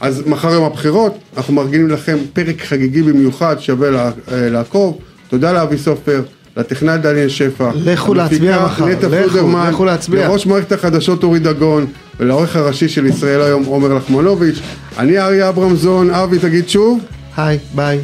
אז 0.00 0.22
מחר 0.26 0.48
יום 0.52 0.64
הבחירות, 0.64 1.14
אנחנו 1.36 1.54
מארגנים 1.54 1.88
לכם 1.88 2.18
פרק 2.32 2.60
חגיגי 2.60 3.02
במיוחד, 3.02 3.56
שווה 3.58 3.90
לה- 3.90 4.10
אה, 4.32 4.48
לעקוב. 4.50 4.98
תודה 5.28 5.52
לאבי 5.52 5.78
סופר, 5.78 6.22
לטכנאי 6.56 6.98
דניאל 6.98 7.28
שפע. 7.28 7.70
לכו 7.74 8.14
להצביע 8.14 8.64
מחר, 8.64 8.84
לכו, 8.86 9.48
לכו 9.70 9.84
להצביע. 9.84 10.28
לראש 10.28 10.46
מערכת 10.46 10.72
החדשות 10.72 11.22
אורי 11.22 11.38
דגון, 11.38 11.86
ולעורך 12.20 12.56
הראשי 12.56 12.88
של 12.88 13.06
ישראל 13.06 13.40
היום 13.40 13.64
עומר 13.64 13.94
לחמנוביץ'. 13.94 14.58
אני 14.98 15.18
אריה 15.18 15.48
אברמזון, 15.48 16.10
אבי 16.10 16.38
תגיד 16.38 16.68
שוב? 16.68 17.00
היי, 17.36 17.58
ביי. 17.74 18.00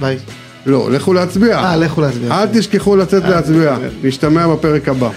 ביי. 0.00 0.18
לא, 0.66 0.90
לכו 0.90 1.12
להצביע. 1.12 1.58
אה, 1.58 1.76
לכו 1.76 2.00
להצביע. 2.00 2.42
אל 2.42 2.46
תשכחו 2.46 2.96
לצאת 2.96 3.22
להצביע. 3.22 3.76
נשתמע 4.02 4.46
בפרק 4.46 4.88
הבא. 4.88 5.10